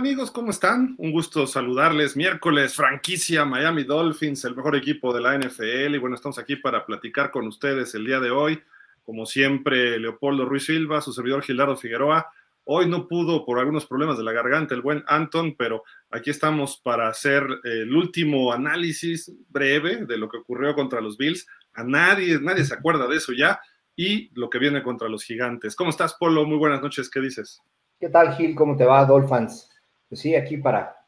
amigos? 0.00 0.30
¿Cómo 0.30 0.50
están? 0.50 0.94
Un 0.96 1.12
gusto 1.12 1.46
saludarles. 1.46 2.16
Miércoles, 2.16 2.74
franquicia 2.74 3.44
Miami 3.44 3.84
Dolphins, 3.84 4.42
el 4.46 4.56
mejor 4.56 4.74
equipo 4.74 5.12
de 5.12 5.20
la 5.20 5.38
NFL. 5.38 5.94
Y 5.94 5.98
bueno, 5.98 6.16
estamos 6.16 6.38
aquí 6.38 6.56
para 6.56 6.86
platicar 6.86 7.30
con 7.30 7.46
ustedes 7.46 7.94
el 7.94 8.06
día 8.06 8.18
de 8.18 8.30
hoy. 8.30 8.62
Como 9.04 9.26
siempre, 9.26 9.98
Leopoldo 9.98 10.46
Ruiz 10.46 10.64
Silva, 10.64 11.02
su 11.02 11.12
servidor 11.12 11.42
Gilardo 11.42 11.76
Figueroa. 11.76 12.32
Hoy 12.64 12.88
no 12.88 13.08
pudo 13.08 13.44
por 13.44 13.58
algunos 13.58 13.84
problemas 13.84 14.16
de 14.16 14.24
la 14.24 14.32
garganta 14.32 14.74
el 14.74 14.80
buen 14.80 15.04
Anton, 15.06 15.54
pero 15.54 15.82
aquí 16.08 16.30
estamos 16.30 16.80
para 16.82 17.08
hacer 17.08 17.46
el 17.64 17.94
último 17.94 18.54
análisis 18.54 19.30
breve 19.50 20.06
de 20.06 20.16
lo 20.16 20.30
que 20.30 20.38
ocurrió 20.38 20.74
contra 20.74 21.02
los 21.02 21.18
Bills. 21.18 21.46
A 21.74 21.84
nadie, 21.84 22.40
nadie 22.40 22.64
se 22.64 22.72
acuerda 22.72 23.06
de 23.06 23.16
eso 23.16 23.34
ya. 23.34 23.60
Y 23.96 24.30
lo 24.32 24.48
que 24.48 24.58
viene 24.58 24.82
contra 24.82 25.10
los 25.10 25.24
gigantes. 25.24 25.76
¿Cómo 25.76 25.90
estás, 25.90 26.14
Polo? 26.14 26.46
Muy 26.46 26.56
buenas 26.56 26.80
noches. 26.80 27.10
¿Qué 27.10 27.20
dices? 27.20 27.60
¿Qué 28.00 28.08
tal, 28.08 28.34
Gil? 28.34 28.54
¿Cómo 28.54 28.78
te 28.78 28.86
va, 28.86 29.04
Dolphins? 29.04 29.69
Pues 30.10 30.20
sí, 30.20 30.34
aquí 30.34 30.56
para 30.56 31.06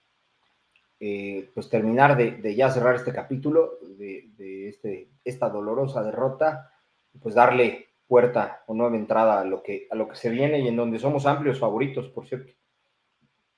eh, 1.00 1.50
pues 1.52 1.68
terminar 1.68 2.16
de, 2.16 2.54
ya 2.54 2.70
cerrar 2.70 2.94
este 2.94 3.12
capítulo 3.12 3.80
de, 3.98 4.68
este, 4.68 5.10
esta 5.24 5.50
dolorosa 5.50 6.04
derrota, 6.04 6.72
pues 7.20 7.34
darle 7.34 7.88
puerta 8.06 8.62
o 8.68 8.74
nueva 8.74 8.96
entrada 8.96 9.40
a 9.40 9.44
lo, 9.44 9.60
que, 9.60 9.88
a 9.90 9.96
lo 9.96 10.08
que 10.08 10.14
se 10.14 10.30
viene 10.30 10.60
y 10.60 10.68
en 10.68 10.76
donde 10.76 11.00
somos 11.00 11.26
amplios 11.26 11.58
favoritos, 11.58 12.08
por 12.10 12.28
cierto. 12.28 12.52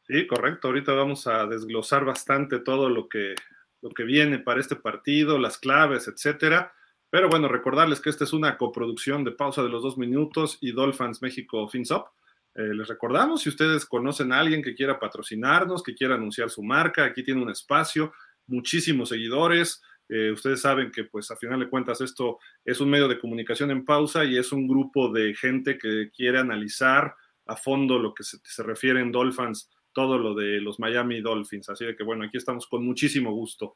Sí, 0.07 0.27
correcto. 0.27 0.69
Ahorita 0.69 0.95
vamos 0.95 1.27
a 1.27 1.47
desglosar 1.47 2.07
bastante 2.07 2.61
todo 2.61 2.89
lo 2.89 3.07
que, 3.07 3.35
lo 3.83 3.91
que 3.91 4.05
viene 4.05 4.39
para 4.39 4.61
este 4.61 4.77
partido, 4.77 5.39
las 5.39 5.59
claves, 5.59 6.09
etcétera. 6.09 6.73
Pero 7.11 7.29
bueno, 7.29 7.49
recordarles 7.49 8.01
que 8.01 8.09
esta 8.09 8.25
es 8.25 8.33
una 8.33 8.57
coproducción 8.57 9.25
de 9.25 9.33
pausa 9.33 9.63
de 9.63 9.69
los 9.69 9.83
dos 9.83 9.99
minutos 9.99 10.57
y 10.63 10.73
Dolphins 10.73 11.21
México 11.21 11.69
FinSop. 11.69 12.09
Eh, 12.55 12.73
les 12.73 12.87
recordamos, 12.87 13.43
si 13.43 13.49
ustedes 13.49 13.85
conocen 13.85 14.33
a 14.33 14.39
alguien 14.39 14.63
que 14.63 14.75
quiera 14.75 14.99
patrocinarnos, 14.99 15.83
que 15.83 15.95
quiera 15.95 16.15
anunciar 16.15 16.51
su 16.51 16.63
marca, 16.63 17.05
aquí 17.05 17.25
tiene 17.25 17.43
un 17.43 17.51
espacio, 17.51 18.13
muchísimos 18.47 19.09
seguidores. 19.09 19.83
Eh, 20.09 20.31
ustedes 20.31 20.61
saben 20.61 20.93
que, 20.93 21.05
pues, 21.05 21.31
a 21.31 21.37
final 21.37 21.59
de 21.61 21.69
cuentas, 21.69 22.01
esto 22.01 22.39
es 22.65 22.81
un 22.81 22.91
medio 22.91 23.09
de 23.09 23.19
comunicación 23.19 23.71
en 23.71 23.85
pausa 23.85 24.25
y 24.25 24.39
es 24.39 24.53
un 24.53 24.69
grupo 24.69 25.11
de 25.11 25.35
gente 25.35 25.79
que 25.79 26.11
quiere 26.15 26.39
analizar 26.39 27.15
a 27.47 27.57
fondo 27.57 27.99
lo 27.99 28.15
que 28.15 28.23
se, 28.23 28.63
refiere 28.63 29.01
en 29.01 29.11
Dolphins, 29.11 29.71
todo 29.93 30.19
lo 30.19 30.35
de 30.35 30.61
los 30.61 30.79
Miami 30.79 31.21
Dolphins. 31.21 31.69
Así 31.71 31.85
de 31.85 31.97
que, 31.97 32.05
bueno, 32.05 32.25
aquí 32.25 32.37
estamos 32.37 32.67
con 32.69 32.85
muchísimo 32.85 33.33
gusto. 33.33 33.75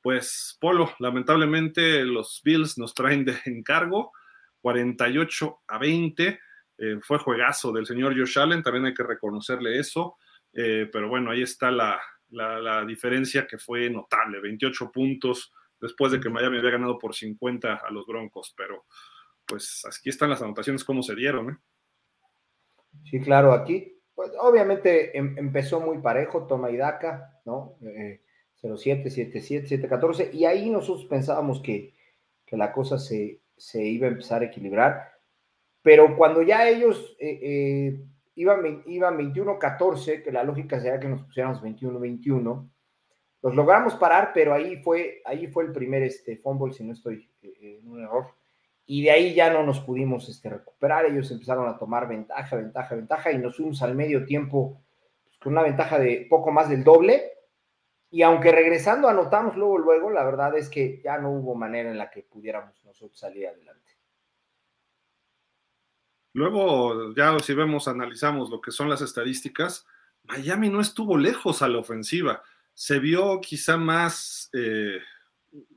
Pues, 0.00 0.56
Polo, 0.60 0.92
lamentablemente 1.00 2.04
los 2.04 2.40
Bills 2.44 2.78
nos 2.78 2.94
traen 2.94 3.24
de 3.24 3.34
encargo 3.46 4.12
48 4.60 5.62
a 5.66 5.78
20 5.78 6.38
eh, 6.82 6.98
fue 7.02 7.18
juegazo 7.18 7.72
del 7.72 7.84
señor 7.84 8.18
Josh 8.18 8.38
Allen, 8.38 8.62
también 8.62 8.86
hay 8.86 8.94
que 8.94 9.02
reconocerle 9.02 9.78
eso, 9.78 10.16
eh, 10.54 10.88
pero 10.90 11.10
bueno, 11.10 11.30
ahí 11.30 11.42
está 11.42 11.70
la, 11.70 12.00
diferencia 12.86 13.46
que 13.46 13.58
fue 13.58 13.90
notable, 13.90 14.40
28 14.40 14.90
puntos 14.90 15.52
después 15.78 16.10
de 16.10 16.20
que 16.20 16.30
Miami 16.30 16.56
había 16.56 16.70
ganado 16.70 16.98
por 16.98 17.14
50 17.14 17.82
a 17.86 17.90
los 17.90 18.06
Broncos, 18.06 18.54
pero 18.56 18.86
pues 19.44 19.82
aquí 19.84 20.08
están 20.08 20.30
las 20.30 20.40
anotaciones 20.40 20.82
como 20.82 21.02
se 21.02 21.14
dieron. 21.14 21.50
¿eh? 21.50 21.56
Sí, 23.10 23.20
claro, 23.20 23.52
aquí 23.52 24.00
pues, 24.14 24.30
obviamente 24.40 25.18
em, 25.18 25.36
empezó 25.36 25.80
muy 25.80 25.98
parejo, 25.98 26.46
toma 26.46 26.70
y 26.70 26.78
daca, 26.78 27.42
¿no? 27.44 27.76
0-7, 28.62 29.04
7-7, 29.04 29.68
7-14, 29.68 30.32
y 30.32 30.46
ahí 30.46 30.70
nosotros 30.70 31.04
pensábamos 31.06 31.60
que, 31.60 31.94
la 32.52 32.72
cosa 32.72 32.98
se, 32.98 33.42
se, 33.56 33.84
iba 33.84 34.06
a 34.06 34.10
empezar 34.10 34.42
a 34.42 34.46
equilibrar. 34.46 35.19
Pero 35.82 36.16
cuando 36.16 36.42
ya 36.42 36.68
ellos 36.68 37.16
eh, 37.18 37.38
eh, 37.42 38.04
iban, 38.34 38.82
iban 38.86 39.18
21-14, 39.18 40.22
que 40.22 40.32
la 40.32 40.44
lógica 40.44 40.80
sería 40.80 41.00
que 41.00 41.08
nos 41.08 41.22
pusiéramos 41.22 41.62
21-21, 41.62 42.68
los 43.42 43.54
logramos 43.54 43.94
parar, 43.94 44.32
pero 44.34 44.52
ahí 44.52 44.76
fue, 44.82 45.22
ahí 45.24 45.46
fue 45.46 45.64
el 45.64 45.72
primer 45.72 46.02
este, 46.02 46.36
fumble, 46.36 46.74
si 46.74 46.84
no 46.84 46.92
estoy 46.92 47.30
eh, 47.42 47.78
en 47.80 47.90
un 47.90 48.02
error. 48.02 48.26
Y 48.84 49.02
de 49.02 49.10
ahí 49.12 49.34
ya 49.34 49.50
no 49.50 49.62
nos 49.62 49.80
pudimos 49.80 50.28
este, 50.28 50.50
recuperar. 50.50 51.06
Ellos 51.06 51.30
empezaron 51.30 51.68
a 51.68 51.78
tomar 51.78 52.08
ventaja, 52.08 52.56
ventaja, 52.56 52.94
ventaja, 52.94 53.32
y 53.32 53.38
nos 53.38 53.56
fuimos 53.56 53.82
al 53.82 53.94
medio 53.94 54.26
tiempo 54.26 54.82
pues, 55.24 55.38
con 55.38 55.52
una 55.52 55.62
ventaja 55.62 55.98
de 55.98 56.26
poco 56.28 56.50
más 56.50 56.68
del 56.68 56.84
doble. 56.84 57.32
Y 58.10 58.22
aunque 58.22 58.50
regresando 58.52 59.08
anotamos 59.08 59.56
luego, 59.56 59.78
luego, 59.78 60.10
la 60.10 60.24
verdad 60.24 60.56
es 60.56 60.68
que 60.68 61.00
ya 61.02 61.16
no 61.18 61.30
hubo 61.30 61.54
manera 61.54 61.90
en 61.90 61.98
la 61.98 62.10
que 62.10 62.22
pudiéramos 62.22 62.84
nosotros 62.84 63.18
salir 63.18 63.46
adelante. 63.46 63.92
Luego, 66.32 67.14
ya 67.14 67.38
si 67.40 67.54
vemos, 67.54 67.88
analizamos 67.88 68.50
lo 68.50 68.60
que 68.60 68.70
son 68.70 68.88
las 68.88 69.00
estadísticas, 69.00 69.86
Miami 70.24 70.68
no 70.68 70.80
estuvo 70.80 71.18
lejos 71.18 71.62
a 71.62 71.68
la 71.68 71.78
ofensiva. 71.78 72.42
Se 72.74 72.98
vio 72.98 73.40
quizá 73.40 73.76
más, 73.76 74.48
eh, 74.52 75.00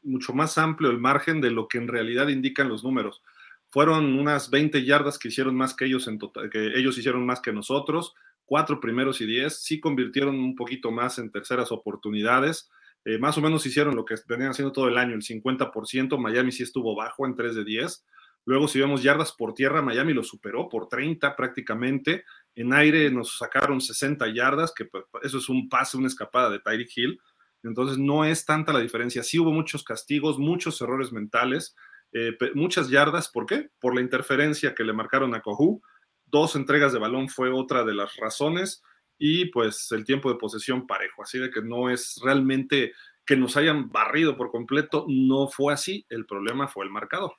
mucho 0.04 0.34
más 0.34 0.58
amplio 0.58 0.92
el 0.92 1.00
margen 1.00 1.42
de 1.42 1.52
lo 1.52 1.68
que 1.68 1.80
en 1.80 1.88
realidad 1.88 2.28
indican 2.28 2.70
los 2.70 2.84
números. 2.84 3.24
Fueron 3.70 4.20
unas 4.20 4.52
20 4.52 4.86
yardas 4.86 5.18
que 5.18 5.30
hicieron 5.30 5.56
más 5.56 5.74
que 5.74 5.86
ellos 5.86 6.08
en 6.08 6.20
total, 6.20 6.50
que 6.50 6.78
ellos 6.78 6.98
hicieron 6.98 7.26
más 7.26 7.42
que 7.42 7.52
nosotros, 7.52 8.14
cuatro 8.46 8.80
primeros 8.80 9.22
y 9.22 9.26
diez, 9.26 9.64
sí 9.64 9.80
convirtieron 9.80 10.36
un 10.40 10.56
poquito 10.56 10.92
más 10.92 11.18
en 11.18 11.32
terceras 11.32 11.72
oportunidades. 11.72 12.70
Eh, 13.06 13.18
más 13.18 13.38
o 13.38 13.42
menos 13.42 13.66
hicieron 13.66 13.96
lo 13.96 14.06
que 14.06 14.16
venían 14.28 14.52
haciendo 14.52 14.72
todo 14.72 14.88
el 14.88 14.98
año, 14.98 15.16
el 15.16 15.24
50%. 15.24 16.18
Miami 16.20 16.52
sí 16.52 16.64
estuvo 16.64 16.96
bajo 16.96 17.26
en 17.26 17.36
3 17.36 17.56
de 17.56 17.64
10. 17.64 18.06
Luego, 18.46 18.68
si 18.68 18.80
vemos 18.80 19.02
yardas 19.02 19.32
por 19.32 19.54
tierra, 19.54 19.82
Miami 19.82 20.14
lo 20.14 20.24
superó 20.24 20.68
por 20.68 20.90
30 20.90 21.36
prácticamente. 21.36 22.26
En 22.56 22.74
aire 22.74 23.10
nos 23.10 23.38
sacaron 23.38 23.80
60 23.80 24.28
yardas, 24.34 24.74
que 24.74 24.86
pues, 24.86 25.06
eso 25.24 25.38
es 25.38 25.48
un 25.48 25.70
pase, 25.70 25.98
una 25.98 26.08
escapada 26.08 26.50
de 26.50 26.60
Tyreek 26.60 26.92
Hill. 26.96 27.22
Entonces, 27.64 27.98
no 27.98 28.26
es 28.26 28.46
tanta 28.46 28.74
la 28.74 28.80
diferencia. 28.80 29.24
Sí 29.24 29.40
hubo 29.40 29.52
muchos 29.52 29.84
castigos, 29.84 30.38
muchos 30.38 30.82
errores 30.82 31.14
mentales, 31.14 31.76
eh, 32.12 32.38
muchas 32.54 32.90
yardas. 32.90 33.30
¿Por 33.30 33.46
qué? 33.46 33.70
Por 33.80 33.96
la 33.96 34.02
interferencia 34.02 34.76
que 34.76 34.84
le 34.84 34.92
marcaron 34.92 35.34
a 35.36 35.42
Cohu. 35.42 35.82
Dos 36.26 36.56
entregas 36.58 36.92
de 36.92 37.00
balón 37.00 37.30
fue 37.30 37.50
otra 37.50 37.86
de 37.86 37.94
las 37.94 38.18
razones. 38.18 38.84
Y 39.18 39.46
pues 39.46 39.90
el 39.92 40.04
tiempo 40.04 40.30
de 40.30 40.38
posesión 40.38 40.86
parejo. 40.86 41.24
Así 41.24 41.40
de 41.40 41.50
que 41.50 41.62
no 41.62 41.90
es 41.90 42.20
realmente 42.22 42.92
que 43.26 43.38
nos 43.38 43.56
hayan 43.56 43.90
barrido 43.90 44.36
por 44.36 44.52
completo. 44.52 45.06
No 45.08 45.48
fue 45.48 45.74
así. 45.74 46.06
El 46.10 46.26
problema 46.26 46.68
fue 46.68 46.84
el 46.84 46.92
marcador. 46.92 47.38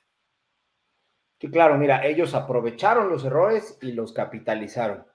Sí, 1.39 1.49
claro, 1.49 1.77
mira, 1.77 2.05
ellos 2.05 2.33
aprovecharon 2.33 3.09
los 3.09 3.25
errores 3.25 3.77
y 3.81 3.91
los 3.91 4.13
capitalizaron. 4.13 5.05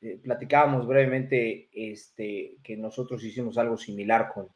Eh, 0.00 0.18
platicábamos 0.20 0.86
brevemente 0.88 1.70
este, 1.72 2.56
que 2.64 2.76
nosotros 2.76 3.22
hicimos 3.22 3.56
algo 3.56 3.76
similar 3.76 4.32
con, 4.34 4.48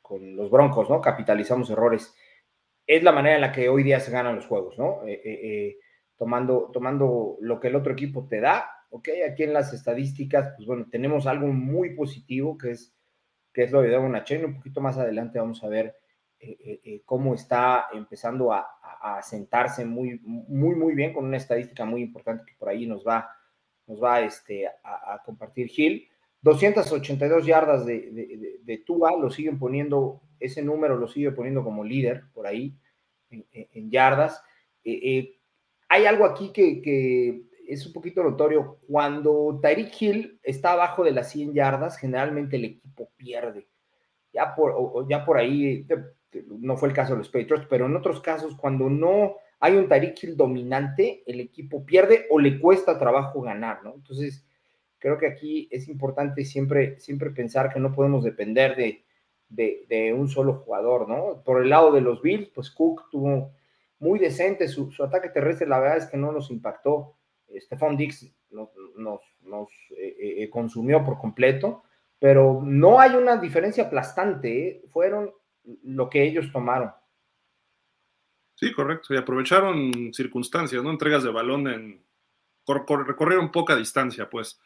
con, 0.00 0.36
los 0.36 0.50
Broncos, 0.50 0.88
¿no? 0.88 1.02
Capitalizamos 1.02 1.68
errores. 1.68 2.14
Es 2.86 3.02
la 3.02 3.12
manera 3.12 3.34
en 3.34 3.42
la 3.42 3.52
que 3.52 3.68
hoy 3.68 3.82
día 3.82 4.00
se 4.00 4.10
ganan 4.10 4.36
los 4.36 4.46
juegos, 4.46 4.78
¿no? 4.78 5.06
Eh, 5.06 5.20
eh, 5.24 5.76
tomando, 6.16 6.70
tomando 6.72 7.36
lo 7.40 7.60
que 7.60 7.68
el 7.68 7.76
otro 7.76 7.92
equipo 7.92 8.26
te 8.26 8.40
da, 8.40 8.70
¿ok? 8.88 9.08
Aquí 9.30 9.42
en 9.42 9.52
las 9.52 9.74
estadísticas, 9.74 10.54
pues 10.56 10.66
bueno, 10.66 10.86
tenemos 10.90 11.26
algo 11.26 11.48
muy 11.48 11.94
positivo 11.94 12.56
que 12.56 12.70
es, 12.70 12.96
que 13.52 13.64
es 13.64 13.72
lo 13.72 13.82
de 13.82 13.90
Devon 13.90 14.18
Chain. 14.24 14.46
Un 14.46 14.56
poquito 14.56 14.80
más 14.80 14.96
adelante 14.96 15.38
vamos 15.38 15.62
a 15.62 15.68
ver 15.68 15.94
cómo 17.04 17.34
está 17.34 17.86
empezando 17.92 18.52
a, 18.52 18.66
a 19.04 19.20
sentarse 19.20 19.84
muy, 19.84 20.18
muy, 20.24 20.74
muy 20.74 20.94
bien 20.94 21.12
con 21.12 21.26
una 21.26 21.36
estadística 21.36 21.84
muy 21.84 22.00
importante 22.00 22.44
que 22.46 22.56
por 22.58 22.70
ahí 22.70 22.86
nos 22.86 23.06
va, 23.06 23.30
nos 23.86 24.02
va 24.02 24.22
este, 24.22 24.66
a, 24.66 25.20
compartir 25.26 25.68
Gil. 25.68 26.08
282 26.40 27.44
yardas 27.44 27.84
de, 27.84 28.10
de, 28.10 28.60
de, 28.62 28.78
Tua, 28.78 29.14
lo 29.18 29.30
siguen 29.30 29.58
poniendo, 29.58 30.22
ese 30.40 30.62
número 30.62 30.96
lo 30.96 31.06
sigue 31.06 31.32
poniendo 31.32 31.62
como 31.62 31.84
líder 31.84 32.24
por 32.32 32.46
ahí 32.46 32.78
en, 33.28 33.90
yardas. 33.90 34.42
Eh, 34.82 35.00
eh, 35.02 35.38
hay 35.90 36.06
algo 36.06 36.24
aquí 36.24 36.50
que, 36.50 36.80
que, 36.80 37.42
es 37.68 37.86
un 37.86 37.92
poquito 37.92 38.22
notorio. 38.22 38.78
Cuando 38.88 39.58
Tyreek 39.60 40.00
Hill 40.00 40.40
está 40.42 40.72
abajo 40.72 41.04
de 41.04 41.12
las 41.12 41.30
100 41.30 41.52
yardas, 41.52 41.98
generalmente 41.98 42.56
el 42.56 42.64
equipo 42.64 43.10
pierde. 43.16 43.68
Ya 44.32 44.54
por, 44.54 45.06
ya 45.08 45.26
por 45.26 45.36
ahí, 45.36 45.86
este, 46.34 46.44
no 46.48 46.76
fue 46.76 46.88
el 46.88 46.94
caso 46.94 47.12
de 47.12 47.18
los 47.18 47.28
Patriots, 47.28 47.66
pero 47.68 47.86
en 47.86 47.96
otros 47.96 48.20
casos, 48.20 48.56
cuando 48.56 48.90
no 48.90 49.36
hay 49.60 49.76
un 49.76 49.88
Tariq 49.88 50.22
Hill 50.22 50.36
dominante, 50.36 51.22
el 51.26 51.40
equipo 51.40 51.84
pierde 51.84 52.26
o 52.30 52.38
le 52.38 52.58
cuesta 52.58 52.98
trabajo 52.98 53.40
ganar, 53.40 53.82
¿no? 53.84 53.94
Entonces, 53.94 54.44
creo 54.98 55.18
que 55.18 55.26
aquí 55.26 55.68
es 55.70 55.88
importante 55.88 56.44
siempre, 56.44 56.98
siempre 57.00 57.30
pensar 57.30 57.72
que 57.72 57.80
no 57.80 57.92
podemos 57.92 58.24
depender 58.24 58.76
de, 58.76 59.04
de, 59.48 60.12
un 60.12 60.28
solo 60.28 60.54
jugador, 60.54 61.08
¿no? 61.08 61.42
Por 61.44 61.62
el 61.62 61.70
lado 61.70 61.92
de 61.92 62.00
los 62.00 62.20
Bills, 62.20 62.48
pues 62.48 62.70
Cook 62.70 63.08
tuvo 63.10 63.52
muy 64.00 64.18
decente 64.18 64.68
su, 64.68 64.90
ataque 65.02 65.28
terrestre, 65.28 65.66
la 65.66 65.78
verdad 65.78 65.98
es 65.98 66.06
que 66.06 66.16
no 66.16 66.32
nos 66.32 66.50
impactó. 66.50 67.14
Stephon 67.56 67.96
Dix 67.96 68.34
nos, 68.50 68.70
nos, 68.96 69.70
eh, 69.96 70.16
eh, 70.18 70.42
eh, 70.42 70.50
consumió 70.50 71.04
por 71.04 71.18
completo, 71.18 71.84
pero 72.18 72.60
no 72.64 72.98
hay 72.98 73.14
una 73.14 73.36
diferencia 73.36 73.84
aplastante, 73.84 74.82
fueron 74.90 75.32
lo 75.82 76.08
que 76.10 76.24
ellos 76.24 76.50
tomaron. 76.52 76.90
Sí, 78.54 78.72
correcto. 78.72 79.12
Y 79.14 79.16
aprovecharon 79.16 80.12
circunstancias, 80.12 80.82
¿no? 80.82 80.90
Entregas 80.90 81.22
de 81.22 81.30
balón 81.30 81.68
en. 81.68 82.04
recorrieron 82.66 83.50
poca 83.50 83.76
distancia, 83.76 84.30
pues. 84.30 84.60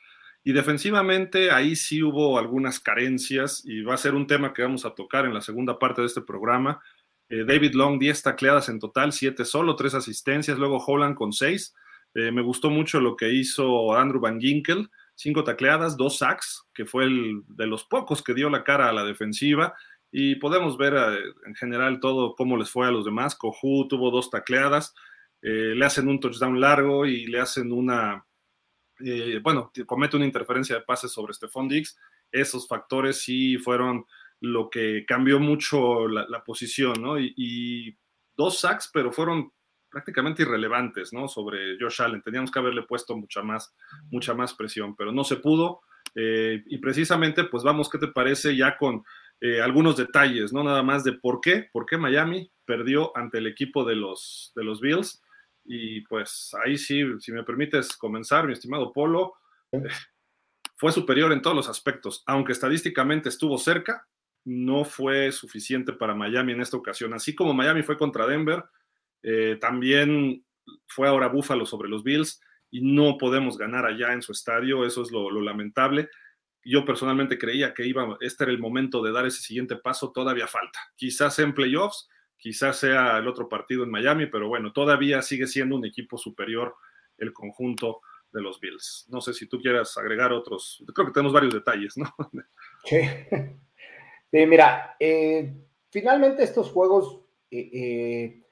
Y 0.45 0.53
defensivamente 0.53 1.51
ahí 1.51 1.75
sí 1.75 2.03
hubo 2.03 2.39
algunas 2.39 2.81
carencias 2.81 3.63
y 3.65 3.83
va 3.83 3.95
a 3.95 3.99
ser 3.99 4.15
un 4.15 4.27
tema 4.27 4.53
que 4.53 4.63
vamos 4.63 4.85
a 4.85 4.95
tocar 4.95 5.25
en 5.25 5.35
la 5.35 5.41
segunda 5.41 5.79
parte 5.79 6.01
de 6.01 6.07
este 6.07 6.23
programa. 6.23 6.81
Eh, 7.29 7.45
David 7.45 7.75
Long, 7.75 7.99
10 7.99 8.23
tacleadas 8.23 8.69
en 8.69 8.79
total, 8.79 9.13
7 9.13 9.45
solo, 9.45 9.77
3 9.77 9.95
asistencias, 9.95 10.59
luego 10.59 10.79
Holland 10.79 11.17
con 11.17 11.33
6. 11.33 11.75
Eh, 12.15 12.33
me 12.33 12.43
gustó 12.43 12.71
mucho 12.71 13.01
lo 13.01 13.17
que 13.17 13.31
hizo 13.33 13.95
Andrew 13.95 14.21
Van 14.21 14.41
Ginkel, 14.41 14.89
5 15.17 15.45
tacleadas, 15.45 15.97
2 15.97 16.19
sacks, 16.19 16.65
que 16.73 16.87
fue 16.87 17.05
el 17.05 17.43
de 17.49 17.67
los 17.67 17.85
pocos 17.85 18.23
que 18.23 18.35
dio 18.35 18.49
la 18.49 18.65
cara 18.65 18.89
a 18.89 18.93
la 18.93 19.05
defensiva. 19.05 19.75
Y 20.11 20.37
podemos 20.37 20.79
ver 20.79 20.95
eh, 20.95 21.19
en 21.47 21.55
general 21.55 22.01
todo 22.01 22.35
cómo 22.35 22.57
les 22.57 22.71
fue 22.71 22.87
a 22.87 22.91
los 22.91 23.05
demás. 23.05 23.37
Coju 23.37 23.89
tuvo 23.89 24.11
dos 24.11 24.31
tacleadas, 24.31 24.95
le 25.41 25.85
hacen 25.85 26.09
un 26.09 26.19
touchdown 26.19 26.61
largo 26.61 27.07
y 27.07 27.27
le 27.27 27.39
hacen 27.39 27.71
una, 27.73 28.27
bueno, 29.45 29.71
comete 29.87 30.17
una 30.17 30.27
interferencia 30.27 30.75
de 30.75 30.83
pases 30.83 31.13
sobre 31.13 31.33
Stephon 31.33 31.69
Diggs. 31.69 31.97
Esos 32.33 32.67
factores 32.67 33.21
sí 33.23 33.57
fueron 33.57 34.05
lo 34.41 34.71
que 34.71 35.05
cambió 35.07 35.41
mucho 35.41 36.07
la, 36.09 36.45
posición, 36.45 37.03
¿no? 37.03 37.19
Y, 37.19 37.97
dos 38.37 38.61
sacks, 38.61 38.89
pero 38.93 39.11
fueron 39.11 39.53
prácticamente 39.91 40.43
irrelevantes, 40.43 41.13
¿no? 41.13 41.27
Sobre 41.27 41.77
Josh 41.81 42.03
Allen. 42.03 42.23
Teníamos 42.23 42.53
que 42.53 42.61
haberle 42.61 42.85
puesto 42.85 43.17
mucha 43.17 43.43
más, 43.43 43.75
mucha 44.13 44.33
más 44.33 44.55
presión, 44.55 44.95
pero 44.95 45.11
no 45.11 45.25
se 45.25 45.37
pudo. 45.37 45.81
Eh, 46.15 46.63
y 46.67 46.79
precisamente, 46.79 47.43
pues 47.45 47.65
vamos, 47.65 47.91
¿qué 47.91 47.99
te 47.99 48.07
parece 48.07 48.57
ya 48.57 48.77
con 48.77 49.03
eh, 49.41 49.61
algunos 49.61 49.97
detalles, 49.97 50.53
¿no? 50.53 50.65
Nada 50.65 50.83
más 50.83 51.05
de 51.05 51.13
por 51.13 51.41
qué, 51.41 51.69
por 51.73 51.87
qué 51.87 51.97
Miami 51.97 52.51
perdió 52.65 53.17
ante 53.17 53.39
el 53.39 53.47
equipo 53.47 53.85
de 53.85 53.97
los, 53.97 54.53
de 54.57 54.65
los 54.65 54.81
Bills. 54.81 55.23
Y 55.65 56.01
pues 56.03 56.55
ahí 56.65 56.79
sí, 56.79 57.03
si 57.21 57.33
me 57.33 57.45
permites 57.45 57.97
comenzar, 57.97 58.47
mi 58.47 58.53
estimado 58.53 58.93
Polo, 58.93 59.35
eh, 59.73 59.83
fue 60.77 60.93
superior 60.93 61.33
en 61.33 61.43
todos 61.43 61.57
los 61.57 61.69
aspectos, 61.69 62.23
aunque 62.27 62.53
estadísticamente 62.53 63.29
estuvo 63.29 63.59
cerca, 63.59 64.07
no 64.45 64.85
fue 64.85 65.33
suficiente 65.33 65.93
para 65.93 66.15
Miami 66.15 66.53
en 66.53 66.61
esta 66.61 66.77
ocasión. 66.77 67.13
Así 67.15 67.35
como 67.35 67.53
Miami 67.53 67.83
fue 67.83 67.99
contra 67.99 68.27
Denver, 68.27 68.65
eh, 69.23 69.59
también 69.61 70.45
fue 70.87 71.09
ahora 71.09 71.29
Búfalo 71.29 71.67
sobre 71.67 71.89
los 71.89 72.03
Bills 72.03 72.41
y 72.71 72.81
no 72.81 73.19
podemos 73.19 73.59
ganar 73.59 73.87
allá 73.87 74.13
en 74.13 74.23
su 74.23 74.33
estadio, 74.33 74.87
eso 74.87 75.03
es 75.03 75.11
lo, 75.11 75.31
lamentable. 75.41 76.09
Yo 76.65 76.85
personalmente 76.85 77.39
creía 77.39 77.73
que 77.73 77.87
iba, 77.87 78.17
este 78.21 78.45
era 78.45 78.53
el 78.53 78.59
momento 78.59 79.03
de 79.03 79.13
dar 79.13 79.27
ese 79.27 79.41
siguiente 79.41 79.77
paso, 79.77 80.13
todavía 80.13 80.47
falta. 80.47 80.79
Quizás 80.97 81.39
en 81.39 81.55
playoffs, 81.55 82.09
quizás 82.37 82.79
sea 82.79 83.19
el 83.19 83.29
otro 83.29 83.49
partido 83.49 83.85
en 83.85 83.91
Miami, 83.91 84.27
pero 84.27 84.49
bueno, 84.49 84.73
todavía 84.73 85.23
sigue 85.23 85.47
siendo 85.47 85.77
un 85.77 85.85
equipo 85.85 86.19
superior 86.19 86.75
el 87.19 87.33
conjunto 87.33 88.01
de 88.33 88.41
los 88.41 88.61
Bills. 88.61 89.07
No 89.09 89.21
sé 89.21 89.33
si 89.33 89.49
tú 89.49 89.59
quieras 89.59 89.97
agregar 89.97 90.33
otros, 90.33 90.85
creo 90.95 91.07
que 91.07 91.13
tenemos 91.13 91.33
varios 91.33 91.55
detalles, 91.55 91.97
¿no? 91.97 92.15
Sí. 94.31 94.47
mira, 94.47 94.97
eh, 95.01 95.53
finalmente 95.91 96.43
estos 96.43 96.71
juegos 96.71 97.23
eh, 97.51 97.71
eh, 97.73 98.43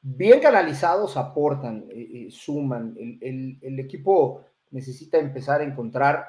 bien 0.00 0.40
canalizados 0.40 1.16
aportan, 1.16 1.86
suman. 2.30 2.96
El, 3.20 3.78
equipo 3.78 4.44
necesita 4.70 5.18
empezar 5.18 5.60
a 5.60 5.64
encontrar 5.64 6.26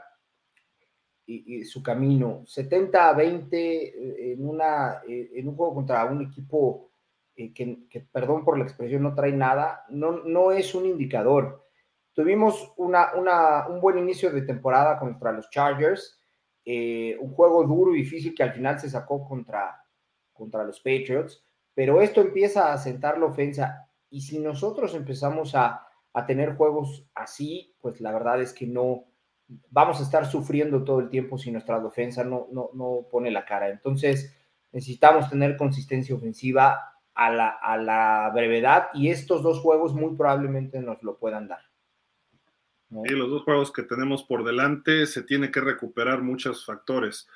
su 1.66 1.84
camino. 1.84 2.44
70 2.46 3.10
a 3.10 3.14
20 3.14 4.34
en, 4.34 4.48
una, 4.48 5.02
en 5.08 5.48
un 5.48 5.56
juego 5.56 5.76
contra 5.76 6.06
un 6.06 6.22
equipo 6.22 6.92
que, 7.36 8.08
perdón 8.12 8.44
por 8.44 8.58
la 8.58 8.64
expresión, 8.64 9.04
no 9.04 9.14
trae 9.14 9.32
nada, 9.32 9.86
no, 9.90 10.24
no 10.24 10.52
es 10.52 10.74
un 10.74 10.86
indicador. 10.86 11.66
Tuvimos 12.14 12.74
una, 12.78 13.12
un 13.68 13.80
buen 13.80 13.98
inicio 13.98 14.32
de 14.32 14.42
temporada 14.42 14.98
contra 14.98 15.32
los 15.32 15.50
Chargers 15.50 16.18
eh, 16.70 17.18
un 17.22 17.32
juego 17.32 17.64
duro 17.64 17.96
y 17.96 18.00
difícil 18.00 18.36
que 18.36 18.44
al 18.44 18.52
final 18.52 18.78
se 18.78 18.90
sacó 18.90 19.26
contra, 19.26 19.82
contra 20.34 20.66
los 20.66 20.80
Patriots, 20.82 21.42
pero 21.74 22.02
esto 22.02 22.20
empieza 22.20 22.74
a 22.74 22.78
sentar 22.78 23.18
la 23.18 23.28
ofensa 23.28 23.90
y 24.10 24.20
si 24.20 24.40
nosotros 24.40 24.94
empezamos 24.94 25.56
a, 25.56 25.88
a 26.12 26.26
tener 26.26 26.58
juegos 26.58 27.08
así, 27.16 27.74
pues 27.80 28.02
la 28.02 28.12
verdad 28.12 28.42
es 28.42 28.52
que 28.52 28.68
no 28.68 29.06
vamos 29.70 30.00
a 30.00 30.04
estar 30.04 30.30
sufriendo 30.30 30.84
todo 30.84 31.00
el 31.00 31.10
tiempo 31.10 31.38
si 31.38 31.52
nuestra 31.52 31.80
defensa 31.80 32.24
no, 32.24 32.48
no, 32.52 32.70
no 32.74 33.08
pone 33.12 33.32
la 33.32 33.46
cara. 33.46 33.70
Entonces 33.70 34.36
necesitamos 34.72 35.30
tener 35.30 35.58
consistencia 35.58 36.16
ofensiva 36.16 36.94
a 37.14 37.32
la, 37.32 37.50
a 37.50 37.78
la 37.78 38.32
brevedad 38.34 38.90
y 38.94 39.10
estos 39.10 39.42
dos 39.42 39.60
juegos 39.60 39.94
muy 39.94 40.16
probablemente 40.16 40.80
nos 40.80 41.02
lo 41.04 41.18
puedan 41.18 41.48
dar. 41.48 41.62
Y 42.90 43.14
los 43.14 43.30
dos 43.30 43.44
juegos 43.44 43.72
que 43.72 43.84
tenemos 43.84 44.24
por 44.24 44.46
delante 44.46 45.08
se 45.08 45.24
tiene 45.24 45.52
que 45.52 45.60
recuperar 45.60 46.22
muchos 46.22 46.66
factores, 46.66 47.28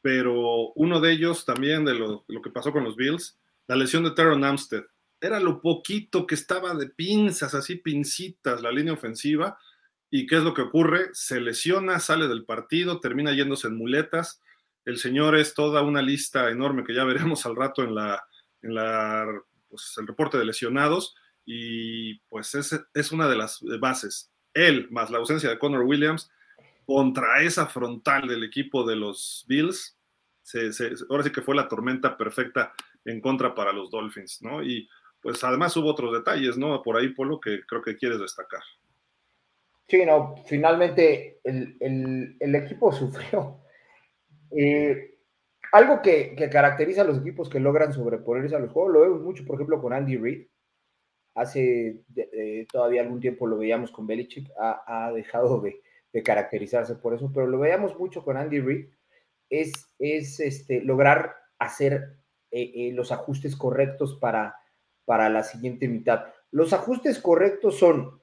pero 0.00 0.72
uno 0.74 1.00
de 1.00 1.12
ellos 1.12 1.44
también 1.44 1.84
de 1.84 1.94
lo, 1.94 2.24
que 2.42 2.50
pasó 2.50 2.72
con 2.72 2.84
los 2.84 2.96
Bills, 2.96 3.38
la 3.66 3.76
lesión 3.76 4.04
de 4.04 4.12
Teron 4.12 4.44
Amstead. 4.44 4.84
Era 5.20 5.40
lo 5.40 5.60
poquito 5.60 6.26
que 6.26 6.34
estaba 6.34 6.74
de 6.74 6.88
pinzas, 6.88 7.54
así 7.54 7.76
pincitas, 7.76 8.62
la 8.62 8.70
línea 8.70 8.92
ofensiva. 8.92 9.58
¿Y 10.10 10.26
qué 10.26 10.36
es 10.36 10.42
lo 10.42 10.54
que 10.54 10.62
ocurre? 10.62 11.10
Se 11.12 11.40
lesiona, 11.40 12.00
sale 12.00 12.28
del 12.28 12.44
partido, 12.44 13.00
termina 13.00 13.32
yéndose 13.32 13.68
en 13.68 13.76
muletas. 13.76 14.42
El 14.84 14.98
señor 14.98 15.36
es 15.36 15.54
toda 15.54 15.82
una 15.82 16.02
lista 16.02 16.50
enorme 16.50 16.84
que 16.84 16.94
ya 16.94 17.04
veremos 17.04 17.46
al 17.46 17.56
rato 17.56 17.82
en 17.82 17.94
la, 17.94 18.24
en 18.62 18.74
la 18.74 19.26
pues, 19.68 19.94
el 19.98 20.06
reporte 20.06 20.38
de 20.38 20.44
lesionados. 20.44 21.14
Y 21.46 22.18
pues 22.28 22.54
es, 22.54 22.78
es 22.92 23.12
una 23.12 23.28
de 23.28 23.36
las 23.36 23.60
bases 23.80 24.30
él 24.54 24.88
más 24.90 25.10
la 25.10 25.18
ausencia 25.18 25.48
de 25.48 25.58
Connor 25.58 25.82
Williams 25.82 26.30
contra 26.84 27.42
esa 27.42 27.66
frontal 27.66 28.26
del 28.26 28.42
equipo 28.42 28.84
de 28.84 28.96
los 28.96 29.44
Bills, 29.46 29.96
ahora 31.08 31.22
sí 31.22 31.30
que 31.30 31.42
fue 31.42 31.54
la 31.54 31.68
tormenta 31.68 32.16
perfecta 32.16 32.72
en 33.04 33.20
contra 33.20 33.54
para 33.54 33.72
los 33.72 33.90
Dolphins, 33.90 34.42
¿no? 34.42 34.62
Y 34.62 34.88
pues 35.20 35.42
además 35.44 35.76
hubo 35.76 35.88
otros 35.88 36.12
detalles, 36.12 36.56
¿no? 36.56 36.82
Por 36.82 36.96
ahí, 36.96 37.10
Polo, 37.10 37.38
que 37.38 37.60
creo 37.64 37.82
que 37.82 37.96
quieres 37.96 38.18
destacar. 38.18 38.62
Sí, 39.90 40.06
no, 40.06 40.36
finalmente 40.46 41.40
el, 41.42 42.54
equipo 42.54 42.92
sufrió. 42.92 43.60
Eh, 44.56 45.18
algo 45.72 46.00
que, 46.00 46.36
caracteriza 46.50 47.02
a 47.02 47.04
los 47.04 47.18
equipos 47.18 47.50
que 47.50 47.58
logran 47.58 47.92
sobreponerse 47.92 48.54
a 48.54 48.60
los 48.60 48.70
juegos, 48.70 48.92
lo 48.92 49.00
vemos 49.00 49.20
mucho, 49.22 49.44
por 49.44 49.56
ejemplo, 49.56 49.82
con 49.82 49.92
Andy 49.92 50.16
Reid. 50.16 50.46
Hace 51.34 52.04
todavía 52.70 53.02
algún 53.02 53.20
tiempo 53.20 53.48
lo 53.48 53.58
veíamos 53.58 53.90
con 53.90 54.06
Belichick, 54.06 54.48
ha, 54.58 55.10
dejado 55.12 55.60
de, 55.60 55.80
caracterizarse 56.22 56.94
por 56.96 57.14
eso, 57.14 57.30
pero 57.32 57.46
lo 57.46 57.58
veíamos 57.58 57.98
mucho 57.98 58.24
con 58.24 58.36
Andy 58.36 58.60
Reid, 58.60 58.88
es, 59.48 59.72
es 59.98 60.38
este, 60.38 60.82
lograr 60.82 61.34
hacer 61.58 62.16
eh, 62.52 62.72
eh, 62.74 62.92
los 62.92 63.10
ajustes 63.10 63.56
correctos 63.56 64.18
para, 64.20 64.56
para 65.04 65.28
la 65.28 65.42
siguiente 65.42 65.88
mitad. 65.88 66.26
Los 66.50 66.72
ajustes 66.72 67.18
correctos 67.20 67.78
son, 67.78 68.19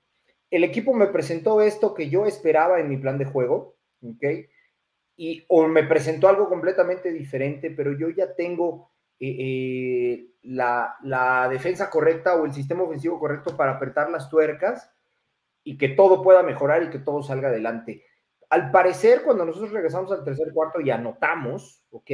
el 0.49 0.63
equipo 0.63 0.93
me 0.93 1.07
presentó 1.07 1.61
esto 1.61 1.93
que 1.93 2.09
yo 2.09 2.25
esperaba 2.25 2.79
en 2.79 2.89
mi 2.89 2.97
plan 2.97 3.17
de 3.17 3.25
juego, 3.25 3.75
¿ok? 4.01 4.23
Y, 5.17 5.43
o 5.47 5.67
me 5.67 5.83
presentó 5.83 6.29
algo 6.29 6.47
completamente 6.47 7.11
diferente, 7.11 7.71
pero 7.71 7.97
yo 7.97 8.09
ya 8.09 8.35
tengo 8.35 8.91
eh, 9.19 10.27
la, 10.43 11.47
defensa 11.49 11.89
correcta 11.89 12.35
o 12.35 12.45
el 12.45 12.53
sistema 12.53 12.83
ofensivo 12.83 13.19
correcto 13.19 13.57
para 13.57 13.73
apretar 13.73 14.09
las 14.09 14.29
tuercas 14.29 14.91
y 15.63 15.77
que 15.77 15.89
todo 15.89 16.21
pueda 16.21 16.43
mejorar 16.43 16.83
y 16.83 16.89
que 16.89 16.99
todo 16.99 17.23
salga 17.23 17.49
adelante. 17.49 18.03
Al 18.49 18.71
parecer, 18.71 19.23
cuando 19.23 19.43
nosotros 19.43 19.71
regresamos 19.71 20.11
al 20.11 20.23
tercer 20.23 20.53
cuarto 20.53 20.79
y 20.79 20.89
anotamos, 20.91 21.83
¿ok? 21.89 22.11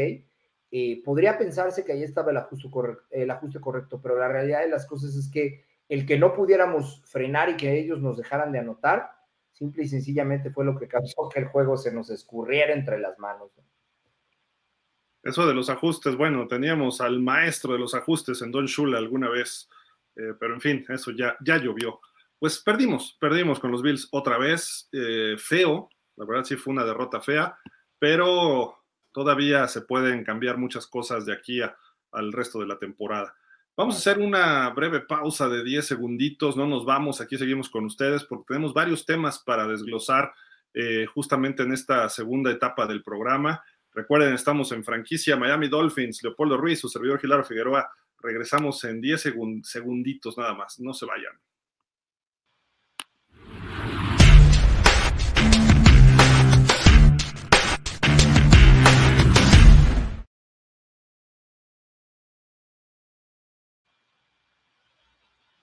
Eh, 0.72 1.04
podría 1.06 1.38
pensarse 1.38 1.86
que 1.86 1.92
ahí 1.92 2.04
estaba 2.04 2.32
el 2.32 2.38
ajuste, 2.38 2.72
correcto, 2.72 3.04
el 3.12 3.30
ajuste 3.30 3.60
correcto, 3.60 4.02
pero 4.02 4.18
la 4.18 4.28
realidad 4.28 4.62
de 4.62 4.70
las 4.70 4.88
cosas 4.88 5.16
es 5.16 5.30
que 5.30 5.64
el 5.90 6.06
que 6.06 6.18
no 6.18 6.34
pudiéramos 6.34 7.02
frenar 7.06 7.50
y 7.50 7.58
que 7.58 7.78
ellos 7.80 8.00
nos 8.02 8.18
dejaran 8.18 8.52
de 8.52 8.60
anotar, 8.60 9.12
simple 9.52 9.84
y 9.84 9.88
sencillamente 9.88 10.52
fue 10.52 10.66
lo 10.66 10.78
que 10.78 10.88
causó 10.88 11.30
que 11.30 11.40
el 11.40 11.48
juego 11.48 11.78
se 11.78 11.94
nos 11.94 12.10
escurriera 12.10 12.74
entre 12.74 13.00
las 13.00 13.18
manos. 13.20 13.52
Eso 15.22 15.48
de 15.48 15.54
los 15.54 15.70
ajustes, 15.70 16.18
bueno, 16.18 16.48
teníamos 16.48 17.00
al 17.00 17.22
maestro 17.22 17.74
de 17.74 17.80
los 17.80 17.96
ajustes 17.96 18.42
en 18.42 18.52
Don 18.52 18.66
Shula 18.66 18.98
alguna 18.98 19.30
vez, 19.30 19.70
eh, 20.16 20.34
pero 20.38 20.54
en 20.56 20.62
fin, 20.62 20.86
eso 20.90 21.12
ya, 21.12 21.38
ya 21.40 21.58
llovió. 21.58 22.02
Pues 22.40 22.60
perdimos, 22.60 23.18
perdimos 23.22 23.60
con 23.60 23.72
los 23.72 23.82
Bills 23.82 24.10
otra 24.12 24.38
vez, 24.38 24.90
eh, 24.92 25.36
feo, 25.38 25.90
la 26.18 26.26
verdad 26.26 26.44
sí 26.44 26.58
fue 26.58 26.74
una 26.74 26.84
derrota 26.84 27.22
fea, 27.22 27.58
pero 27.98 28.84
todavía 29.14 29.66
se 29.70 29.82
pueden 29.82 30.26
cambiar 30.26 30.58
muchas 30.58 30.88
cosas 30.88 31.26
de 31.26 31.34
aquí 31.34 31.62
al 32.12 32.34
resto 32.34 32.60
de 32.60 32.68
la 32.68 32.78
temporada. 32.78 33.34
Vamos 33.76 33.96
a 33.96 33.98
hacer 33.98 34.20
una 34.20 34.70
breve 34.70 35.00
pausa 35.00 35.50
de 35.50 35.64
10 35.64 35.88
segunditos, 35.88 36.56
no 36.56 36.68
nos 36.68 36.86
vamos, 36.86 37.22
aquí 37.22 37.40
seguimos 37.40 37.72
con 37.72 37.86
ustedes 37.86 38.24
porque 38.24 38.46
tenemos 38.50 38.72
varios 38.72 39.04
temas 39.04 39.40
para 39.40 39.66
desglosar 39.66 40.32
eh, 40.76 41.08
justamente 41.08 41.64
en 41.64 41.74
esta 41.74 42.08
segunda 42.08 42.52
etapa 42.52 42.86
del 42.86 43.02
programa. 43.02 43.64
Recuerden, 43.92 44.36
estamos 44.36 44.72
en 44.74 44.84
franquicia 44.84 45.38
Miami 45.38 45.70
Dolphins, 45.70 46.22
Leopoldo 46.22 46.56
Ruiz, 46.56 46.82
su 46.82 46.88
servidor 46.88 47.20
Gilaro 47.20 47.44
Figueroa. 47.44 47.90
Regresamos 48.20 48.84
en 48.84 49.02
10 49.02 49.34
segunditos 49.64 50.38
nada 50.38 50.54
más, 50.54 50.80
no 50.80 50.94
se 50.94 51.08
vayan. 51.08 51.34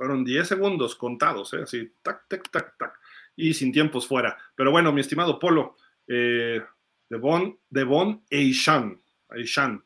Fueron 0.01 0.25
10 0.25 0.49
segundos 0.49 0.97
contados, 0.97 1.53
¿eh? 1.53 1.61
así, 1.65 1.93
tac, 2.01 2.27
tac, 2.27 2.51
tac, 2.51 2.79
tac, 2.79 2.99
y 3.37 3.53
sin 3.53 3.71
tiempos 3.71 4.09
fuera. 4.09 4.35
Pero 4.55 4.71
bueno, 4.71 4.95
mi 4.95 5.03
estimado 5.03 5.39
Polo, 5.39 5.77
eh, 6.09 6.59
Devon, 7.07 7.59
Devon 7.69 8.25
Eishan, 8.31 8.99
Eishan 9.31 9.85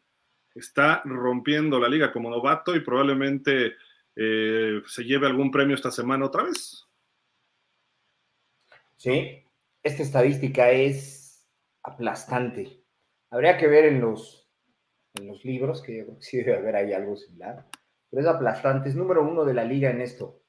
está 0.54 1.02
rompiendo 1.04 1.80
la 1.80 1.88
liga 1.88 2.12
como 2.12 2.30
novato 2.30 2.76
y 2.76 2.84
probablemente 2.84 3.74
eh, 4.14 4.82
se 4.86 5.02
lleve 5.02 5.26
algún 5.26 5.50
premio 5.50 5.74
esta 5.74 5.90
semana 5.90 6.26
otra 6.26 6.44
vez. 6.44 6.86
Sí, 8.96 9.42
esta 9.82 10.04
estadística 10.04 10.70
es 10.70 11.44
aplastante. 11.82 12.84
Habría 13.30 13.58
que 13.58 13.66
ver 13.66 13.86
en 13.86 14.00
los, 14.00 14.48
en 15.14 15.26
los 15.26 15.44
libros, 15.44 15.82
que 15.82 15.98
yo 15.98 16.04
creo 16.04 16.18
que 16.18 16.24
sí 16.24 16.36
debe 16.36 16.58
haber 16.58 16.76
ahí 16.76 16.92
algo 16.92 17.16
similar, 17.16 17.66
pero 18.14 18.28
es 18.28 18.32
aplastante. 18.32 18.88
Es 18.88 18.94
número 18.94 19.24
uno 19.24 19.44
de 19.44 19.54
la 19.54 19.64
liga 19.64 19.90
en 19.90 20.00
esto. 20.00 20.40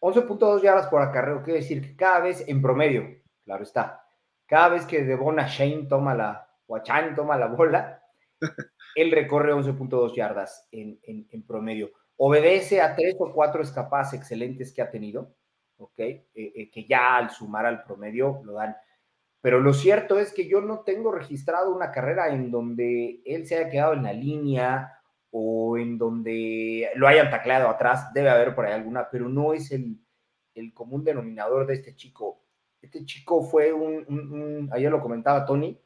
11.2 0.00 0.62
yardas 0.62 0.88
por 0.88 1.00
acarreo, 1.00 1.42
quiere 1.42 1.60
decir 1.60 1.80
que 1.80 1.96
cada 1.96 2.20
vez 2.20 2.44
en 2.48 2.60
promedio, 2.60 3.04
claro 3.44 3.62
está, 3.62 4.04
cada 4.46 4.70
vez 4.70 4.84
que 4.84 5.04
Devona 5.04 5.46
Shane 5.46 5.86
toma 5.88 6.14
la, 6.14 6.50
o 6.66 6.76
toma 7.14 7.38
la 7.38 7.46
bola, 7.46 8.02
él 8.96 9.12
recorre 9.12 9.54
11.2 9.54 10.14
yardas 10.14 10.68
en, 10.72 10.98
en, 11.04 11.46
promedio. 11.46 11.92
Obedece 12.16 12.82
a 12.82 12.94
tres 12.96 13.14
o 13.18 13.32
cuatro 13.32 13.62
escapadas 13.62 14.12
excelentes 14.12 14.74
que 14.74 14.82
ha 14.82 14.90
tenido, 14.90 15.36
¿ok? 15.78 15.98
Eh, 15.98 16.24
eh, 16.34 16.70
que 16.70 16.84
ya 16.84 17.16
al 17.16 17.30
sumar 17.30 17.64
al 17.64 17.84
promedio 17.84 18.42
lo 18.44 18.54
dan. 18.54 18.76
Pero 19.40 19.60
lo 19.60 19.72
cierto 19.72 20.18
es 20.18 20.32
que 20.32 20.48
yo 20.48 20.60
no 20.60 20.80
tengo 20.80 21.12
registrado 21.12 21.74
una 21.74 21.92
carrera 21.92 22.28
en 22.28 22.50
donde 22.50 23.22
él 23.24 23.46
se 23.46 23.56
haya 23.56 23.70
quedado 23.70 23.94
en 23.94 24.02
la 24.02 24.12
línea 24.12 24.98
o 25.36 25.76
en 25.76 25.98
donde 25.98 26.88
lo 26.94 27.08
hayan 27.08 27.28
tacleado 27.28 27.68
atrás. 27.68 28.12
Debe 28.14 28.30
haber 28.30 28.54
por 28.54 28.66
ahí 28.66 28.72
alguna, 28.72 29.08
pero 29.10 29.28
no 29.28 29.52
es 29.52 29.72
el, 29.72 29.98
el 30.54 30.72
común 30.72 31.02
denominador 31.02 31.66
de 31.66 31.74
este 31.74 31.96
chico. 31.96 32.44
Este 32.80 33.04
chico 33.04 33.42
fue 33.42 33.72
un, 33.72 34.70
ayer 34.72 34.92
lo 34.92 35.00
comentaba 35.00 35.44
Tony, 35.44 35.76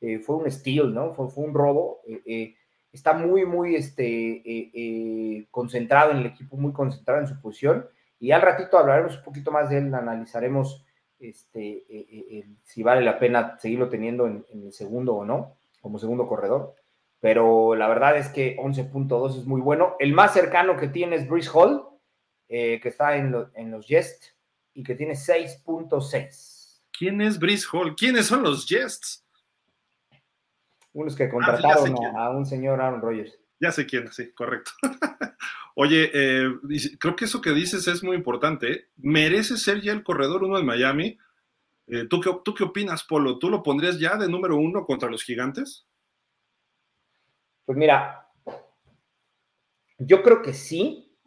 eh, 0.00 0.18
fue 0.18 0.34
un 0.34 0.50
steal, 0.50 0.92
¿no? 0.92 1.14
Fue, 1.14 1.30
fue 1.30 1.44
un 1.44 1.54
robo. 1.54 2.00
Eh, 2.04 2.22
eh, 2.26 2.54
está 2.90 3.12
muy, 3.12 3.46
muy 3.46 3.76
este, 3.76 5.46
concentrado 5.52 6.10
en 6.10 6.16
el 6.16 6.26
equipo, 6.26 6.56
muy 6.56 6.72
concentrado 6.72 7.20
en 7.20 7.28
su 7.28 7.40
posición. 7.40 7.86
Y 8.18 8.32
al 8.32 8.42
ratito 8.42 8.76
hablaremos 8.76 9.18
un 9.18 9.22
poquito 9.22 9.52
más 9.52 9.70
de 9.70 9.78
él, 9.78 9.94
analizaremos 9.94 10.84
este, 11.20 11.84
si 12.64 12.82
vale 12.82 13.02
la 13.02 13.20
pena 13.20 13.56
seguirlo 13.60 13.88
teniendo 13.88 14.26
en, 14.26 14.44
el 14.52 14.72
segundo 14.72 15.14
o 15.14 15.24
no, 15.24 15.58
como 15.80 16.00
segundo 16.00 16.26
corredor. 16.26 16.74
Pero 17.20 17.74
la 17.74 17.88
verdad 17.88 18.16
es 18.16 18.28
que 18.28 18.56
11.2 18.56 19.40
es 19.40 19.46
muy 19.46 19.60
bueno. 19.60 19.96
El 19.98 20.12
más 20.12 20.32
cercano 20.34 20.76
que 20.76 20.88
tiene 20.88 21.16
es 21.16 21.28
Brice 21.28 21.50
Hall, 21.52 21.82
que 22.48 22.80
está 22.84 23.16
en, 23.16 23.34
en 23.54 23.70
los 23.70 23.86
Jets 23.88 24.36
y 24.74 24.82
que 24.84 24.94
tiene 24.94 25.14
6.6. 25.14 26.56
¿Quién 26.96 27.20
es 27.20 27.38
Brice 27.38 27.66
Hall? 27.72 27.94
¿Quiénes 27.96 28.26
son 28.26 28.42
los 28.42 28.66
Jets? 28.66 29.26
Unos 30.92 31.14
que 31.14 31.24
ah, 31.24 31.30
contrataron 31.30 31.94
a, 32.16 32.30
un 32.30 32.46
señor 32.46 32.80
Aaron 32.80 33.02
Rodgers. 33.02 33.38
Ya 33.60 33.70
sé 33.70 33.86
quién, 33.86 34.10
sí, 34.12 34.32
correcto. 34.32 34.70
Oye, 35.74 36.10
eh, 36.14 36.48
creo 36.98 37.14
que 37.14 37.26
eso 37.26 37.42
que 37.42 37.52
dices 37.52 37.86
es 37.86 38.02
muy 38.02 38.16
importante. 38.16 38.72
¿eh? 38.72 38.88
¿Merece 38.96 39.58
ser 39.58 39.82
ya 39.82 39.92
el 39.92 40.02
corredor 40.02 40.42
uno 40.44 40.56
de 40.56 40.64
Miami? 40.64 41.18
Eh, 41.86 42.06
¿tú, 42.08 42.20
qué, 42.20 42.30
¿Tú 42.42 42.54
qué 42.54 42.64
opinas, 42.64 43.04
Polo? 43.04 43.38
¿Tú 43.38 43.50
lo 43.50 43.62
pondrías 43.62 43.98
ya 43.98 44.16
de 44.16 44.28
número 44.28 44.56
uno 44.56 44.86
contra 44.86 45.10
los 45.10 45.22
gigantes? 45.22 45.86
Pues 47.66 47.76
mira, 47.76 48.30
yo 49.98 50.22
creo 50.22 50.40
que 50.40 50.54
sí, 50.54 51.18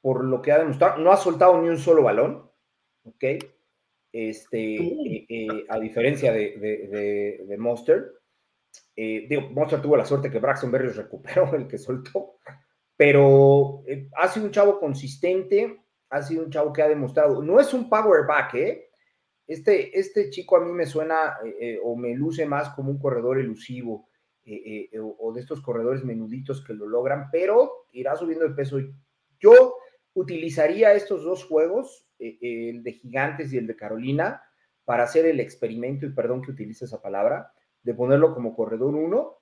por 0.00 0.24
lo 0.24 0.42
que 0.42 0.52
ha 0.52 0.58
demostrado. 0.58 0.98
No 0.98 1.12
ha 1.12 1.16
soltado 1.16 1.60
ni 1.62 1.68
un 1.68 1.78
solo 1.78 2.02
balón, 2.02 2.50
¿ok? 3.04 3.24
Este, 4.12 5.66
a 5.68 5.78
diferencia 5.78 6.32
de, 6.32 6.58
de, 6.58 7.44
de 7.46 7.58
Monster. 7.58 8.12
Eh, 8.96 9.26
digo, 9.28 9.42
Monster 9.50 9.80
tuvo 9.80 9.96
la 9.96 10.04
suerte 10.04 10.30
que 10.30 10.40
Braxton 10.40 10.72
Berrios 10.72 10.96
recuperó 10.96 11.54
el 11.54 11.68
que 11.68 11.78
soltó, 11.78 12.38
pero 12.96 13.84
eh, 13.86 14.08
ha 14.16 14.28
sido 14.28 14.46
un 14.46 14.52
chavo 14.52 14.80
consistente, 14.80 15.84
ha 16.10 16.22
sido 16.22 16.44
un 16.44 16.50
chavo 16.50 16.72
que 16.72 16.82
ha 16.82 16.88
demostrado, 16.88 17.40
no 17.42 17.60
es 17.60 17.72
un 17.72 17.88
power 17.88 18.26
back, 18.26 18.54
¿eh? 18.54 18.90
Este, 19.46 19.96
este 19.98 20.28
chico 20.30 20.56
a 20.56 20.60
mí 20.60 20.72
me 20.72 20.84
suena 20.84 21.38
eh, 21.60 21.78
o 21.82 21.96
me 21.96 22.12
luce 22.14 22.44
más 22.44 22.70
como 22.70 22.90
un 22.90 22.98
corredor 22.98 23.38
elusivo 23.38 24.07
o, 25.00 25.32
de 25.32 25.40
estos 25.40 25.60
corredores 25.60 26.04
menuditos 26.04 26.64
que 26.64 26.74
lo 26.74 26.86
logran, 26.86 27.28
pero 27.30 27.86
irá 27.92 28.16
subiendo 28.16 28.44
el 28.44 28.54
peso. 28.54 28.78
Yo 29.38 29.76
utilizaría 30.14 30.94
estos 30.94 31.24
dos 31.24 31.44
juegos, 31.44 32.06
el 32.18 32.82
de 32.82 32.92
Gigantes 32.92 33.52
y 33.52 33.58
el 33.58 33.66
de 33.66 33.76
Carolina, 33.76 34.42
para 34.84 35.04
hacer 35.04 35.26
el 35.26 35.40
experimento, 35.40 36.06
y 36.06 36.10
perdón 36.10 36.42
que 36.42 36.50
utilice 36.50 36.86
esa 36.86 37.02
palabra, 37.02 37.52
de 37.82 37.94
ponerlo 37.94 38.34
como 38.34 38.54
corredor 38.54 38.94
1 38.94 39.38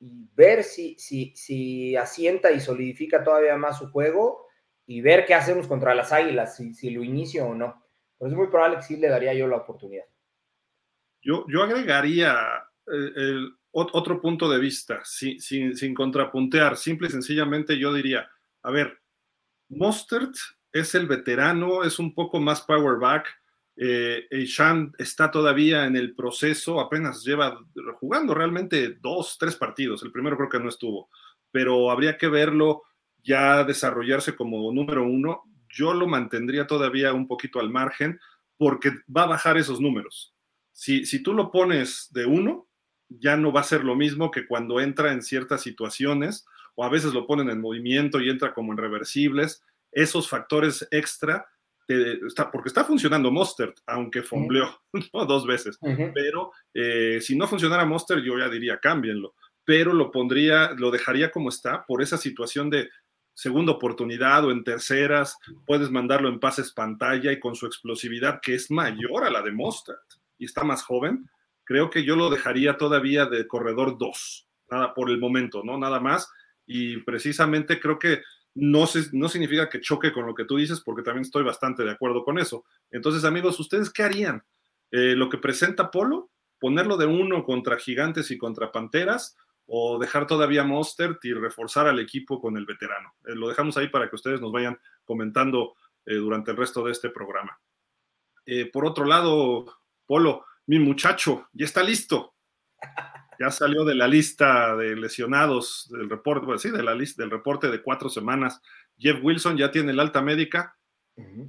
y 0.00 0.28
ver 0.34 0.62
si, 0.62 0.96
si, 0.98 1.34
si 1.34 1.96
asienta 1.96 2.52
y 2.52 2.60
solidifica 2.60 3.24
todavía 3.24 3.56
más 3.56 3.78
su 3.78 3.90
juego 3.90 4.46
y 4.86 5.00
ver 5.00 5.24
qué 5.24 5.34
hacemos 5.34 5.66
contra 5.66 5.94
las 5.94 6.12
Águilas, 6.12 6.56
si, 6.56 6.74
si 6.74 6.90
lo 6.90 7.02
inicio 7.02 7.46
o 7.46 7.54
no. 7.54 7.82
Pero 8.18 8.30
es 8.30 8.36
muy 8.36 8.48
probable 8.48 8.76
que 8.76 8.82
sí 8.82 8.96
le 8.96 9.08
daría 9.08 9.34
yo 9.34 9.48
la 9.48 9.56
oportunidad. 9.56 10.04
Yo, 11.22 11.46
yo 11.48 11.62
agregaría 11.62 12.34
eh, 12.86 13.12
el, 13.16 13.56
otro 13.74 14.20
punto 14.20 14.48
de 14.48 14.60
vista, 14.60 15.00
sin, 15.04 15.40
sin, 15.40 15.94
contrapuntear, 15.94 16.76
simple 16.76 17.08
y 17.08 17.10
sencillamente 17.10 17.76
yo 17.76 17.92
diría, 17.92 18.30
a 18.62 18.70
ver, 18.70 19.00
Mostert 19.68 20.34
es 20.72 20.94
el 20.94 21.06
veterano, 21.06 21.82
es 21.82 21.98
un 21.98 22.14
poco 22.14 22.38
más 22.38 22.62
power 22.62 23.00
back, 23.00 23.26
eh, 23.76 24.28
está 24.98 25.30
todavía 25.30 25.86
en 25.86 25.96
el 25.96 26.14
proceso, 26.14 26.78
apenas 26.78 27.24
lleva 27.24 27.58
jugando 27.98 28.32
realmente 28.32 28.96
dos, 29.00 29.36
tres 29.38 29.56
partidos. 29.56 30.04
El 30.04 30.12
primero 30.12 30.36
creo 30.36 30.48
que 30.48 30.60
no 30.60 30.68
estuvo, 30.68 31.10
pero 31.50 31.90
habría 31.90 32.16
que 32.16 32.28
verlo 32.28 32.82
ya 33.24 33.64
desarrollarse 33.64 34.36
como 34.36 34.70
número 34.72 35.02
uno. 35.02 35.42
Yo 35.68 35.92
lo 35.94 36.06
mantendría 36.06 36.68
todavía 36.68 37.12
un 37.12 37.26
poquito 37.26 37.58
al 37.58 37.70
margen 37.70 38.20
porque 38.56 38.92
va 39.14 39.24
a 39.24 39.28
bajar 39.28 39.56
esos 39.56 39.80
números. 39.80 40.32
Si, 40.70 41.04
si 41.04 41.22
tú 41.22 41.32
lo 41.34 41.50
pones 41.50 42.08
de 42.12 42.26
uno, 42.26 42.68
ya 43.20 43.36
no 43.36 43.52
va 43.52 43.60
a 43.60 43.64
ser 43.64 43.84
lo 43.84 43.94
mismo 43.94 44.30
que 44.30 44.46
cuando 44.46 44.80
entra 44.80 45.12
en 45.12 45.22
ciertas 45.22 45.62
situaciones 45.62 46.46
o 46.74 46.84
a 46.84 46.88
veces 46.88 47.12
lo 47.12 47.26
ponen 47.26 47.50
en 47.50 47.60
movimiento 47.60 48.20
y 48.20 48.30
entra 48.30 48.52
como 48.52 48.72
en 48.72 48.78
reversibles. 48.78 49.62
Esos 49.92 50.28
factores 50.28 50.86
extra 50.90 51.46
porque 52.52 52.68
está 52.68 52.84
funcionando 52.84 53.30
Monster, 53.30 53.74
aunque 53.86 54.22
fombleó 54.22 54.80
dos 55.12 55.46
veces, 55.46 55.78
pero 56.14 56.52
eh, 56.72 57.18
si 57.20 57.36
no 57.36 57.46
funcionara 57.46 57.84
Monster, 57.84 58.22
yo 58.22 58.38
ya 58.38 58.48
diría 58.48 58.78
cámbienlo, 58.78 59.34
pero 59.64 59.92
lo 59.92 60.10
pondría, 60.10 60.72
lo 60.72 60.90
dejaría 60.90 61.30
como 61.30 61.50
está 61.50 61.84
por 61.84 62.02
esa 62.02 62.16
situación 62.16 62.70
de 62.70 62.88
segunda 63.34 63.72
oportunidad 63.72 64.44
o 64.44 64.50
en 64.50 64.64
terceras, 64.64 65.36
puedes 65.66 65.90
mandarlo 65.90 66.28
en 66.28 66.40
pases 66.40 66.72
pantalla 66.72 67.32
y 67.32 67.40
con 67.40 67.54
su 67.54 67.66
explosividad 67.66 68.40
que 68.40 68.54
es 68.54 68.70
mayor 68.70 69.24
a 69.24 69.30
la 69.30 69.42
de 69.42 69.52
Monster 69.52 69.96
y 70.38 70.46
está 70.46 70.64
más 70.64 70.82
joven, 70.82 71.28
creo 71.64 71.90
que 71.90 72.04
yo 72.04 72.16
lo 72.16 72.30
dejaría 72.30 72.76
todavía 72.76 73.26
de 73.26 73.46
corredor 73.46 73.98
2, 73.98 74.48
nada 74.70 74.94
por 74.94 75.10
el 75.10 75.18
momento, 75.18 75.62
¿no? 75.64 75.78
Nada 75.78 76.00
más. 76.00 76.30
Y 76.66 76.98
precisamente 76.98 77.80
creo 77.80 77.98
que 77.98 78.22
no, 78.54 78.86
no 79.12 79.28
significa 79.28 79.68
que 79.68 79.80
choque 79.80 80.12
con 80.12 80.26
lo 80.26 80.34
que 80.34 80.44
tú 80.44 80.56
dices, 80.56 80.80
porque 80.80 81.02
también 81.02 81.22
estoy 81.22 81.42
bastante 81.42 81.84
de 81.84 81.90
acuerdo 81.90 82.24
con 82.24 82.38
eso. 82.38 82.64
Entonces, 82.90 83.24
amigos, 83.24 83.58
¿ustedes 83.58 83.90
qué 83.90 84.02
harían? 84.02 84.44
Eh, 84.90 85.16
¿Lo 85.16 85.28
que 85.28 85.38
presenta 85.38 85.90
Polo? 85.90 86.30
¿Ponerlo 86.60 86.96
de 86.96 87.06
uno 87.06 87.44
contra 87.44 87.78
gigantes 87.78 88.30
y 88.30 88.38
contra 88.38 88.70
panteras? 88.70 89.36
¿O 89.66 89.98
dejar 89.98 90.26
todavía 90.26 90.62
Monster 90.62 91.18
y 91.22 91.32
reforzar 91.32 91.88
al 91.88 91.98
equipo 91.98 92.40
con 92.40 92.56
el 92.56 92.66
veterano? 92.66 93.14
Eh, 93.26 93.34
lo 93.34 93.48
dejamos 93.48 93.76
ahí 93.76 93.88
para 93.88 94.08
que 94.08 94.16
ustedes 94.16 94.40
nos 94.40 94.52
vayan 94.52 94.78
comentando 95.04 95.74
eh, 96.06 96.14
durante 96.14 96.52
el 96.52 96.56
resto 96.56 96.84
de 96.84 96.92
este 96.92 97.10
programa. 97.10 97.58
por 98.72 98.84
otro 98.84 99.06
lado, 99.06 99.64
Polo, 100.06 100.44
mi 100.66 100.78
muchacho, 100.78 101.48
ya 101.52 101.64
está 101.64 101.82
listo 101.82 102.34
ya 103.38 103.50
salió 103.50 103.84
de 103.84 103.94
la 103.94 104.08
lista 104.08 104.76
de 104.76 104.96
lesionados 104.96 105.88
del 105.90 106.08
reporte, 106.08 106.58
sí, 106.58 106.70
de 106.70 106.82
la 106.82 106.94
lista 106.94 107.22
del 107.22 107.30
reporte 107.30 107.70
de 107.70 107.82
cuatro 107.82 108.08
semanas. 108.08 108.60
Jeff 108.98 109.18
Wilson 109.22 109.56
ya 109.56 109.70
tiene 109.70 109.92
el 109.92 110.00
alta 110.00 110.22
médica, 110.22 110.76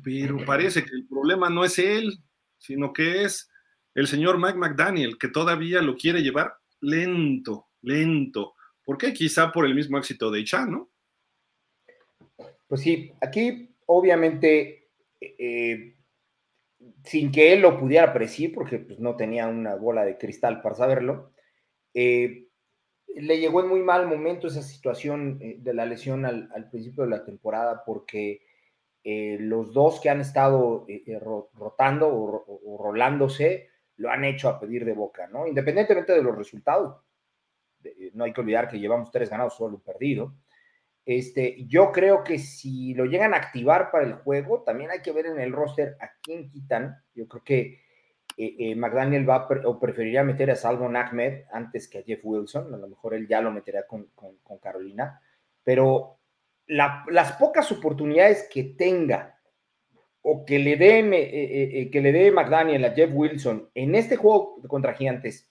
pero 0.04 0.44
parece 0.46 0.84
que 0.84 0.96
el 0.96 1.08
problema 1.08 1.50
no 1.50 1.64
es 1.64 1.78
él, 1.80 2.20
sino 2.58 2.94
que 2.94 3.24
es 3.24 3.50
el 3.94 4.08
señor 4.08 4.38
Mike 4.40 4.58
McDaniel, 4.58 5.18
que 5.18 5.28
todavía 5.28 5.82
lo 5.82 5.96
quiere 5.96 6.22
llevar 6.22 6.56
lento, 6.82 7.68
lento. 7.82 8.54
¿Por 8.84 8.98
qué? 8.98 9.14
Quizá 9.14 9.52
por 9.52 9.66
el 9.66 9.76
mismo 9.76 9.98
éxito 9.98 10.30
de 10.32 10.42
Ichan, 10.42 10.72
¿no? 10.72 10.90
Pues 12.68 12.82
sí, 12.82 13.12
aquí 13.22 13.76
obviamente, 13.86 14.90
eh, 15.22 15.95
sin 17.04 17.32
que 17.32 17.54
él 17.54 17.62
lo 17.62 17.80
pudiera 17.80 18.14
predecir, 18.14 18.54
porque 18.54 18.80
pues, 18.80 19.00
no 19.00 19.16
tenía 19.16 19.48
una 19.48 19.76
bola 19.76 20.06
de 20.06 20.18
cristal 20.18 20.62
para 20.62 20.76
saberlo, 20.76 21.32
eh, 21.94 22.48
le 23.16 23.40
llegó 23.40 23.62
en 23.62 23.70
muy 23.70 23.82
mal 23.82 24.08
momento 24.08 24.48
esa 24.48 24.62
situación 24.62 25.40
eh, 25.42 25.56
de 25.60 25.74
la 25.74 25.86
lesión 25.86 26.26
al, 26.26 26.70
principio 26.70 27.04
de 27.04 27.10
la 27.10 27.24
temporada 27.24 27.84
porque 27.86 28.42
eh, 29.04 29.38
los 29.40 29.74
dos 29.74 30.02
que 30.02 30.10
han 30.10 30.20
estado 30.20 30.86
rotando 31.54 32.10
o, 32.12 32.78
rolándose 32.84 33.70
lo 33.98 34.10
han 34.10 34.26
hecho 34.26 34.50
a 34.50 34.60
pedir 34.60 34.84
de 34.84 34.94
boca, 34.94 35.28
¿no? 35.28 35.48
Independientemente 35.48 36.12
de 36.12 36.22
los 36.22 36.36
resultados, 36.36 36.98
no 38.14 38.24
hay 38.26 38.34
que 38.34 38.42
olvidar 38.42 38.68
que 38.68 38.80
llevamos 38.80 39.12
tres 39.12 39.30
ganados, 39.30 39.56
solo 39.56 39.76
un 39.76 39.84
perdido. 39.84 40.34
Este, 41.06 41.66
yo 41.68 41.92
creo 41.92 42.24
que 42.24 42.40
si 42.40 42.94
lo 42.96 43.06
llegan 43.06 43.34
a 43.34 43.38
activar 43.38 43.92
para 43.92 44.06
el 44.06 44.14
juego, 44.16 44.64
también 44.64 44.92
hay 44.92 45.02
que 45.02 45.12
ver 45.12 45.28
en 45.28 45.40
el 45.40 45.54
roster 45.54 45.98
a 46.00 46.10
quién 46.22 46.50
quitan. 46.50 46.98
Yo 47.14 47.28
creo 47.28 47.44
que 47.44 47.86
McDaniel 48.76 49.30
va 49.30 49.48
o 49.66 49.80
preferiría 49.80 50.24
meter 50.24 50.52
a 50.52 50.56
Salvo 50.56 50.86
Ahmed 50.88 51.44
antes 51.52 51.88
que 51.88 52.00
a 52.00 52.04
Jeff 52.04 52.22
Wilson. 52.24 52.74
A 52.74 52.78
lo 52.78 52.88
mejor 52.88 53.14
él 53.14 53.28
ya 53.28 53.40
lo 53.40 53.52
meterá 53.52 53.86
con, 53.86 54.10
Carolina. 54.62 55.22
Pero 55.64 56.18
las 56.68 57.34
pocas 57.34 57.72
oportunidades 57.72 58.50
que 58.52 58.64
tenga 58.64 59.36
o 60.28 60.44
que 60.44 60.58
le 60.58 60.76
dé 60.76 61.00
eh, 61.00 61.12
eh, 61.12 61.82
eh, 61.82 61.92
que 61.92 62.02
le 62.02 62.12
dé 62.12 62.32
McDaniel 62.32 62.84
a 62.84 62.94
Jeff 62.94 63.12
Wilson 63.14 63.70
en 63.76 63.94
este 63.94 64.16
juego 64.16 64.60
contra 64.68 64.96
Gigantes 64.96 65.48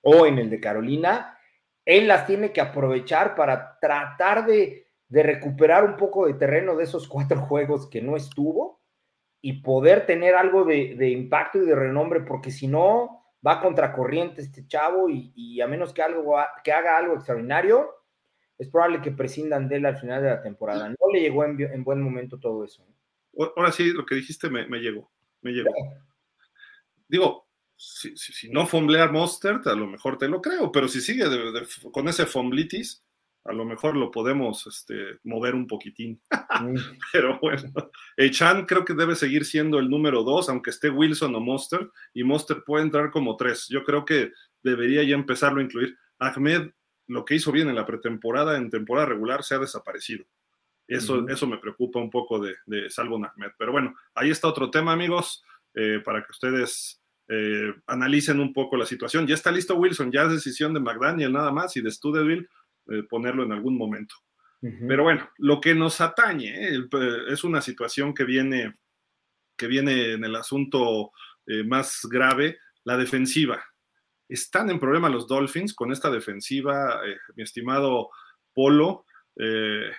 o 0.00 0.24
en 0.24 0.38
el 0.38 0.48
de 0.48 0.58
Carolina, 0.58 1.36
él 1.84 2.08
las 2.08 2.26
tiene 2.26 2.52
que 2.52 2.60
aprovechar 2.60 3.34
para 3.34 3.78
tratar 3.80 4.46
de, 4.46 4.86
recuperar 5.08 5.84
un 5.84 5.96
poco 5.96 6.26
de 6.26 6.34
terreno 6.34 6.76
de 6.76 6.84
esos 6.84 7.08
cuatro 7.08 7.40
juegos 7.46 7.88
que 7.88 8.02
no 8.02 8.16
estuvo 8.16 8.80
y 9.42 9.62
poder 9.62 10.06
tener 10.06 10.34
algo 10.34 10.64
de, 10.64 11.08
impacto 11.08 11.58
y 11.58 11.66
de 11.66 11.74
renombre, 11.74 12.20
porque 12.20 12.50
si 12.50 12.66
no, 12.66 13.24
va 13.46 13.60
contra 13.60 13.92
corriente 13.92 14.42
este 14.42 14.66
chavo 14.66 15.08
y, 15.08 15.60
a 15.62 15.66
menos 15.66 15.94
que, 15.94 16.02
algo, 16.02 16.36
que 16.62 16.72
haga 16.72 16.98
algo 16.98 17.14
extraordinario, 17.14 17.88
es 18.58 18.68
probable 18.68 19.00
que 19.00 19.10
prescindan 19.10 19.68
de 19.68 19.76
él 19.76 19.86
al 19.86 19.96
final 19.96 20.22
de 20.22 20.28
la 20.28 20.42
temporada. 20.42 20.90
No 20.90 20.96
le 21.10 21.20
llegó 21.20 21.44
en, 21.44 21.82
buen 21.82 22.02
momento 22.02 22.38
todo 22.38 22.62
eso. 22.62 22.86
Ahora 23.56 23.72
sí, 23.72 23.90
lo 23.92 24.04
que 24.04 24.16
dijiste 24.16 24.50
me, 24.50 24.66
llegó, 24.78 25.10
me 25.40 25.52
llegó. 25.52 25.72
Digo, 27.08 27.49
si, 27.80 28.50
no 28.50 28.66
fomblea 28.66 29.10
Mostert, 29.10 29.66
a 29.66 29.74
lo 29.74 29.86
mejor 29.86 30.18
te 30.18 30.28
lo 30.28 30.42
creo, 30.42 30.70
pero 30.70 30.86
si 30.86 31.00
sigue 31.00 31.24
con 31.90 32.08
ese 32.08 32.26
fomblitis, 32.26 33.02
a 33.44 33.54
lo 33.54 33.64
mejor 33.64 33.96
lo 33.96 34.10
podemos 34.10 34.66
este, 34.66 35.18
mover 35.24 35.54
un 35.54 35.66
poquitín. 35.66 36.20
Mm. 36.60 36.74
pero 37.12 37.38
bueno, 37.40 37.72
Echan 38.16 38.66
creo 38.66 38.84
que 38.84 38.92
debe 38.92 39.14
seguir 39.14 39.46
siendo 39.46 39.78
el 39.78 39.88
número 39.88 40.24
dos, 40.24 40.48
aunque 40.48 40.70
esté 40.70 40.90
Wilson 40.90 41.34
o 41.36 41.40
Mostert, 41.40 41.90
y 42.12 42.24
Mostert 42.24 42.64
puede 42.66 42.84
entrar 42.84 43.10
como 43.10 43.36
tres. 43.36 43.68
Yo 43.70 43.82
creo 43.84 44.04
que 44.04 44.32
debería 44.62 45.02
ya 45.04 45.14
empezarlo 45.14 45.60
a 45.60 45.62
incluir. 45.62 45.96
Ahmed 46.18 46.72
lo 47.06 47.24
que 47.24 47.36
hizo 47.36 47.50
bien 47.50 47.68
en 47.68 47.76
la 47.76 47.86
pretemporada, 47.86 48.58
en 48.58 48.68
temporada 48.68 49.06
regular, 49.06 49.42
se 49.42 49.54
ha 49.54 49.58
desaparecido. 49.58 50.26
Eso, 50.86 51.26
eso 51.28 51.46
me 51.46 51.58
preocupa 51.58 52.00
un 52.00 52.10
poco 52.10 52.40
de, 52.40 52.56
de 52.66 52.90
Salvo 52.90 53.16
Ahmed. 53.16 53.52
Pero 53.56 53.72
bueno, 53.72 53.94
ahí 54.14 54.30
está 54.30 54.48
otro 54.48 54.70
tema, 54.70 54.92
amigos, 54.92 55.42
eh, 55.74 56.02
para 56.04 56.22
que 56.22 56.32
ustedes 56.32 56.99
eh, 57.30 57.74
analicen 57.86 58.40
un 58.40 58.52
poco 58.52 58.76
la 58.76 58.86
situación. 58.86 59.26
Ya 59.26 59.34
está 59.34 59.50
listo 59.50 59.76
Wilson, 59.76 60.10
ya 60.10 60.24
es 60.24 60.32
decisión 60.32 60.74
de 60.74 60.80
McDaniel 60.80 61.32
nada 61.32 61.52
más 61.52 61.76
y 61.76 61.80
de 61.80 61.90
Studeville 61.90 62.48
eh, 62.88 63.02
ponerlo 63.08 63.44
en 63.44 63.52
algún 63.52 63.76
momento. 63.76 64.14
Pero 64.62 65.04
bueno, 65.04 65.26
lo 65.38 65.58
que 65.58 65.74
nos 65.74 66.02
atañe 66.02 66.68
es 67.30 67.44
una 67.44 67.62
situación 67.62 68.12
que 68.12 68.24
viene, 68.24 68.74
que 69.56 69.66
viene 69.66 70.12
en 70.12 70.24
el 70.24 70.36
asunto 70.36 71.12
más 71.64 72.06
grave, 72.10 72.58
la 72.84 72.98
defensiva. 72.98 73.64
Están 74.30 74.70
en 74.70 74.78
problema 74.78 75.08
los 75.08 75.26
Dolphins 75.26 75.74
con 75.74 75.90
esta 75.90 76.08
defensiva, 76.08 77.00
eh, 77.04 77.16
mi 77.34 77.42
estimado 77.42 78.10
Polo. 78.54 79.04
Eh, 79.36 79.90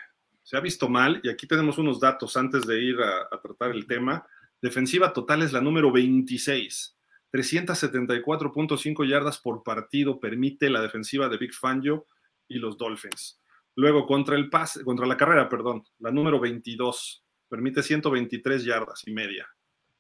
se 0.42 0.56
ha 0.56 0.62
visto 0.62 0.88
mal 0.88 1.20
y 1.22 1.30
aquí 1.30 1.48
tenemos 1.48 1.78
unos 1.78 2.00
datos 2.00 2.38
antes 2.38 2.66
de 2.66 2.82
ir 2.82 2.96
a, 3.02 3.28
tratar 3.42 3.72
el 3.72 3.86
tema. 3.86 4.26
Defensiva 4.62 5.12
total 5.12 5.42
es 5.42 5.52
la 5.52 5.60
número 5.60 5.92
26. 5.92 6.98
374.5 7.32 9.08
yardas 9.08 9.40
por 9.40 9.64
partido 9.64 10.20
permite 10.20 10.70
la 10.70 10.82
defensiva 10.82 11.30
de 11.30 11.38
Big 11.38 11.54
Fangio 11.54 12.06
y 12.48 12.56
los 12.56 12.78
Dolphins. 12.78 13.40
Luego 13.76 14.06
contra 14.06 14.36
el 14.36 14.50
pase, 14.50 14.84
contra 14.84 15.06
la 15.06 15.18
carrera, 15.18 15.48
perdón, 15.48 15.84
la 16.00 16.12
número 16.12 16.40
22 16.40 17.24
permite 17.48 17.84
123 17.84 18.64
yardas 18.64 19.04
y 19.06 19.12
media 19.12 19.48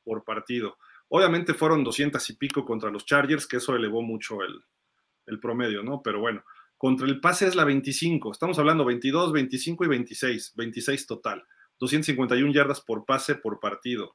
por 0.03 0.23
partido. 0.23 0.77
Obviamente 1.09 1.53
fueron 1.53 1.83
200 1.83 2.29
y 2.29 2.35
pico 2.37 2.65
contra 2.65 2.89
los 2.89 3.05
Chargers, 3.05 3.45
que 3.45 3.57
eso 3.57 3.75
elevó 3.75 4.01
mucho 4.01 4.39
el, 4.43 5.39
promedio, 5.39 5.83
¿no? 5.83 6.01
Pero 6.01 6.19
bueno, 6.19 6.43
contra 6.77 7.07
el 7.07 7.19
pase 7.19 7.47
es 7.47 7.55
la 7.55 7.65
25. 7.65 8.31
Estamos 8.31 8.59
hablando 8.59 8.85
22, 8.85 9.31
25 9.33 9.85
y 9.85 9.87
26. 9.87 10.53
26 10.55 11.07
total. 11.07 11.43
251 11.79 12.53
yardas 12.53 12.81
por 12.81 13.05
pase 13.05 13.35
por 13.35 13.59
partido. 13.59 14.11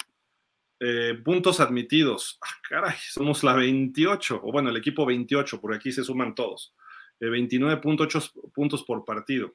Eh, 0.78 1.14
puntos 1.24 1.60
admitidos. 1.60 2.38
Ah, 2.42 2.54
caray, 2.68 2.96
somos 3.10 3.42
la 3.42 3.54
28. 3.54 4.40
O 4.42 4.52
bueno, 4.52 4.70
el 4.70 4.76
equipo 4.76 5.06
28, 5.06 5.60
porque 5.60 5.76
aquí 5.76 5.92
se 5.92 6.04
suman 6.04 6.34
todos. 6.34 6.74
29.8 7.20 8.24
eh, 8.24 8.50
puntos 8.52 8.82
por 8.84 9.04
partido. 9.04 9.54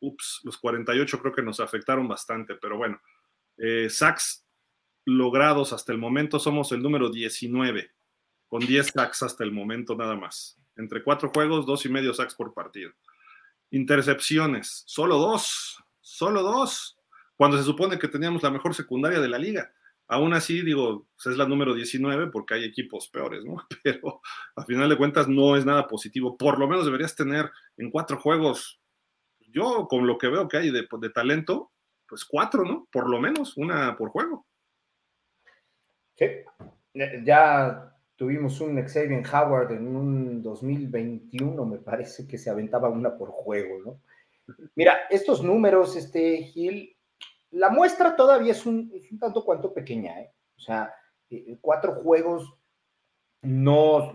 Ups, 0.00 0.40
los 0.44 0.58
48 0.58 1.20
creo 1.20 1.32
que 1.32 1.42
nos 1.42 1.60
afectaron 1.60 2.08
bastante, 2.08 2.54
pero 2.56 2.76
bueno. 2.76 3.00
Eh, 3.58 3.88
sacks 3.88 4.44
logrados 5.06 5.72
hasta 5.72 5.92
el 5.92 5.98
momento 5.98 6.38
somos 6.38 6.72
el 6.72 6.82
número 6.82 7.10
19, 7.10 7.92
con 8.48 8.60
10 8.60 8.88
sacks 8.88 9.22
hasta 9.22 9.44
el 9.44 9.52
momento 9.52 9.96
nada 9.96 10.16
más. 10.16 10.58
Entre 10.76 11.02
cuatro 11.02 11.30
juegos, 11.32 11.64
dos 11.64 11.86
y 11.86 11.88
medio 11.88 12.12
sacks 12.12 12.34
por 12.34 12.52
partido. 12.52 12.92
Intercepciones, 13.70 14.82
solo 14.86 15.16
dos, 15.16 15.82
solo 16.00 16.42
dos, 16.42 16.98
cuando 17.36 17.56
se 17.56 17.64
supone 17.64 17.98
que 17.98 18.08
teníamos 18.08 18.42
la 18.42 18.50
mejor 18.50 18.74
secundaria 18.74 19.20
de 19.20 19.28
la 19.28 19.38
liga. 19.38 19.72
Aún 20.08 20.34
así, 20.34 20.62
digo, 20.62 21.06
pues, 21.16 21.32
es 21.32 21.38
la 21.38 21.46
número 21.46 21.74
19 21.74 22.28
porque 22.30 22.54
hay 22.54 22.64
equipos 22.64 23.08
peores, 23.08 23.44
¿no? 23.44 23.56
Pero 23.82 24.20
a 24.54 24.64
final 24.64 24.88
de 24.88 24.96
cuentas 24.96 25.28
no 25.28 25.56
es 25.56 25.64
nada 25.64 25.86
positivo. 25.86 26.36
Por 26.36 26.58
lo 26.58 26.68
menos 26.68 26.84
deberías 26.84 27.16
tener 27.16 27.50
en 27.76 27.90
cuatro 27.90 28.18
juegos, 28.18 28.80
yo 29.48 29.86
con 29.88 30.06
lo 30.06 30.18
que 30.18 30.28
veo 30.28 30.48
que 30.48 30.58
hay 30.58 30.70
de, 30.70 30.86
de 31.00 31.10
talento, 31.10 31.72
pues 32.08 32.24
cuatro, 32.24 32.64
¿no? 32.64 32.88
Por 32.90 33.08
lo 33.08 33.20
menos, 33.20 33.56
una 33.56 33.96
por 33.96 34.10
juego. 34.10 34.46
Sí, 36.16 36.26
ya 37.24 37.92
tuvimos 38.16 38.60
un 38.60 38.82
Xavier 38.82 39.22
Howard 39.32 39.72
en 39.72 39.94
un 39.94 40.42
2021, 40.42 41.66
me 41.66 41.78
parece 41.78 42.26
que 42.26 42.38
se 42.38 42.48
aventaba 42.48 42.88
una 42.88 43.16
por 43.16 43.30
juego, 43.30 43.78
¿no? 43.84 44.00
Mira, 44.74 45.00
estos 45.10 45.42
números, 45.42 45.96
este 45.96 46.38
Gil, 46.44 46.95
la 47.56 47.70
muestra 47.70 48.16
todavía 48.16 48.52
es 48.52 48.66
un, 48.66 48.92
tanto 49.18 49.44
cuanto 49.44 49.72
pequeña, 49.72 50.20
¿eh? 50.20 50.32
O 50.56 50.60
sea, 50.60 50.94
eh, 51.30 51.58
cuatro 51.60 51.94
juegos 51.94 52.58
no, 53.42 54.12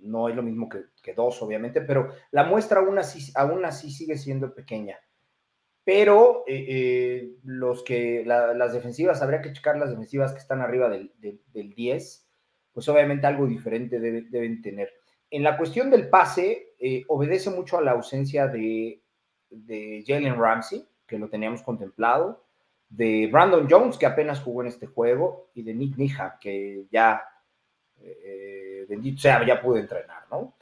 no 0.00 0.28
es 0.28 0.36
lo 0.36 0.42
mismo 0.42 0.68
que, 0.68 1.14
dos, 1.14 1.40
obviamente, 1.42 1.80
pero 1.80 2.08
la 2.30 2.44
muestra 2.44 2.80
aún 2.80 2.98
así, 2.98 3.32
aún 3.34 3.64
así 3.64 3.90
sigue 3.90 4.16
siendo 4.16 4.54
pequeña 4.54 4.98
pero 5.84 6.44
eh, 6.46 6.64
eh, 6.68 7.36
los 7.44 7.84
que 7.84 8.24
las 8.24 8.72
defensivas, 8.72 9.20
habría 9.20 9.42
que 9.42 9.52
checar 9.52 9.76
las 9.76 9.90
defensivas 9.90 10.32
que 10.32 10.38
están 10.38 10.62
arriba 10.62 10.88
del, 10.88 11.12
10, 11.52 12.28
pues 12.72 12.88
obviamente 12.88 13.26
algo 13.26 13.46
diferente 13.46 14.00
deben 14.00 14.62
tener. 14.62 14.90
En 15.30 15.42
la 15.42 15.58
cuestión 15.58 15.90
del 15.90 16.08
pase, 16.08 16.74
eh, 16.78 17.04
obedece 17.08 17.50
mucho 17.50 17.76
a 17.76 17.82
la 17.82 17.92
ausencia 17.92 18.48
de 18.48 19.02
Jalen 20.06 20.38
Ramsey, 20.38 20.86
que 21.06 21.18
lo 21.18 21.28
teníamos 21.28 21.62
contemplado, 21.62 22.43
de 22.88 23.28
Brandon 23.30 23.66
Jones, 23.68 23.98
que 23.98 24.06
apenas 24.06 24.40
jugó 24.40 24.62
en 24.62 24.68
este 24.68 24.86
juego, 24.86 25.50
y 25.54 25.62
de 25.62 25.74
Nick 25.74 25.96
Nija, 25.96 26.38
que 26.40 26.86
ya, 26.90 27.22
bendito 28.88 29.20
sea, 29.20 29.44
ya 29.46 29.60
pudo 29.60 29.78
entrenar, 29.78 30.24
¿no? 30.30 30.54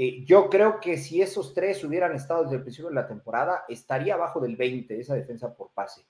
Eh, 0.00 0.24
yo 0.24 0.48
creo 0.48 0.78
que 0.78 0.96
si 0.96 1.20
esos 1.20 1.52
tres 1.52 1.82
hubieran 1.82 2.14
estado 2.14 2.44
desde 2.44 2.54
el 2.54 2.62
principio 2.62 2.88
de 2.88 2.94
la 2.94 3.08
temporada, 3.08 3.64
estaría 3.68 4.14
abajo 4.14 4.38
del 4.38 4.54
20 4.54 4.96
esa 4.96 5.16
defensa 5.16 5.52
por 5.56 5.72
pase. 5.72 6.06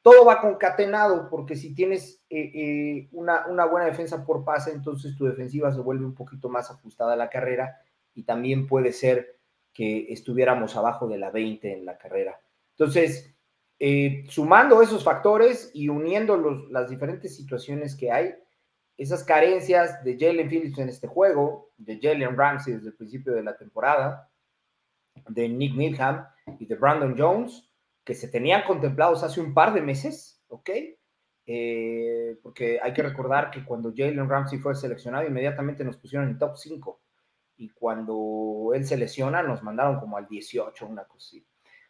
Todo 0.00 0.24
va 0.24 0.40
concatenado, 0.40 1.28
porque 1.28 1.56
si 1.56 1.74
tienes 1.74 2.22
eh, 2.30 2.52
eh, 2.54 3.08
una, 3.10 3.48
una, 3.48 3.64
buena 3.64 3.86
defensa 3.86 4.24
por 4.24 4.44
pase, 4.44 4.70
entonces 4.70 5.16
tu 5.16 5.24
defensiva 5.24 5.72
se 5.72 5.80
vuelve 5.80 6.04
un 6.04 6.14
poquito 6.14 6.48
más 6.48 6.70
ajustada 6.70 7.14
a 7.14 7.16
la 7.16 7.30
carrera 7.30 7.80
y 8.14 8.22
también 8.22 8.68
puede 8.68 8.92
ser 8.92 9.40
que 9.72 10.12
estuviéramos 10.12 10.76
abajo 10.76 11.08
de 11.08 11.18
la 11.18 11.32
20 11.32 11.72
en 11.72 11.84
la 11.84 11.98
carrera. 11.98 12.40
Entonces, 12.78 13.34
sumando 14.28 14.80
esos 14.80 15.02
factores 15.02 15.70
y 15.74 15.88
uniendo 15.88 16.36
los, 16.36 16.70
las 16.70 16.88
diferentes 16.88 17.34
situaciones 17.34 17.96
que 17.96 18.12
hay, 18.12 18.34
esas 18.96 19.24
carencias 19.24 20.04
de 20.04 20.16
Jalen 20.18 20.48
Phillips 20.48 20.78
en 20.78 20.88
este 20.88 21.08
juego, 21.08 21.72
de 21.76 21.98
Jalen 22.00 22.36
Ramsey 22.36 22.74
desde 22.74 22.88
el 22.88 22.94
principio 22.94 23.32
de 23.32 23.42
la 23.42 23.56
temporada, 23.56 24.30
de 25.28 25.48
Nick 25.48 25.74
Needham 25.74 26.26
y 26.58 26.66
de 26.66 26.76
Brandon 26.76 27.16
Jones, 27.18 27.68
que 28.04 28.14
se 28.14 28.28
tenían 28.28 28.64
contemplados 28.64 29.22
hace 29.22 29.40
un 29.40 29.54
par 29.54 29.74
de 29.74 29.80
meses, 29.80 30.42
¿ok? 30.48 30.70
Eh, 31.44 32.38
porque 32.42 32.78
hay 32.80 32.92
que 32.92 33.02
recordar 33.02 33.50
que 33.50 33.64
cuando 33.64 33.92
Jalen 33.94 34.28
Ramsey 34.28 34.58
fue 34.58 34.74
seleccionado, 34.74 35.26
inmediatamente 35.26 35.84
nos 35.84 35.96
pusieron 35.96 36.28
en 36.28 36.38
top 36.38 36.56
5. 36.56 37.00
Y 37.56 37.70
cuando 37.70 38.70
él 38.74 38.86
se 38.86 38.96
lesiona, 38.96 39.42
nos 39.42 39.62
mandaron 39.62 40.00
como 40.00 40.16
al 40.16 40.26
18, 40.26 40.86
una 40.86 41.04
cosa. 41.04 41.36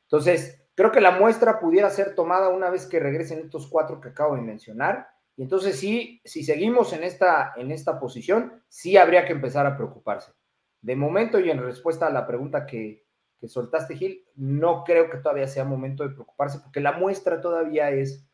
Entonces, 0.02 0.62
Creo 0.74 0.90
que 0.90 1.00
la 1.00 1.12
muestra 1.12 1.61
pudiera 1.61 1.90
ser 1.90 2.14
tomada 2.14 2.48
una 2.48 2.70
vez 2.70 2.87
que 2.87 3.00
regresen 3.00 3.40
estos 3.40 3.66
cuatro 3.68 4.00
que 4.00 4.08
acabo 4.08 4.37
de 4.37 4.42
mencionar. 4.42 5.08
Y 5.37 5.42
entonces 5.42 5.78
sí, 5.78 6.20
si 6.24 6.44
seguimos 6.44 6.92
en 6.92 7.04
esta, 7.04 7.52
en 7.56 7.70
esta 7.70 7.98
posición, 7.98 8.62
sí 8.68 8.96
habría 8.96 9.24
que 9.24 9.32
empezar 9.32 9.66
a 9.66 9.76
preocuparse. 9.76 10.32
De 10.80 10.96
momento 10.96 11.38
y 11.38 11.50
en 11.50 11.62
respuesta 11.62 12.06
a 12.06 12.11
la 12.11 12.26
pregunta 12.26 12.66
que, 12.66 13.04
que 13.38 13.48
soltaste, 13.48 13.96
Gil, 13.96 14.24
no 14.37 14.85
creo 14.85 15.11
que 15.11 15.18
todavía 15.18 15.46
sea 15.46 15.64
momento 15.64 16.02
de 16.02 16.14
preocuparse 16.14 16.61
porque 16.61 16.80
la 16.80 16.92
muestra 16.92 17.40
todavía 17.40 17.90
es, 17.90 18.26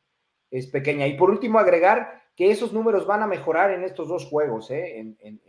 es 0.51 0.67
pequeña. 0.67 1.07
Y 1.07 1.17
por 1.17 1.31
último, 1.31 1.59
agregar 1.59 2.23
que 2.37 2.51
esos 2.51 2.73
números 2.73 3.07
van 3.07 3.23
a 3.23 3.27
mejorar 3.27 3.73
en 3.73 3.85
estos 3.85 4.09
dos 4.09 4.27
juegos, 4.27 4.71
¿eh? 4.71 4.99
en, 4.99 5.17
en, 5.21 5.41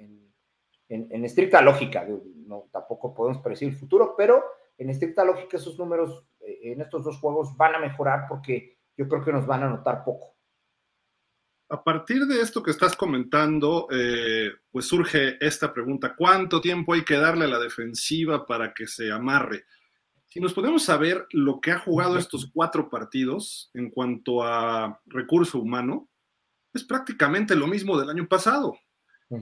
en, 0.89 1.25
estricta 1.25 1.61
lógica. 1.61 2.07
No, 2.35 2.67
tampoco 2.71 3.13
podemos 3.13 3.41
predecir 3.41 3.69
el 3.69 3.75
futuro, 3.75 4.15
pero 4.17 4.43
en 4.77 4.89
estricta 4.89 5.23
lógica 5.23 5.57
esos 5.57 5.77
números 5.77 6.25
en 6.61 6.81
estos 6.81 7.03
dos 7.03 7.19
juegos 7.19 7.55
van 7.57 7.75
a 7.75 7.79
mejorar 7.79 8.25
porque 8.27 8.79
yo 8.97 9.07
creo 9.07 9.23
que 9.23 9.31
nos 9.31 9.45
van 9.45 9.63
a 9.63 9.69
notar 9.69 10.03
poco. 10.03 10.35
A 11.71 11.83
partir 11.83 12.25
de 12.25 12.41
esto 12.41 12.63
que 12.63 12.71
estás 12.71 12.95
comentando, 12.95 13.87
eh, 13.91 14.51
pues 14.71 14.87
surge 14.87 15.37
esta 15.39 15.71
pregunta, 15.71 16.15
¿cuánto 16.15 16.59
tiempo 16.59 16.93
hay 16.93 17.05
que 17.05 17.17
darle 17.17 17.45
a 17.45 17.49
la 17.49 17.59
defensiva 17.59 18.45
para 18.45 18.73
que 18.73 18.87
se 18.87 19.11
amarre? 19.11 19.65
Si 20.27 20.39
nos 20.39 20.53
podemos 20.53 20.83
saber 20.83 21.27
lo 21.31 21.61
que 21.61 21.71
ha 21.71 21.79
jugado 21.79 22.17
estos 22.17 22.51
cuatro 22.51 22.89
partidos 22.89 23.69
en 23.73 23.91
cuanto 23.91 24.43
a 24.43 24.99
recurso 25.05 25.59
humano, 25.59 26.09
es 26.73 26.83
prácticamente 26.83 27.55
lo 27.55 27.67
mismo 27.67 27.99
del 27.99 28.09
año 28.09 28.27
pasado. 28.27 28.75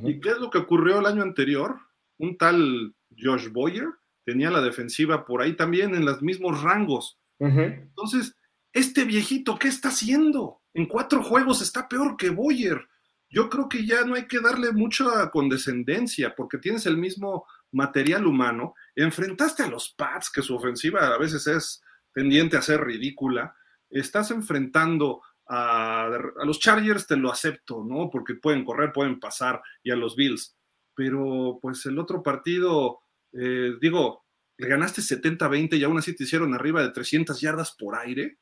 ¿Y 0.03 0.19
qué 0.19 0.29
es 0.29 0.37
lo 0.37 0.49
que 0.49 0.57
ocurrió 0.57 0.99
el 0.99 1.05
año 1.05 1.23
anterior? 1.23 1.77
Un 2.17 2.37
tal 2.37 2.93
Josh 3.17 3.49
Boyer 3.49 3.87
tenía 4.27 4.51
la 4.51 4.61
defensiva 4.61 5.25
por 5.25 5.41
ahí 5.41 5.53
también 5.53 5.95
en 5.95 6.03
los 6.03 6.21
mismos 6.21 6.61
rangos. 6.61 7.17
Entonces, 7.39 8.35
este 8.73 9.05
viejito, 9.05 9.57
¿qué 9.57 9.69
está 9.69 9.87
haciendo? 9.87 10.59
En 10.73 10.85
cuatro 10.85 11.23
juegos 11.23 11.61
está 11.61 11.87
peor 11.87 12.17
que 12.17 12.29
Boyer. 12.29 12.89
Yo 13.29 13.49
creo 13.49 13.69
que 13.69 13.85
ya 13.85 14.03
no 14.03 14.15
hay 14.15 14.27
que 14.27 14.41
darle 14.41 14.73
mucha 14.73 15.29
condescendencia 15.29 16.35
porque 16.35 16.57
tienes 16.57 16.85
el 16.85 16.97
mismo 16.97 17.45
material 17.71 18.27
humano. 18.27 18.75
Enfrentaste 18.95 19.63
a 19.63 19.69
los 19.69 19.93
Pats, 19.97 20.29
que 20.29 20.41
su 20.41 20.55
ofensiva 20.55 21.07
a 21.07 21.17
veces 21.17 21.47
es 21.47 21.81
tendiente 22.13 22.57
a 22.57 22.61
ser 22.61 22.81
ridícula. 22.81 23.55
Estás 23.89 24.31
enfrentando 24.31 25.21
a, 25.47 26.07
a, 26.07 26.45
los 26.45 26.59
Chargers, 26.59 27.07
te 27.07 27.15
lo 27.15 27.31
acepto, 27.31 27.81
¿no? 27.81 28.09
Porque 28.09 28.35
pueden 28.35 28.65
correr, 28.65 28.91
pueden 28.91 29.21
pasar, 29.21 29.61
y 29.83 29.91
a 29.91 29.95
los 29.95 30.17
Bills. 30.17 30.57
Pero 30.93 31.59
pues 31.61 31.85
el 31.85 31.97
otro 31.97 32.21
partido 32.21 32.99
eh, 33.33 33.75
digo, 33.81 34.25
le 34.57 34.67
ganaste 34.67 35.01
70-20 35.01 35.77
y 35.77 35.83
aún 35.83 35.97
así 35.97 36.15
te 36.15 36.23
hicieron 36.23 36.53
arriba 36.53 36.81
de 36.81 36.91
300 36.91 37.39
yardas 37.39 37.75
por 37.77 37.95
aire. 37.95 38.37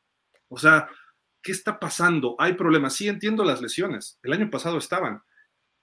O 0.47 0.57
sea, 0.57 0.89
¿qué 1.41 1.51
está 1.51 1.79
pasando? 1.79 2.35
Hay 2.39 2.53
problemas. 2.53 2.95
Sí 2.95 3.07
entiendo 3.07 3.43
las 3.43 3.61
lesiones. 3.61 4.19
El 4.23 4.33
año 4.33 4.49
pasado 4.49 4.77
estaban, 4.77 5.21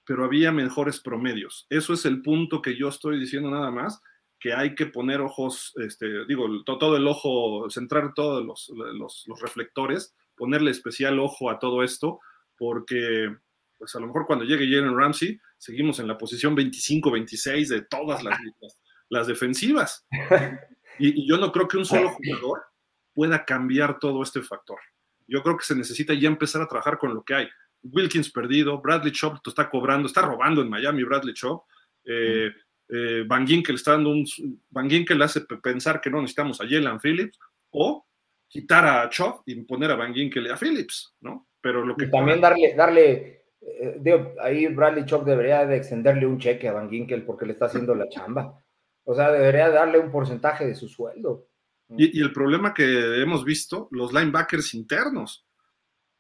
pero 0.05 0.25
había 0.25 0.51
mejores 0.51 1.01
promedios. 1.01 1.67
Eso 1.69 1.93
es 1.93 2.05
el 2.07 2.23
punto 2.23 2.63
que 2.63 2.77
yo 2.77 2.89
estoy 2.89 3.21
diciendo 3.21 3.51
nada 3.51 3.71
más, 3.71 4.01
que 4.41 4.55
hay 4.55 4.75
que 4.75 4.87
poner 4.87 5.21
ojos, 5.21 5.73
este, 5.77 6.25
digo, 6.27 6.49
todo 6.65 6.97
el 6.97 7.07
ojo, 7.07 7.69
centrar 7.71 8.13
todos 8.15 8.45
los, 8.45 8.73
los 8.97 9.41
reflectores, 9.41 10.17
ponerle 10.35 10.71
especial 10.71 11.21
ojo 11.21 11.51
a 11.51 11.59
todo 11.59 11.85
esto, 11.85 12.19
porque 12.59 13.37
pues 13.79 13.95
a 13.95 14.01
lo 14.01 14.07
mejor 14.07 14.27
cuando 14.27 14.45
llegue 14.45 14.69
Jalen 14.69 14.97
Ramsey, 14.97 15.39
seguimos 15.59 15.99
en 15.99 16.09
la 16.09 16.17
posición 16.17 16.57
25-26 16.57 17.69
de 17.69 17.83
todas 17.83 18.23
las 18.23 18.39
ligas 18.41 18.79
las 19.13 19.27
defensivas. 19.27 20.07
Y, 20.99 21.29
yo 21.29 21.37
no 21.37 21.53
creo 21.53 21.69
que 21.69 21.77
un 21.77 21.85
solo 21.85 22.11
jugador 22.17 22.63
pueda 23.15 23.45
cambiar 23.45 23.99
todo 23.99 24.23
este 24.23 24.41
factor. 24.41 24.79
Yo 25.29 25.43
creo 25.43 25.57
que 25.57 25.65
se 25.65 25.77
necesita 25.77 26.15
ya 26.15 26.29
empezar 26.29 26.63
a 26.63 26.67
trabajar 26.67 26.97
con 26.97 27.15
lo 27.15 27.23
que 27.23 27.35
hay. 27.35 27.49
Wilkins 27.83 28.31
perdido, 28.31 28.81
Bradley 28.81 29.13
Chop 29.13 29.39
está 29.47 29.69
cobrando, 29.69 30.07
está 30.07 30.23
robando 30.23 30.63
en 30.63 30.71
Miami 30.71 31.05
Bradley 31.05 31.35
Chop. 31.35 31.65
Eh, 32.05 32.51
eh, 32.89 33.25
Van 33.27 33.47
Ginkel 33.47 33.75
está 33.75 33.93
dando 33.93 34.11
un. 34.11 34.25
Van 34.71 34.89
Ginkel 34.89 35.21
hace 35.21 35.43
pensar 35.63 36.01
que 36.01 36.11
no 36.11 36.21
necesitamos 36.21 36.61
a 36.61 36.67
Jalen 36.67 37.01
Phillips 37.01 37.39
o 37.71 38.07
quitar 38.49 38.87
a 38.87 39.09
Chop 39.11 39.43
y 39.47 39.57
poner 39.63 39.91
a 39.91 39.97
Van 39.97 40.15
Ginkel 40.15 40.47
y 40.47 40.51
a 40.51 40.57
Phillips, 40.57 41.15
¿no? 41.21 41.49
Pero 41.61 41.85
lo 41.85 41.97
que. 41.97 42.07
también 42.07 42.41
darle, 42.41 42.75
darle 42.75 43.45
eh, 43.61 44.35
ahí 44.41 44.69
Bradley 44.69 45.05
Chop 45.05 45.25
debería 45.25 45.67
de 45.67 45.77
extenderle 45.77 46.27
un 46.27 46.39
cheque 46.39 46.69
a 46.69 46.73
Van 46.73 46.89
Ginkel 46.89 47.25
porque 47.25 47.47
le 47.47 47.53
está 47.53 47.67
haciendo 47.67 47.95
la 47.95 48.09
chamba. 48.09 48.63
O 49.05 49.15
sea, 49.15 49.31
debería 49.33 49.71
darle 49.71 49.99
un 49.99 50.11
porcentaje 50.11 50.67
de 50.67 50.75
su 50.75 50.89
sueldo. 50.89 51.49
Y, 51.97 52.21
el 52.21 52.33
problema 52.33 52.73
que 52.73 53.21
hemos 53.21 53.45
visto, 53.45 53.89
los 53.91 54.13
linebackers 54.13 54.75
internos, 54.75 55.47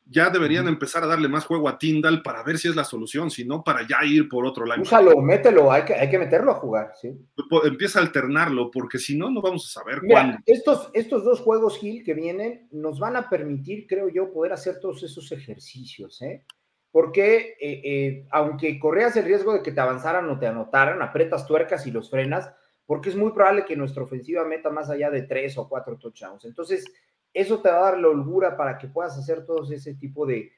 ya 0.05 0.31
deberían 0.31 0.67
empezar 0.69 1.05
a 1.05 1.07
darle 1.07 1.29
más 1.29 1.47
juego 1.47 1.69
a 1.69 1.79
Tyndall 1.79 2.23
para 2.23 2.43
ver 2.43 2.59
si 2.59 2.69
es 2.69 2.77
la 2.77 2.85
solución, 2.85 3.31
si 3.31 3.45
no, 3.45 3.63
para 3.63 3.87
ya 3.87 4.05
ir 4.05 4.29
por 4.29 4.45
otro 4.45 4.65
linebacker. 4.65 4.87
Úsalo, 4.87 5.23
mételo, 5.23 5.73
hay 5.73 5.85
que, 5.85 5.95
hay 5.95 6.11
que 6.11 6.19
meterlo 6.19 6.51
a 6.51 6.57
jugar, 6.57 6.93
¿sí? 7.01 7.17
Empieza 7.65 8.01
a 8.01 8.03
alternarlo, 8.03 8.71
porque 8.71 8.99
si 8.99 9.17
no, 9.17 9.31
no 9.31 9.41
vamos 9.41 9.67
a 9.67 9.81
saber 9.81 10.01
cuándo. 10.07 10.39
Estos, 10.45 10.91
estos 10.93 11.25
dos 11.25 11.41
juegos, 11.41 11.79
Gil, 11.79 12.03
que 12.05 12.15
vienen, 12.15 12.69
nos 12.73 12.99
van 12.99 13.17
a 13.17 13.31
permitir, 13.31 13.87
creo 13.87 14.09
yo, 14.09 14.33
poder 14.33 14.53
hacer 14.53 14.81
todos 14.81 15.03
esos 15.03 15.31
ejercicios, 15.33 16.21
¿eh? 16.23 16.45
Porque 16.91 17.57
eh, 17.59 17.81
eh, 17.85 18.27
aunque 18.31 18.79
corrías 18.79 19.17
el 19.17 19.25
riesgo 19.25 19.55
de 19.55 19.63
que 19.63 19.73
te 19.73 19.81
avanzaran 19.81 20.29
o 20.29 20.39
te 20.39 20.47
anotaran, 20.47 21.01
apretas 21.01 21.47
tuercas 21.47 21.87
y 21.87 21.91
los 21.91 22.11
frenas, 22.11 22.53
porque 22.93 23.09
es 23.09 23.17
muy 23.17 23.33
probable 23.33 23.65
que 23.65 23.75
nuestra 23.75 24.03
ofensiva 24.03 24.45
meta 24.45 24.69
más 24.69 24.91
allá 24.91 25.11
de 25.11 25.23
tres 25.23 25.57
o 25.57 25.67
cuatro 25.67 25.97
touchdowns. 25.97 26.45
Entonces, 26.45 26.85
eso 27.33 27.63
te 27.63 27.71
va 27.71 27.79
a 27.79 27.91
dar 27.93 27.99
la 27.99 28.09
holgura 28.09 28.55
para 28.55 28.77
que 28.77 28.87
puedas 28.87 29.17
hacer 29.17 29.47
todos 29.47 29.71
ese 29.71 29.95
tipo 29.95 30.27
de, 30.27 30.53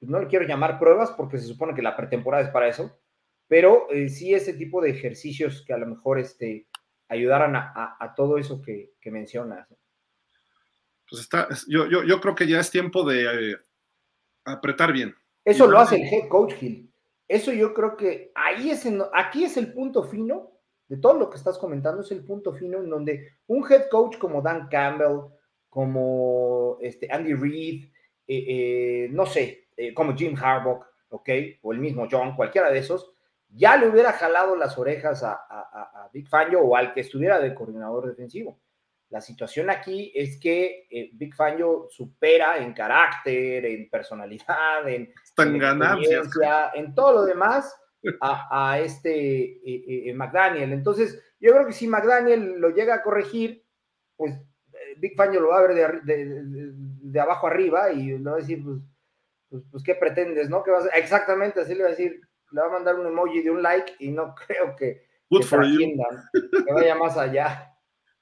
pues, 0.00 0.10
no 0.10 0.18
le 0.18 0.26
quiero 0.26 0.44
llamar 0.44 0.80
pruebas 0.80 1.12
porque 1.12 1.38
se 1.38 1.46
supone 1.46 1.74
que 1.74 1.82
la 1.82 1.96
pretemporada 1.96 2.42
es 2.42 2.50
para 2.50 2.66
eso, 2.66 2.98
pero 3.46 3.88
eh, 3.92 4.08
sí 4.08 4.34
ese 4.34 4.54
tipo 4.54 4.82
de 4.82 4.90
ejercicios 4.90 5.62
que 5.64 5.74
a 5.74 5.78
lo 5.78 5.86
mejor 5.86 6.18
este, 6.18 6.66
ayudaran 7.06 7.54
a, 7.54 8.14
todo 8.16 8.36
eso 8.36 8.60
que, 8.60 8.92
mencionas. 9.04 9.68
Pues 11.08 11.22
está, 11.22 11.46
yo, 11.68 11.86
yo, 11.86 12.20
creo 12.20 12.34
que 12.34 12.48
ya 12.48 12.58
es 12.58 12.68
tiempo 12.68 13.04
de 13.04 13.52
eh, 13.52 13.56
apretar 14.44 14.92
bien. 14.92 15.14
Eso 15.44 15.68
lo 15.68 15.78
hace 15.78 16.02
el 16.02 16.12
head 16.12 16.28
coach 16.28 16.60
Hill. 16.60 16.92
Eso 17.28 17.52
yo 17.52 17.72
creo 17.72 17.96
que 17.96 18.32
ahí 18.34 18.70
es 18.70 18.88
aquí 19.14 19.44
es 19.44 19.56
el 19.56 19.72
punto 19.72 20.02
fino 20.02 20.55
de 20.88 20.96
todo 20.98 21.14
lo 21.14 21.30
que 21.30 21.36
estás 21.36 21.58
comentando 21.58 22.02
es 22.02 22.10
el 22.12 22.24
punto 22.24 22.52
fino 22.52 22.78
en 22.78 22.88
donde 22.88 23.38
un 23.48 23.64
head 23.70 23.88
coach 23.88 24.18
como 24.18 24.42
Dan 24.42 24.68
Campbell, 24.68 25.32
como 25.68 26.78
este 26.80 27.08
Andy 27.10 27.34
Reid, 27.34 27.84
eh, 28.26 28.44
eh, 28.48 29.08
no 29.10 29.26
sé, 29.26 29.68
eh, 29.76 29.92
como 29.92 30.14
Jim 30.14 30.36
Harbaugh, 30.40 30.84
¿ok? 31.10 31.28
O 31.62 31.72
el 31.72 31.78
mismo 31.78 32.06
John, 32.10 32.34
cualquiera 32.36 32.70
de 32.70 32.78
esos, 32.78 33.12
ya 33.48 33.76
le 33.76 33.88
hubiera 33.88 34.12
jalado 34.12 34.56
las 34.56 34.78
orejas 34.78 35.22
a, 35.22 35.32
a, 35.32 36.10
Big 36.12 36.28
Fangio 36.28 36.60
o 36.60 36.76
al 36.76 36.94
que 36.94 37.00
estuviera 37.00 37.38
de 37.40 37.54
coordinador 37.54 38.08
defensivo. 38.08 38.60
La 39.10 39.20
situación 39.20 39.70
aquí 39.70 40.12
es 40.14 40.38
que 40.40 40.88
Big 41.12 41.34
Fangio 41.34 41.86
supera 41.90 42.58
en 42.58 42.72
carácter, 42.72 43.66
en 43.66 43.88
personalidad, 43.88 44.88
en, 44.88 45.12
en, 45.38 45.62
en 46.74 46.94
todo 46.94 47.12
lo 47.12 47.24
demás 47.24 47.74
a, 48.20 48.78
este 48.80 49.42
eh, 49.44 50.08
eh, 50.08 50.14
McDaniel. 50.14 50.72
Entonces, 50.72 51.22
yo 51.40 51.52
creo 51.52 51.66
que 51.66 51.72
si 51.72 51.88
McDaniel 51.88 52.58
lo 52.58 52.70
llega 52.70 52.94
a 52.94 53.02
corregir, 53.02 53.64
pues 54.16 54.34
eh, 54.34 54.94
Big 54.98 55.16
Fangio 55.16 55.40
lo 55.40 55.48
va 55.48 55.58
a 55.58 55.66
ver 55.66 56.02
de, 56.02 57.20
abajo 57.20 57.46
arriba 57.46 57.92
y 57.92 58.18
le 58.18 58.30
va 58.30 58.32
a 58.32 58.40
decir, 58.40 58.62
pues, 58.62 58.78
pues, 59.48 59.62
pues 59.70 59.82
¿qué 59.82 59.94
pretendes, 59.94 60.48
no? 60.48 60.62
vas 60.66 60.88
Exactamente, 60.94 61.60
así 61.60 61.74
le 61.74 61.82
va 61.82 61.88
a 61.88 61.90
decir, 61.90 62.20
le 62.50 62.60
va 62.60 62.66
a 62.66 62.72
mandar 62.72 62.96
un 62.96 63.06
emoji 63.06 63.42
de 63.42 63.50
un 63.50 63.62
like 63.62 63.94
y 63.98 64.10
no 64.10 64.34
creo 64.46 64.76
que, 64.76 65.06
que, 65.30 66.72
vaya 66.72 66.94
más 66.94 67.16
allá. 67.16 67.72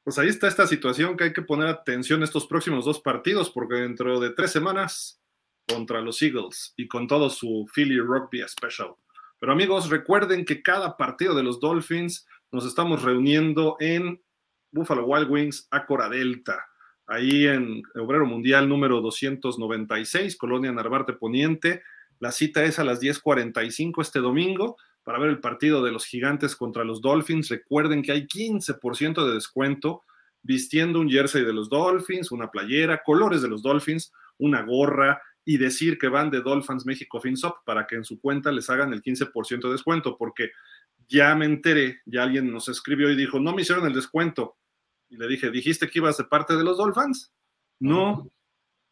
Pues 0.02 0.18
ahí 0.18 0.28
está 0.28 0.48
esta 0.48 0.66
situación 0.66 1.16
que 1.16 1.24
hay 1.24 1.32
que 1.32 1.40
poner 1.40 1.66
atención 1.66 2.22
estos 2.22 2.46
próximos 2.46 2.84
dos 2.84 3.00
partidos, 3.00 3.50
porque 3.50 3.76
dentro 3.76 4.20
de 4.20 4.30
tres 4.30 4.50
semanas 4.50 5.22
contra 5.66 6.02
los 6.02 6.20
Eagles 6.20 6.74
y 6.76 6.86
con 6.88 7.06
todo 7.06 7.30
su 7.30 7.66
Philly 7.74 7.98
Rugby 7.98 8.46
Special 8.46 8.94
pero 9.44 9.52
amigos, 9.52 9.90
recuerden 9.90 10.46
que 10.46 10.62
cada 10.62 10.96
partido 10.96 11.34
de 11.34 11.42
los 11.42 11.60
Dolphins 11.60 12.26
nos 12.50 12.64
estamos 12.64 13.02
reuniendo 13.02 13.76
en 13.78 14.22
Buffalo 14.72 15.04
Wild 15.04 15.30
Wings, 15.30 15.68
Acora 15.70 16.08
Delta, 16.08 16.64
ahí 17.06 17.46
en 17.46 17.82
Obrero 17.94 18.24
Mundial 18.24 18.66
número 18.66 19.02
296, 19.02 20.38
Colonia 20.38 20.72
Narvarte 20.72 21.12
Poniente. 21.12 21.82
La 22.20 22.32
cita 22.32 22.64
es 22.64 22.78
a 22.78 22.84
las 22.84 23.00
10:45 23.02 24.00
este 24.00 24.20
domingo 24.20 24.78
para 25.02 25.18
ver 25.18 25.28
el 25.28 25.40
partido 25.40 25.84
de 25.84 25.92
los 25.92 26.06
gigantes 26.06 26.56
contra 26.56 26.82
los 26.82 27.02
Dolphins. 27.02 27.50
Recuerden 27.50 28.00
que 28.00 28.12
hay 28.12 28.26
15% 28.26 29.26
de 29.26 29.34
descuento 29.34 30.04
vistiendo 30.40 31.00
un 31.00 31.10
jersey 31.10 31.44
de 31.44 31.52
los 31.52 31.68
Dolphins, 31.68 32.32
una 32.32 32.50
playera, 32.50 33.02
colores 33.04 33.42
de 33.42 33.48
los 33.48 33.60
Dolphins, 33.60 34.10
una 34.38 34.62
gorra, 34.62 35.20
y 35.44 35.58
decir 35.58 35.98
que 35.98 36.08
van 36.08 36.30
de 36.30 36.40
Dolphins 36.40 36.86
México 36.86 37.20
FinSop 37.20 37.64
para 37.64 37.86
que 37.86 37.96
en 37.96 38.04
su 38.04 38.20
cuenta 38.20 38.50
les 38.50 38.70
hagan 38.70 38.92
el 38.92 39.02
15% 39.02 39.62
de 39.62 39.72
descuento, 39.72 40.16
porque 40.16 40.50
ya 41.08 41.34
me 41.34 41.44
enteré, 41.44 42.00
ya 42.06 42.22
alguien 42.22 42.50
nos 42.50 42.68
escribió 42.68 43.10
y 43.10 43.16
dijo, 43.16 43.38
no 43.38 43.54
me 43.54 43.62
hicieron 43.62 43.86
el 43.86 43.92
descuento. 43.92 44.56
Y 45.08 45.16
le 45.16 45.28
dije, 45.28 45.50
¿dijiste 45.50 45.88
que 45.88 45.98
ibas 45.98 46.16
de 46.16 46.24
parte 46.24 46.56
de 46.56 46.64
los 46.64 46.78
Dolphins? 46.78 47.32
No. 47.78 48.30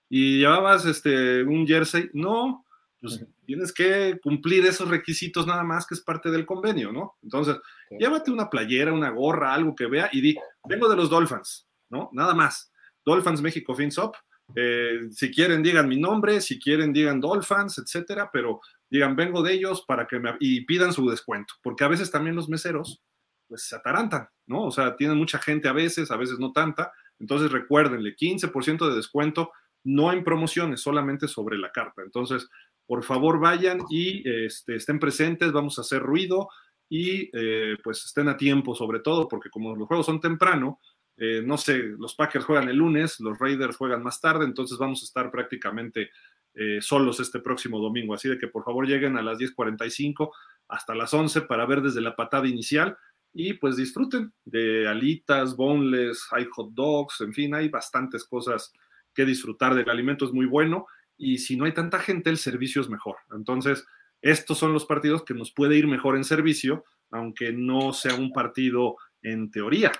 ¿Y 0.09 0.41
llevabas 0.41 0.85
este, 0.85 1.43
un 1.43 1.67
jersey? 1.67 2.11
No. 2.12 2.67
Pues 3.01 3.25
tienes 3.47 3.73
que 3.73 4.21
cumplir 4.23 4.65
esos 4.65 4.88
requisitos 4.88 5.47
nada 5.47 5.65
más 5.65 5.87
que 5.87 5.95
es 5.95 6.01
parte 6.03 6.31
del 6.31 6.47
convenio, 6.47 6.93
¿no? 6.93 7.17
Entonces, 7.23 7.57
llévate 7.99 8.31
una 8.31 8.49
playera, 8.49 8.93
una 8.93 9.11
gorra, 9.11 9.53
algo 9.53 9.75
que 9.75 9.87
vea 9.87 10.09
y 10.12 10.21
di, 10.21 10.37
vengo 10.69 10.88
de 10.88 10.97
los 10.97 11.11
Dolphins, 11.11 11.67
¿no? 11.88 12.11
Nada 12.12 12.35
más. 12.35 12.71
Dolphins 13.05 13.43
México 13.43 13.75
Fins 13.75 13.99
Up. 13.99 14.12
Eh, 14.55 15.09
si 15.11 15.31
quieren, 15.31 15.62
digan 15.62 15.88
mi 15.88 15.99
nombre, 15.99 16.41
si 16.41 16.59
quieren, 16.59 16.93
digan 16.93 17.21
Dolphins, 17.21 17.79
etcétera, 17.79 18.31
pero 18.33 18.61
digan, 18.91 19.17
vengo 19.17 19.43
de 19.43 19.55
ellos 19.55 19.85
para 19.87 20.07
que 20.07 20.19
me. 20.19 20.35
y 20.41 20.65
pidan 20.65 20.93
su 20.93 21.09
descuento, 21.09 21.55
porque 21.62 21.85
a 21.85 21.88
veces 21.88 22.11
también 22.11 22.37
los 22.37 22.49
meseros, 22.49 23.03
pues 23.49 23.65
se 23.65 23.77
atarantan, 23.77 24.29
¿no? 24.47 24.65
O 24.65 24.71
sea, 24.71 24.97
tienen 24.97 25.19
mucha 25.19 25.38
gente 25.38 25.69
a 25.69 25.73
veces, 25.73 26.11
a 26.11 26.17
veces 26.17 26.38
no 26.38 26.53
tanta. 26.53 26.93
Entonces, 27.19 27.53
recuérdenle, 27.53 28.17
15% 28.17 28.88
de 28.88 28.97
descuento, 28.97 29.53
no 29.85 30.12
en 30.12 30.25
promociones, 30.25 30.81
solamente 30.81 31.29
sobre 31.29 31.59
la 31.59 31.71
carta. 31.71 32.03
Entonces, 32.03 32.49
por 32.87 33.05
favor, 33.05 33.41
vayan 33.41 33.81
y 33.91 34.23
este, 34.29 34.77
estén 34.77 34.99
presentes, 34.99 35.53
vamos 35.53 35.79
a 35.79 35.83
hacer 35.83 36.03
ruido 36.03 36.49
y 36.88 37.31
eh, 37.33 37.77
pues 37.83 38.05
estén 38.05 38.29
a 38.29 38.37
tiempo, 38.37 38.75
sobre 38.75 39.01
todo, 39.01 39.29
porque 39.29 39.49
como 39.49 39.75
los 39.75 39.88
juegos 39.88 40.05
son 40.05 40.21
temprano, 40.21 40.79
eh, 41.25 41.41
no 41.41 41.57
sé, 41.57 41.77
los 42.01 42.17
Packers 42.17 42.45
juegan 42.45 42.69
el 42.69 42.79
lunes, 42.79 43.21
los 43.21 43.39
Raiders 43.39 43.77
juegan 43.77 44.03
más 44.03 44.21
tarde, 44.21 44.45
entonces 44.45 44.77
vamos 44.77 45.03
a 45.03 45.05
estar 45.05 45.31
prácticamente 45.31 46.11
eh, 46.53 46.79
solos 46.81 47.21
este 47.21 47.39
próximo 47.39 47.79
domingo. 47.79 48.13
Así 48.13 48.29
de 48.29 48.39
que 48.39 48.49
por 48.49 48.65
favor 48.65 48.89
lleguen 48.89 49.17
a 49.17 49.23
las 49.23 49.39
10:45 49.39 50.33
hasta 50.67 50.97
las 50.97 51.15
11 51.15 51.43
para 51.43 51.65
ver 51.65 51.81
desde 51.81 52.01
la 52.01 52.17
patada 52.17 52.49
inicial 52.49 52.97
y 53.33 53.53
pues 53.53 53.77
disfruten 53.77 54.33
de 54.45 54.89
alitas, 54.89 55.55
boneless, 55.55 56.27
hay 56.33 56.45
hot 56.51 56.73
dogs, 56.73 57.21
en 57.21 57.33
fin, 57.33 57.55
hay 57.55 57.69
bastantes 57.69 58.25
cosas 58.25 58.73
que 59.15 59.25
disfrutar 59.25 59.77
del 59.77 59.91
alimento, 59.91 60.25
es 60.25 60.33
muy 60.33 60.47
bueno 60.47 60.87
y 61.17 61.39
si 61.39 61.57
no 61.57 61.67
hay 61.67 61.73
tanta 61.73 62.01
gente, 62.01 62.31
el 62.31 62.39
servicio 62.39 62.83
es 62.83 62.89
mejor. 62.89 63.19
Entonces, 63.33 63.87
estos 64.23 64.59
son 64.59 64.73
los 64.73 64.87
partidos 64.87 65.23
que 65.25 65.35
nos 65.35 65.53
puede 65.53 65.77
ir 65.77 65.87
mejor 65.87 66.17
en 66.17 66.25
servicio, 66.25 66.85
aunque 67.13 67.53
no 67.53 67.93
sea 67.93 68.17
un 68.17 68.33
partido 68.33 68.97
en 69.23 69.53
teoría, 69.53 69.93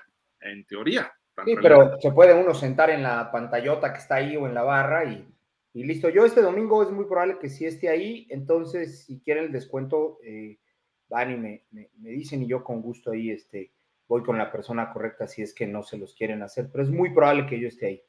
en 0.43 0.65
teoría. 0.67 1.13
Sí, 1.45 1.55
pero 1.61 1.99
se 2.01 2.13
puede 2.13 2.35
uno 2.35 2.55
sentar 2.55 2.91
en 2.91 3.03
la 3.03 3.31
pantallota 3.33 3.93
que 3.93 3.99
está 3.99 4.17
ahí 4.17 4.37
o 4.37 4.47
en 4.47 4.55
la 4.55 4.63
barra 4.63 5.05
y, 5.05 5.27
listo. 5.75 6.09
Yo 6.11 6.25
este 6.25 6.43
domingo 6.43 6.83
es 6.83 6.91
muy 6.91 7.07
probable 7.07 7.39
que 7.39 7.49
sí 7.49 7.65
esté 7.65 7.89
ahí, 7.89 8.27
entonces 8.31 9.05
si 9.05 9.21
quieren 9.21 9.45
el 9.45 9.53
descuento, 9.53 10.19
eh, 10.23 10.59
van 11.09 11.33
y 11.33 11.37
me, 11.37 11.65
dicen 11.97 12.43
y 12.43 12.49
yo 12.49 12.63
con 12.63 12.83
gusto 12.83 13.13
ahí 13.13 13.31
este, 13.31 13.73
voy 14.09 14.23
con 14.23 14.37
la 14.37 14.53
persona 14.53 14.93
correcta 14.93 15.27
si 15.27 15.43
es 15.43 15.55
que 15.55 15.67
no 15.67 15.83
se 15.83 15.97
los 15.97 16.15
quieren 16.15 16.43
hacer, 16.43 16.69
pero 16.71 16.85
es 16.85 16.91
muy 16.91 17.15
probable 17.15 17.47
que 17.47 17.59
yo 17.59 17.69
esté 17.69 17.87
ahí. 17.87 18.03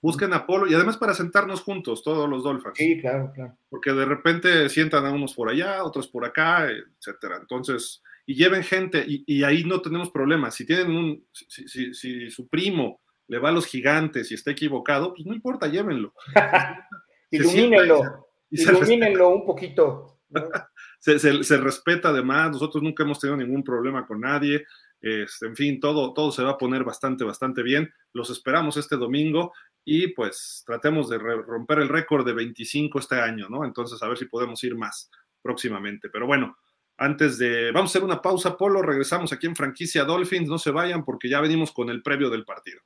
Busquen 0.00 0.32
a 0.32 0.46
Polo 0.46 0.68
y 0.68 0.74
además 0.74 0.96
para 0.96 1.12
sentarnos 1.12 1.62
juntos, 1.62 2.04
todos 2.04 2.30
los 2.30 2.44
Dolphins. 2.44 2.76
Sí, 2.76 3.00
claro, 3.00 3.32
claro. 3.34 3.58
Porque 3.68 3.92
de 3.92 4.04
repente 4.04 4.68
sientan 4.68 5.04
a 5.04 5.10
unos 5.10 5.34
por 5.34 5.48
allá, 5.48 5.82
otros 5.82 6.06
por 6.06 6.24
acá, 6.24 6.68
etcétera. 6.70 7.38
Entonces, 7.40 8.00
y 8.28 8.34
lleven 8.34 8.62
gente 8.62 9.02
y, 9.06 9.42
ahí 9.42 9.64
no 9.64 9.80
tenemos 9.80 10.10
problemas. 10.10 10.54
Si 10.54 10.66
tienen 10.66 10.90
un, 10.90 11.26
si, 11.32 12.30
su 12.30 12.46
primo 12.46 13.00
le 13.26 13.38
va 13.38 13.48
a 13.48 13.52
los 13.52 13.64
gigantes 13.64 14.30
y 14.30 14.34
está 14.34 14.50
equivocado, 14.50 15.14
pues 15.14 15.24
no 15.24 15.32
importa, 15.34 15.66
llévenlo. 15.66 16.12
ilumínenlo, 17.30 18.28
ilumínenlo 18.50 19.30
un 19.30 19.46
poquito. 19.46 20.18
se, 21.00 21.56
respeta 21.56 22.10
además, 22.10 22.50
nosotros 22.50 22.82
nunca 22.82 23.02
hemos 23.02 23.18
tenido 23.18 23.38
ningún 23.38 23.64
problema 23.64 24.06
con 24.06 24.20
nadie. 24.20 24.66
Este, 25.00 25.46
en 25.46 25.56
fin, 25.56 25.80
todo, 25.80 26.12
todo 26.12 26.30
se 26.30 26.42
va 26.42 26.50
a 26.50 26.58
poner 26.58 26.84
bastante, 26.84 27.24
bastante 27.24 27.62
bien. 27.62 27.90
Los 28.12 28.28
esperamos 28.28 28.76
este 28.76 28.96
domingo 28.96 29.54
y 29.86 30.08
pues 30.08 30.64
tratemos 30.66 31.08
de 31.08 31.16
romper 31.16 31.78
el 31.78 31.88
récord 31.88 32.26
de 32.26 32.34
25 32.34 32.98
este 32.98 33.18
año, 33.22 33.48
¿no? 33.48 33.64
Entonces, 33.64 34.02
a 34.02 34.08
ver 34.08 34.18
si 34.18 34.26
podemos 34.26 34.62
ir 34.64 34.76
más 34.76 35.10
próximamente. 35.40 36.10
Pero 36.10 36.26
bueno, 36.26 36.58
antes 36.98 37.38
de, 37.38 37.70
vamos 37.70 37.90
a 37.90 37.92
hacer 37.92 38.04
una 38.04 38.20
pausa, 38.20 38.56
Polo, 38.56 38.82
regresamos 38.82 39.32
aquí 39.32 39.46
en 39.46 39.54
franquicia 39.54 40.04
Dolphins, 40.04 40.48
no 40.48 40.58
se 40.58 40.72
vayan 40.72 41.04
porque 41.04 41.28
ya 41.28 41.40
venimos 41.40 41.72
con 41.72 41.88
el 41.90 42.02
previo 42.02 42.28
del 42.28 42.44
partido. 42.44 42.80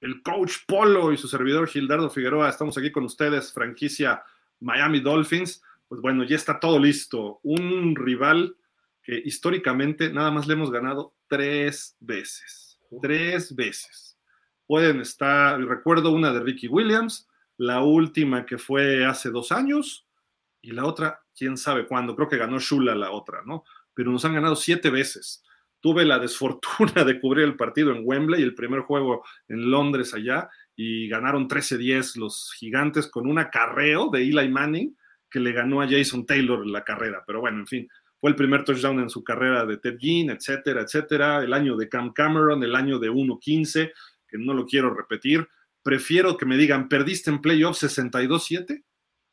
el 0.00 0.20
coach 0.20 0.56
Polo 0.66 1.12
y 1.12 1.16
su 1.16 1.28
servidor 1.28 1.68
Gildardo 1.68 2.10
Figueroa. 2.10 2.48
Estamos 2.48 2.76
aquí 2.76 2.90
con 2.90 3.04
ustedes, 3.04 3.52
franquicia 3.52 4.24
Miami 4.58 4.98
Dolphins. 4.98 5.62
Pues 5.86 6.00
bueno, 6.00 6.24
ya 6.24 6.34
está 6.34 6.58
todo 6.58 6.80
listo. 6.80 7.38
Un 7.44 7.94
rival 7.94 8.56
que 9.02 9.20
históricamente 9.24 10.12
nada 10.12 10.30
más 10.30 10.46
le 10.46 10.54
hemos 10.54 10.70
ganado 10.70 11.14
tres 11.28 11.96
veces. 12.00 12.80
Tres 13.00 13.54
veces. 13.54 14.18
Pueden 14.66 15.00
estar, 15.00 15.60
recuerdo 15.60 16.12
una 16.12 16.32
de 16.32 16.40
Ricky 16.40 16.68
Williams, 16.68 17.28
la 17.56 17.82
última 17.82 18.46
que 18.46 18.58
fue 18.58 19.04
hace 19.04 19.30
dos 19.30 19.52
años 19.52 20.06
y 20.60 20.72
la 20.72 20.86
otra, 20.86 21.20
quién 21.36 21.56
sabe 21.56 21.86
cuándo, 21.86 22.14
creo 22.14 22.28
que 22.28 22.38
ganó 22.38 22.58
Shula 22.58 22.94
la 22.94 23.10
otra, 23.10 23.42
¿no? 23.44 23.64
Pero 23.94 24.10
nos 24.10 24.24
han 24.24 24.34
ganado 24.34 24.56
siete 24.56 24.90
veces. 24.90 25.42
Tuve 25.80 26.04
la 26.04 26.18
desfortuna 26.18 27.04
de 27.04 27.20
cubrir 27.20 27.44
el 27.44 27.56
partido 27.56 27.90
en 27.90 28.02
Wembley, 28.04 28.42
el 28.42 28.54
primer 28.54 28.80
juego 28.80 29.24
en 29.48 29.70
Londres 29.70 30.14
allá, 30.14 30.48
y 30.76 31.08
ganaron 31.08 31.48
13-10 31.48 32.16
los 32.16 32.52
gigantes 32.58 33.08
con 33.08 33.28
un 33.28 33.38
acarreo 33.38 34.08
de 34.10 34.22
Eli 34.22 34.48
Manning 34.48 34.96
que 35.28 35.40
le 35.40 35.52
ganó 35.52 35.80
a 35.80 35.88
Jason 35.88 36.24
Taylor 36.24 36.66
la 36.66 36.84
carrera. 36.84 37.24
Pero 37.26 37.40
bueno, 37.40 37.58
en 37.58 37.66
fin, 37.66 37.88
fue 38.22 38.30
el 38.30 38.36
primer 38.36 38.62
touchdown 38.62 39.00
en 39.00 39.10
su 39.10 39.24
carrera 39.24 39.66
de 39.66 39.78
Ted 39.78 39.98
Ginn, 39.98 40.30
etcétera, 40.30 40.82
etcétera. 40.82 41.42
El 41.42 41.52
año 41.52 41.76
de 41.76 41.88
Cam 41.88 42.12
Cameron, 42.12 42.62
el 42.62 42.76
año 42.76 43.00
de 43.00 43.10
1-15, 43.10 43.92
que 44.28 44.38
no 44.38 44.54
lo 44.54 44.64
quiero 44.64 44.94
repetir. 44.94 45.48
Prefiero 45.82 46.36
que 46.36 46.46
me 46.46 46.56
digan, 46.56 46.88
perdiste 46.88 47.30
en 47.30 47.40
playoff 47.40 47.82
62-7, 47.82 48.84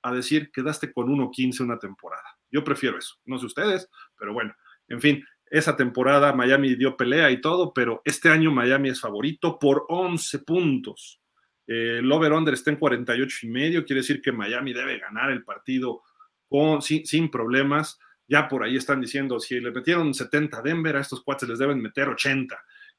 a 0.02 0.12
decir, 0.12 0.50
quedaste 0.52 0.92
con 0.92 1.08
1-15 1.08 1.60
una 1.60 1.78
temporada. 1.78 2.24
Yo 2.50 2.64
prefiero 2.64 2.98
eso. 2.98 3.14
No 3.26 3.38
sé 3.38 3.46
ustedes, 3.46 3.88
pero 4.18 4.34
bueno, 4.34 4.56
en 4.88 5.00
fin, 5.00 5.24
esa 5.52 5.78
temporada 5.78 6.34
Miami 6.34 6.74
dio 6.74 6.98
pelea 6.98 7.30
y 7.30 7.42
todo, 7.42 7.72
pero 7.76 8.02
este 8.06 8.30
año 8.30 8.52
Miami 8.52 8.90
es 8.90 9.00
favorito 9.00 9.60
por 9.60 9.86
11 9.88 10.40
puntos. 10.40 11.22
el 11.68 12.12
over-under 12.12 12.56
está 12.56 12.72
en 12.72 12.78
48 12.78 13.38
y 13.44 13.50
medio, 13.50 13.86
quiere 13.86 14.02
decir 14.02 14.20
que 14.20 14.32
Miami 14.32 14.74
debe 14.74 14.98
ganar 14.98 15.30
el 15.30 15.44
partido 15.44 16.02
con, 16.48 16.82
sin, 16.82 17.06
sin 17.06 17.30
problemas 17.30 18.00
ya 18.30 18.48
por 18.48 18.64
ahí 18.64 18.78
están 18.78 19.02
diciendo, 19.02 19.40
si 19.40 19.60
le 19.60 19.72
metieron 19.72 20.14
70 20.14 20.60
a 20.60 20.62
Denver, 20.62 20.96
a 20.96 21.02
estos 21.02 21.24
cuates 21.24 21.50
les 21.50 21.58
deben 21.58 21.82
meter 21.82 22.08
80. 22.08 22.56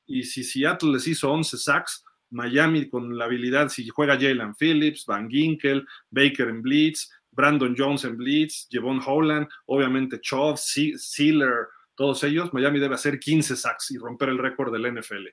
Y 0.07 0.25
si 0.25 0.43
Seattle 0.43 0.93
les 0.93 1.07
hizo 1.07 1.31
11 1.31 1.57
sacks, 1.57 2.05
Miami 2.31 2.89
con 2.89 3.17
la 3.17 3.27
habilidad, 3.27 3.69
si 3.69 3.89
juega 3.89 4.19
Jalen 4.19 4.55
Phillips, 4.57 5.07
Van 5.07 5.31
Ginkel, 5.31 5.87
Baker 6.11 6.49
en 6.49 6.63
Blitz, 6.63 7.11
Brandon 7.31 7.75
Jones 7.77 8.05
en 8.05 8.17
Blitz, 8.17 8.67
Jevon 8.69 9.01
Holland, 9.05 9.49
obviamente 9.67 10.21
Chov, 10.21 10.59
Sealer, 10.59 11.69
todos 11.95 12.25
ellos, 12.25 12.53
Miami 12.53 12.81
debe 12.81 12.97
hacer 12.97 13.21
15 13.21 13.57
sacks 13.57 13.91
y 13.93 13.99
romper 13.99 14.31
el 14.31 14.39
récord 14.39 14.73
del 14.73 14.93
NFL. 14.93 15.29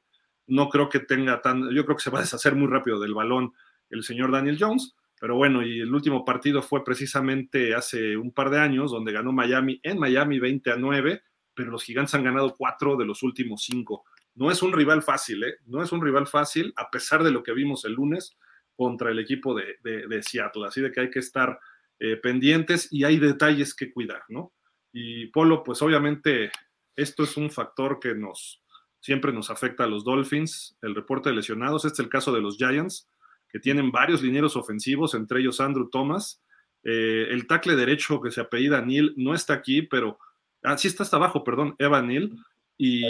No 0.47 0.69
creo 0.69 0.89
que 0.89 0.99
tenga 0.99 1.41
tan, 1.41 1.69
yo 1.71 1.85
creo 1.85 1.97
que 1.97 2.03
se 2.03 2.09
va 2.09 2.19
a 2.19 2.21
deshacer 2.21 2.55
muy 2.55 2.67
rápido 2.67 2.99
del 2.99 3.13
balón 3.13 3.53
el 3.89 4.03
señor 4.03 4.31
Daniel 4.31 4.57
Jones, 4.59 4.95
pero 5.19 5.35
bueno, 5.35 5.65
y 5.65 5.79
el 5.79 5.93
último 5.93 6.23
partido 6.23 6.61
fue 6.61 6.83
precisamente 6.83 7.73
hace 7.73 8.15
un 8.17 8.31
par 8.31 8.49
de 8.49 8.59
años, 8.59 8.91
donde 8.91 9.11
ganó 9.11 9.31
Miami 9.31 9.79
en 9.83 9.99
Miami 9.99 10.39
20 10.39 10.71
a 10.71 10.75
9, 10.77 11.23
pero 11.53 11.71
los 11.71 11.83
gigantes 11.83 12.13
han 12.13 12.23
ganado 12.23 12.55
cuatro 12.55 12.95
de 12.95 13.05
los 13.05 13.23
últimos 13.23 13.63
cinco. 13.63 14.05
No 14.35 14.51
es 14.51 14.61
un 14.61 14.71
rival 14.71 15.01
fácil, 15.01 15.43
¿eh? 15.43 15.55
No 15.65 15.81
es 15.81 15.91
un 15.91 16.03
rival 16.03 16.27
fácil, 16.27 16.71
a 16.75 16.91
pesar 16.91 17.23
de 17.23 17.31
lo 17.31 17.41
que 17.41 17.53
vimos 17.53 17.83
el 17.85 17.93
lunes 17.93 18.37
contra 18.75 19.09
el 19.09 19.17
equipo 19.17 19.55
de, 19.55 20.21
Seattle. 20.21 20.67
Así 20.67 20.81
de 20.81 20.91
que 20.91 20.99
hay 20.99 21.09
que 21.09 21.19
estar 21.19 21.59
eh, 21.99 22.17
pendientes 22.17 22.87
y 22.91 23.03
hay 23.03 23.17
detalles 23.17 23.73
que 23.73 23.91
cuidar, 23.91 24.21
¿no? 24.29 24.53
Y 24.93 25.27
Polo, 25.27 25.63
pues 25.63 25.81
obviamente 25.81 26.51
esto 26.95 27.23
es 27.23 27.35
un 27.37 27.49
factor 27.49 27.99
que 27.99 28.13
nos 28.13 28.61
siempre 28.99 29.31
nos 29.31 29.49
afecta 29.49 29.85
a 29.85 29.87
los 29.87 30.03
Dolphins, 30.03 30.77
el 30.81 30.93
reporte 30.93 31.29
de 31.29 31.35
lesionados. 31.35 31.85
Este 31.85 32.01
es 32.01 32.05
el 32.05 32.09
caso 32.09 32.31
de 32.31 32.41
los 32.41 32.57
Giants 32.57 33.07
que 33.49 33.59
tienen 33.59 33.91
varios 33.91 34.21
linieros 34.21 34.55
ofensivos, 34.55 35.13
entre 35.13 35.39
ellos 35.39 35.59
Andrew 35.59 35.89
Thomas. 35.89 36.43
Eh, 36.83 37.27
el 37.29 37.47
tackle 37.47 37.75
derecho 37.75 38.21
que 38.21 38.31
se 38.31 38.41
apellida 38.41 38.81
Neil 38.81 39.13
no 39.17 39.33
está 39.33 39.53
aquí, 39.53 39.81
pero. 39.81 40.19
Ah, 40.63 40.77
sí 40.77 40.87
está 40.87 41.03
hasta 41.03 41.17
abajo, 41.17 41.43
perdón, 41.43 41.75
Evan 41.79 42.07
Neal. 42.07 42.37
Y 42.79 43.03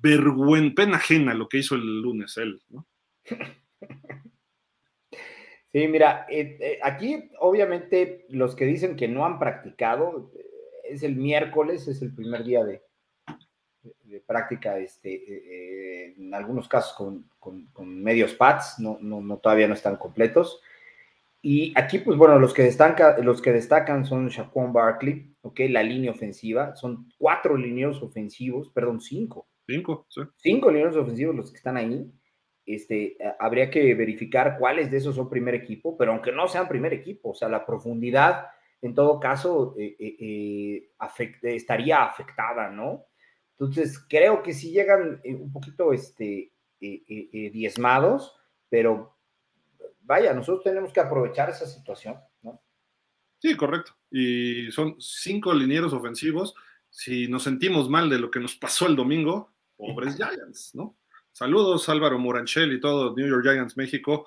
vergüenza, 0.00 0.74
pena 0.74 0.96
ajena 0.96 1.34
lo 1.34 1.48
que 1.48 1.58
hizo 1.58 1.74
el 1.74 2.00
lunes 2.00 2.36
él, 2.38 2.62
¿no? 2.70 2.86
Sí, 5.72 5.88
mira, 5.88 6.26
eh, 6.28 6.58
eh, 6.60 6.78
aquí 6.82 7.30
obviamente 7.38 8.26
los 8.28 8.54
que 8.54 8.66
dicen 8.66 8.94
que 8.94 9.08
no 9.08 9.24
han 9.24 9.38
practicado, 9.38 10.30
es 10.84 11.02
el 11.02 11.16
miércoles, 11.16 11.88
es 11.88 12.02
el 12.02 12.14
primer 12.14 12.44
día 12.44 12.62
de, 12.62 12.82
de 14.12 14.20
práctica, 14.20 14.78
este, 14.78 15.12
eh, 15.12 15.24
eh, 15.26 16.14
en 16.16 16.34
algunos 16.34 16.68
casos 16.68 16.92
con, 16.92 17.28
con, 17.72 18.02
medios 18.02 18.34
pads, 18.34 18.78
no, 18.78 18.98
no, 19.00 19.20
no, 19.20 19.38
todavía 19.38 19.66
no 19.66 19.74
están 19.74 19.96
completos. 19.96 20.60
Y 21.40 21.72
aquí, 21.76 21.98
pues 21.98 22.16
bueno, 22.16 22.38
los 22.38 22.54
que, 22.54 22.62
destacan, 22.62 23.24
los 23.24 23.42
que 23.42 23.52
destacan 23.52 24.04
son 24.04 24.28
Shaquon 24.28 24.72
Barkley, 24.72 25.34
¿ok? 25.42 25.60
La 25.70 25.82
línea 25.82 26.12
ofensiva. 26.12 26.76
Son 26.76 27.08
cuatro 27.18 27.56
lineos 27.56 28.00
ofensivos, 28.00 28.70
perdón, 28.70 29.00
cinco. 29.00 29.48
Cinco, 29.66 30.06
sí. 30.08 30.20
Cinco 30.36 30.70
lineos 30.70 30.96
ofensivos 30.96 31.34
los 31.34 31.50
que 31.50 31.56
están 31.56 31.76
ahí. 31.76 32.12
Este, 32.64 33.16
habría 33.40 33.70
que 33.70 33.92
verificar 33.94 34.56
cuáles 34.58 34.88
de 34.90 34.98
esos 34.98 35.16
son 35.16 35.28
primer 35.28 35.56
equipo, 35.56 35.96
pero 35.96 36.12
aunque 36.12 36.30
no 36.30 36.46
sean 36.46 36.68
primer 36.68 36.92
equipo, 36.92 37.30
o 37.30 37.34
sea, 37.34 37.48
la 37.48 37.66
profundidad 37.66 38.46
en 38.82 38.94
todo 38.94 39.20
caso 39.20 39.74
eh, 39.78 39.96
eh, 39.98 40.16
eh, 40.18 41.54
estaría 41.54 42.02
afectada, 42.02 42.68
¿no? 42.68 43.06
Entonces, 43.52 43.98
creo 44.08 44.42
que 44.42 44.52
sí 44.52 44.72
llegan 44.72 45.20
un 45.24 45.52
poquito 45.52 45.92
este, 45.92 46.52
diezmados, 46.80 48.34
pero 48.68 49.16
vaya, 50.02 50.34
nosotros 50.34 50.64
tenemos 50.64 50.92
que 50.92 51.00
aprovechar 51.00 51.50
esa 51.50 51.66
situación, 51.66 52.16
¿no? 52.42 52.60
Sí, 53.38 53.56
correcto. 53.56 53.92
Y 54.10 54.70
son 54.72 54.96
cinco 55.00 55.52
linieros 55.52 55.92
ofensivos. 55.92 56.54
Si 56.90 57.28
nos 57.28 57.42
sentimos 57.44 57.88
mal 57.88 58.08
de 58.10 58.18
lo 58.18 58.30
que 58.30 58.40
nos 58.40 58.56
pasó 58.56 58.86
el 58.86 58.96
domingo, 58.96 59.52
pobres 59.76 60.16
Giants, 60.16 60.74
¿no? 60.74 60.96
Saludos 61.32 61.88
Álvaro 61.88 62.18
Moranchel 62.18 62.72
y 62.72 62.80
todo 62.80 63.14
New 63.16 63.26
York 63.26 63.42
Giants 63.42 63.76
México. 63.76 64.26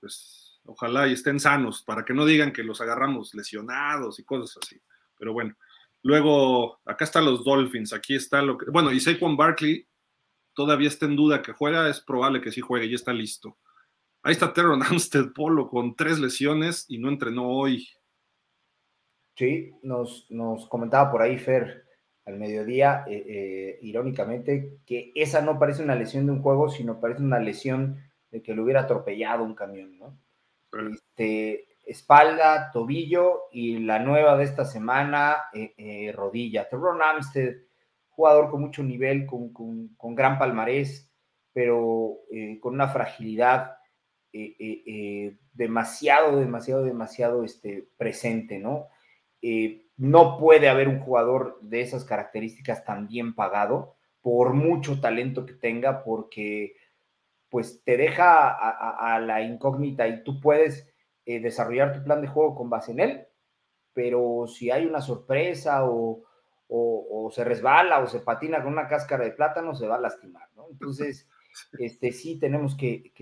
pues 0.00 0.60
ojalá 0.66 1.06
y 1.08 1.12
estén 1.12 1.40
sanos 1.40 1.82
para 1.82 2.04
que 2.04 2.12
no 2.12 2.26
digan 2.26 2.52
que 2.52 2.62
los 2.62 2.80
agarramos 2.80 3.34
lesionados 3.34 4.18
y 4.18 4.24
cosas 4.24 4.58
así. 4.62 4.80
Pero 5.18 5.32
bueno, 5.32 5.56
luego 6.06 6.80
acá 6.84 7.04
están 7.04 7.24
los 7.24 7.44
Dolphins, 7.44 7.92
aquí 7.92 8.14
está 8.14 8.40
lo 8.40 8.56
que... 8.56 8.70
Bueno, 8.70 8.92
y 8.92 9.00
Saquon 9.00 9.36
Barkley 9.36 9.86
todavía 10.54 10.88
está 10.88 11.06
en 11.06 11.16
duda 11.16 11.42
que 11.42 11.52
juega, 11.52 11.90
es 11.90 12.00
probable 12.00 12.40
que 12.40 12.52
sí 12.52 12.60
juegue, 12.60 12.86
y 12.86 12.94
está 12.94 13.12
listo. 13.12 13.58
Ahí 14.22 14.32
está 14.32 14.52
Teron 14.52 14.82
Amstead 14.82 15.32
Polo 15.34 15.68
con 15.68 15.96
tres 15.96 16.18
lesiones 16.18 16.84
y 16.88 16.98
no 16.98 17.08
entrenó 17.08 17.48
hoy. 17.48 17.88
Sí, 19.36 19.72
nos, 19.82 20.30
nos 20.30 20.68
comentaba 20.68 21.10
por 21.10 21.22
ahí 21.22 21.38
Fer 21.38 21.84
al 22.24 22.38
mediodía, 22.38 23.04
eh, 23.06 23.24
eh, 23.28 23.78
irónicamente, 23.82 24.78
que 24.86 25.12
esa 25.14 25.42
no 25.42 25.58
parece 25.58 25.82
una 25.82 25.94
lesión 25.94 26.26
de 26.26 26.32
un 26.32 26.42
juego, 26.42 26.68
sino 26.68 27.00
parece 27.00 27.22
una 27.22 27.38
lesión 27.38 28.00
de 28.30 28.42
que 28.42 28.54
lo 28.54 28.64
hubiera 28.64 28.82
atropellado 28.82 29.44
un 29.44 29.54
camión, 29.54 29.98
¿no? 29.98 30.18
Este, 30.92 31.75
espalda, 31.86 32.70
tobillo 32.72 33.44
y 33.52 33.78
la 33.78 33.98
nueva 33.98 34.36
de 34.36 34.44
esta 34.44 34.64
semana, 34.64 35.44
eh, 35.54 36.12
rodilla. 36.14 36.68
Teron 36.68 37.00
Amstead, 37.00 37.54
jugador 38.10 38.50
con 38.50 38.60
mucho 38.60 38.82
nivel, 38.82 39.24
con, 39.24 39.52
con 39.52 40.14
gran 40.14 40.38
palmarés, 40.38 41.10
pero 41.52 42.18
con 42.60 42.74
una 42.74 42.88
fragilidad 42.88 43.76
eh, 44.38 44.54
eh, 44.58 44.82
eh, 44.86 45.36
demasiado, 45.54 46.38
demasiado, 46.38 46.84
demasiado 46.84 47.42
este, 47.42 47.88
presente, 47.96 48.58
¿no? 48.58 48.88
no 49.96 50.38
puede 50.38 50.68
haber 50.68 50.88
un 50.88 50.98
jugador 51.00 51.58
de 51.62 51.80
esas 51.80 52.04
características 52.04 52.84
tan 52.84 53.06
bien 53.06 53.34
pagado, 53.34 53.94
por 54.20 54.52
mucho 54.52 55.00
talento 55.00 55.46
que 55.46 55.54
tenga, 55.54 56.02
porque 56.02 56.74
pues 57.48 57.82
te 57.84 57.96
deja 57.96 58.48
a, 58.50 59.20
la 59.20 59.40
incógnita 59.42 60.08
y 60.08 60.24
tú 60.24 60.40
puedes 60.40 60.92
desarrollar 61.26 61.92
tu 61.92 62.04
plan 62.04 62.22
de 62.22 62.28
juego 62.28 62.54
con 62.54 62.70
base 62.70 62.92
en 62.92 63.00
él, 63.00 63.26
pero 63.92 64.46
si 64.46 64.70
hay 64.70 64.86
una 64.86 65.00
sorpresa 65.00 65.84
o, 65.84 66.22
o, 66.68 67.30
se 67.32 67.44
resbala 67.44 68.00
o 68.00 68.06
se 68.06 68.20
patina 68.20 68.62
con 68.62 68.72
una 68.72 68.88
cáscara 68.88 69.24
de 69.24 69.32
plátano, 69.32 69.74
se 69.74 69.86
va 69.86 69.96
a 69.96 70.00
lastimar, 70.00 70.48
¿no? 70.56 70.66
Entonces, 70.70 71.28
este, 71.78 72.12
sí 72.12 72.38
tenemos 72.38 72.76
que, 72.76 73.12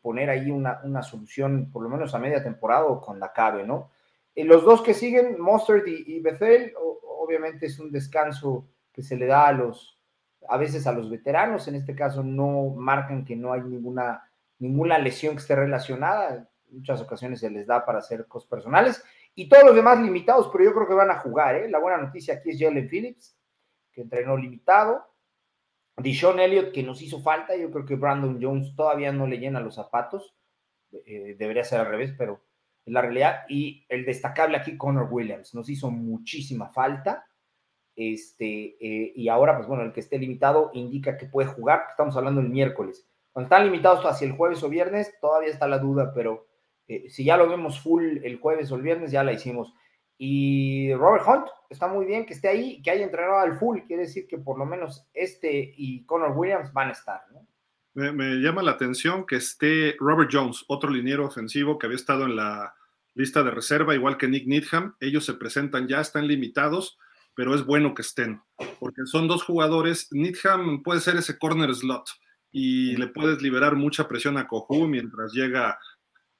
poner 0.00 0.30
ahí 0.30 0.50
una, 0.50 1.02
solución, 1.02 1.70
por 1.72 1.82
lo 1.82 1.88
menos 1.88 2.14
a 2.14 2.18
media 2.18 2.42
temporada 2.42 2.84
o 2.84 3.00
con 3.00 3.20
la 3.20 3.32
cabe, 3.32 3.64
¿no? 3.64 3.90
Eh, 4.34 4.44
los 4.44 4.64
dos 4.64 4.82
que 4.82 4.94
siguen, 4.94 5.40
Mustard 5.40 5.86
y, 5.86 6.20
Bethel, 6.20 6.72
obviamente 6.78 7.66
es 7.66 7.78
un 7.78 7.90
descanso 7.90 8.66
que 8.92 9.02
se 9.02 9.16
le 9.16 9.26
da 9.26 9.48
a 9.48 9.52
los, 9.52 9.98
a 10.48 10.56
veces 10.56 10.86
a 10.86 10.92
los 10.92 11.10
veteranos, 11.10 11.68
en 11.68 11.76
este 11.76 11.94
caso 11.94 12.22
no 12.22 12.70
marcan 12.76 13.24
que 13.24 13.36
no 13.36 13.52
hay 13.52 13.62
ninguna, 13.62 14.30
ninguna 14.58 14.98
lesión 14.98 15.34
que 15.34 15.40
esté 15.40 15.56
relacionada, 15.56 16.48
muchas 16.74 17.00
ocasiones 17.00 17.40
se 17.40 17.50
les 17.50 17.66
da 17.66 17.84
para 17.84 17.98
hacer 17.98 18.26
cosas 18.26 18.48
personales, 18.48 19.04
y 19.34 19.48
todos 19.48 19.64
los 19.64 19.74
demás 19.74 19.98
limitados, 20.00 20.48
pero 20.52 20.64
yo 20.64 20.74
creo 20.74 20.86
que 20.86 20.94
van 20.94 21.10
a 21.10 21.18
jugar, 21.20 21.56
¿eh? 21.56 21.68
La 21.68 21.78
buena 21.78 21.98
noticia 21.98 22.34
aquí 22.34 22.50
es 22.50 22.58
Jalen 22.60 22.88
Phillips, 22.88 23.36
que 23.92 24.02
entrenó 24.02 24.36
limitado, 24.36 25.04
Dishon 25.96 26.40
Elliott, 26.40 26.72
que 26.72 26.82
nos 26.82 27.00
hizo 27.02 27.20
falta, 27.20 27.56
yo 27.56 27.70
creo 27.70 27.84
que 27.84 27.94
Brandon 27.94 28.38
Jones 28.40 28.74
todavía 28.74 29.12
no 29.12 29.26
le 29.26 29.38
llena 29.38 29.60
los 29.60 29.76
zapatos, 29.76 30.34
eh, 31.06 31.36
debería 31.38 31.64
ser 31.64 31.80
al 31.80 31.86
revés, 31.86 32.14
pero 32.16 32.42
es 32.84 32.92
la 32.92 33.00
realidad. 33.00 33.42
Y 33.48 33.86
el 33.88 34.04
destacable 34.04 34.56
aquí, 34.56 34.76
Connor 34.76 35.08
Williams, 35.10 35.54
nos 35.54 35.68
hizo 35.68 35.90
muchísima 35.90 36.68
falta. 36.70 37.26
Este, 37.96 38.76
eh, 38.80 39.12
y 39.14 39.28
ahora, 39.28 39.56
pues 39.56 39.68
bueno, 39.68 39.84
el 39.84 39.92
que 39.92 40.00
esté 40.00 40.18
limitado 40.18 40.70
indica 40.74 41.16
que 41.16 41.26
puede 41.26 41.48
jugar, 41.48 41.84
estamos 41.90 42.16
hablando 42.16 42.40
el 42.40 42.48
miércoles. 42.48 43.08
Cuando 43.32 43.46
están 43.46 43.64
limitados 43.64 44.04
hacia 44.04 44.26
el 44.26 44.32
jueves 44.32 44.62
o 44.62 44.68
viernes, 44.68 45.14
todavía 45.20 45.50
está 45.50 45.68
la 45.68 45.78
duda, 45.78 46.12
pero 46.12 46.46
eh, 46.88 47.08
si 47.08 47.24
ya 47.24 47.36
lo 47.36 47.48
vemos 47.48 47.80
full 47.80 48.18
el 48.22 48.38
jueves 48.38 48.70
o 48.70 48.76
el 48.76 48.82
viernes, 48.82 49.10
ya 49.10 49.24
la 49.24 49.32
hicimos. 49.32 49.74
Y 50.16 50.94
Robert 50.94 51.24
Hunt, 51.26 51.46
está 51.68 51.88
muy 51.88 52.06
bien 52.06 52.24
que 52.24 52.34
esté 52.34 52.48
ahí, 52.48 52.80
que 52.82 52.90
haya 52.90 53.04
entrenado 53.04 53.38
al 53.38 53.58
full, 53.58 53.80
quiere 53.86 54.02
decir 54.02 54.26
que 54.28 54.38
por 54.38 54.58
lo 54.58 54.64
menos 54.64 55.06
este 55.12 55.74
y 55.76 56.04
Connor 56.04 56.36
Williams 56.36 56.72
van 56.72 56.88
a 56.88 56.92
estar, 56.92 57.20
¿no? 57.32 57.46
Me, 57.94 58.40
llama 58.40 58.62
la 58.62 58.72
atención 58.72 59.24
que 59.24 59.36
esté 59.36 59.96
Robert 60.00 60.28
Jones, 60.32 60.64
otro 60.66 60.90
liniero 60.90 61.26
ofensivo 61.26 61.78
que 61.78 61.86
había 61.86 61.96
estado 61.96 62.24
en 62.24 62.34
la 62.34 62.74
lista 63.14 63.44
de 63.44 63.52
reserva, 63.52 63.94
igual 63.94 64.16
que 64.16 64.26
Nick 64.26 64.48
Needham. 64.48 64.96
Ellos 64.98 65.24
se 65.24 65.34
presentan 65.34 65.86
ya, 65.86 66.00
están 66.00 66.26
limitados, 66.26 66.98
pero 67.36 67.54
es 67.54 67.64
bueno 67.64 67.94
que 67.94 68.02
estén, 68.02 68.42
porque 68.80 69.02
son 69.06 69.28
dos 69.28 69.44
jugadores. 69.44 70.08
Needham 70.10 70.82
puede 70.82 71.00
ser 71.00 71.16
ese 71.16 71.38
corner 71.38 71.72
slot 71.72 72.08
y 72.50 72.96
le 72.96 73.06
puedes 73.06 73.40
liberar 73.42 73.76
mucha 73.76 74.08
presión 74.08 74.38
a 74.38 74.48
Kohu 74.48 74.88
mientras 74.88 75.32
llega 75.32 75.78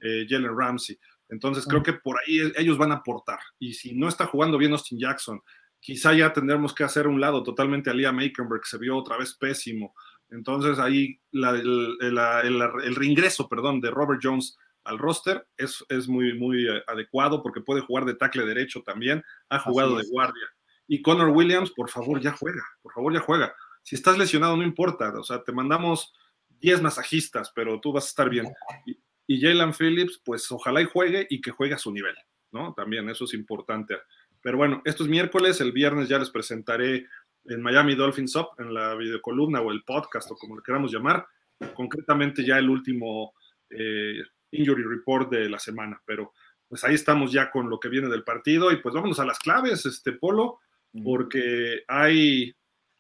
eh, 0.05 0.27
Jalen 0.29 0.57
Ramsey. 0.57 0.99
Entonces 1.29 1.67
creo 1.67 1.83
que 1.83 1.95
por 1.95 2.17
ahí 2.21 2.39
e, 2.39 2.53
ellos 2.57 2.79
van 2.79 2.93
a 2.93 2.97
aportar. 2.97 3.41
Y 3.59 3.75
si 3.75 3.95
no 3.95 4.09
está 4.09 4.27
jugando 4.27 4.59
bien 4.59 4.73
Austin 4.73 4.99
Jackson, 4.99 5.41
quizá 5.81 6.13
ya 6.13 6.33
tendremos 6.33 6.75
que 6.75 6.85
hacer 6.85 7.07
un 7.07 7.21
lado 7.21 7.43
totalmente 7.43 7.91
a 7.91 7.95
Liam 7.95 8.19
que 8.19 8.33
se 8.65 8.79
vio 8.79 8.97
otra 8.97 9.17
vez 9.17 9.35
pésimo. 9.35 9.95
Entonces 10.31 10.79
ahí 10.79 11.21
el, 11.33 12.95
reingreso, 12.95 13.49
perdón, 13.49 13.81
de 13.81 13.91
Robert 13.91 14.21
Jones 14.23 14.57
al 14.85 14.99
roster 14.99 15.47
es, 15.57 15.85
es 15.89 16.09
muy, 16.09 16.39
muy 16.39 16.69
eh, 16.69 16.83
adecuado 16.87 17.43
porque 17.43 17.63
puede 17.63 17.81
jugar 17.81 18.05
de 18.05 18.15
tackle 18.15 18.45
derecho 18.45 18.83
también, 18.83 19.23
ha 19.49 19.59
jugado 19.59 19.97
de 19.97 20.05
guardia. 20.11 20.47
Y 20.87 21.01
Connor 21.01 21.31
Williams, 21.31 21.71
por 21.71 21.89
favor, 21.89 22.21
ya 22.21 22.33
juega, 22.33 22.63
por 22.83 22.93
favor, 22.93 23.13
ya 23.15 23.21
juega. 23.21 23.55
Si 23.83 23.97
estás 23.97 24.19
lesionado, 24.19 24.57
no 24.57 24.63
importa, 24.63 25.13
o 25.19 25.25
sea, 25.25 25.43
te 25.43 25.53
mandamos 25.53 26.13
10 26.61 26.83
masajistas, 26.83 27.53
pero 27.55 27.81
tú 27.81 27.93
vas 27.93 28.05
a 28.05 28.09
estar 28.09 28.31
bien. 28.31 28.47
Y 28.87 28.99
Jalen 29.29 29.72
Phillips, 29.72 30.20
pues 30.25 30.51
ojalá 30.53 30.81
y 30.83 30.85
juegue 30.85 31.27
y 31.31 31.41
que 31.41 31.51
juegue 31.51 31.75
a 31.75 31.79
su 31.79 31.93
nivel, 31.93 32.14
¿no? 32.53 32.75
También 32.75 33.09
eso 33.09 33.25
es 33.25 33.35
importante. 33.35 33.97
Pero 34.43 34.59
bueno, 34.59 34.83
esto 34.85 35.05
es 35.05 35.09
miércoles, 35.09 35.61
el 35.61 35.72
viernes 35.72 36.09
ya 36.09 36.18
les 36.18 36.31
presentaré 36.31 37.07
en 37.47 37.62
Miami 37.62 37.95
Dolphins 37.95 38.37
Up, 38.37 38.49
en 38.59 38.75
la 38.75 38.95
videocolumna 38.95 39.61
o 39.61 39.70
el 39.70 39.85
podcast 39.85 40.31
o 40.31 40.37
como 40.37 40.57
le 40.57 40.62
queramos 40.62 40.93
llamar, 40.93 41.27
concretamente 41.75 42.45
ya 42.45 42.59
el 42.59 42.68
último 42.68 43.33
eh, 43.70 44.22
injury 44.51 44.83
report 44.83 45.31
de 45.31 45.49
la 45.49 45.59
semana. 45.59 46.01
Pero 46.05 46.33
pues 46.68 46.85
ahí 46.85 46.95
estamos 46.95 47.33
ya 47.33 47.51
con 47.51 47.70
lo 47.70 47.79
que 47.81 47.89
viene 47.89 48.09
del 48.09 48.25
partido 48.25 48.70
y 48.72 48.77
pues 48.77 48.95
vámonos 48.95 49.18
a 49.20 49.25
las 49.25 49.39
claves, 49.39 49.87
este 49.87 50.12
Polo, 50.12 50.61
porque 51.03 51.83
hay, 51.89 52.55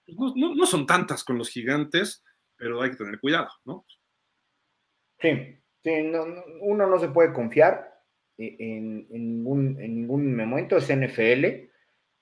no, 0.06 0.54
no 0.54 0.66
son 0.66 0.86
tantas 0.86 1.24
con 1.24 1.38
los 1.38 1.48
gigantes, 1.48 2.22
pero 2.56 2.80
hay 2.80 2.90
que 2.90 2.96
tener 2.96 3.20
cuidado, 3.20 3.50
¿no? 3.64 3.84
Sí, 5.20 5.58
uno 5.84 6.86
no 6.86 6.98
se 6.98 7.08
puede 7.08 7.32
confiar 7.32 7.94
en, 8.38 9.06
ningún, 9.10 9.80
en 9.80 9.94
ningún 9.94 10.36
momento, 10.36 10.76
es 10.76 10.88
NFL. 10.88 11.68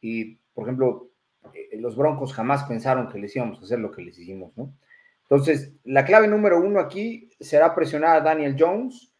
Y, 0.01 0.37
por 0.53 0.65
ejemplo, 0.65 1.11
eh, 1.55 1.77
los 1.79 1.97
Broncos 1.97 2.33
jamás 2.33 2.65
pensaron 2.65 3.09
que 3.09 3.19
les 3.19 3.35
íbamos 3.37 3.61
a 3.61 3.63
hacer 3.63 3.79
lo 3.79 3.91
que 3.91 4.03
les 4.03 4.19
hicimos, 4.19 4.57
¿no? 4.57 4.75
Entonces, 5.23 5.73
la 5.85 6.05
clave 6.05 6.29
número 6.29 6.61
uno 6.61 6.79
aquí 6.79 7.31
será 7.41 7.75
presionar 7.75 8.17
a 8.17 8.21
Daniel 8.21 8.57
Jones. 8.59 9.15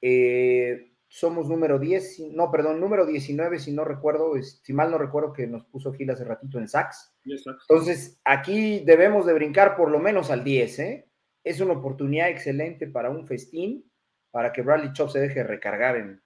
Eh, 0.00 0.92
somos 1.06 1.46
número 1.46 1.78
10, 1.78 2.32
no, 2.32 2.50
perdón, 2.50 2.80
número 2.80 3.04
19, 3.04 3.58
si 3.58 3.70
no 3.70 3.84
recuerdo, 3.84 4.32
si 4.42 4.72
mal 4.72 4.90
no 4.90 4.96
recuerdo 4.96 5.32
que 5.34 5.46
nos 5.46 5.64
puso 5.66 5.92
Gil 5.92 6.10
hace 6.10 6.24
ratito 6.24 6.58
en 6.58 6.68
sacks. 6.68 7.14
Entonces, 7.24 8.18
aquí 8.24 8.80
debemos 8.80 9.26
de 9.26 9.34
brincar 9.34 9.76
por 9.76 9.90
lo 9.90 9.98
menos 9.98 10.30
al 10.30 10.42
10, 10.42 10.78
¿eh? 10.78 11.08
Es 11.44 11.60
una 11.60 11.74
oportunidad 11.74 12.28
excelente 12.28 12.86
para 12.86 13.10
un 13.10 13.26
festín, 13.26 13.84
para 14.30 14.52
que 14.52 14.62
Bradley 14.62 14.92
Chop 14.92 15.10
se 15.10 15.20
deje 15.20 15.42
recargar 15.42 15.96
en, 15.96 16.20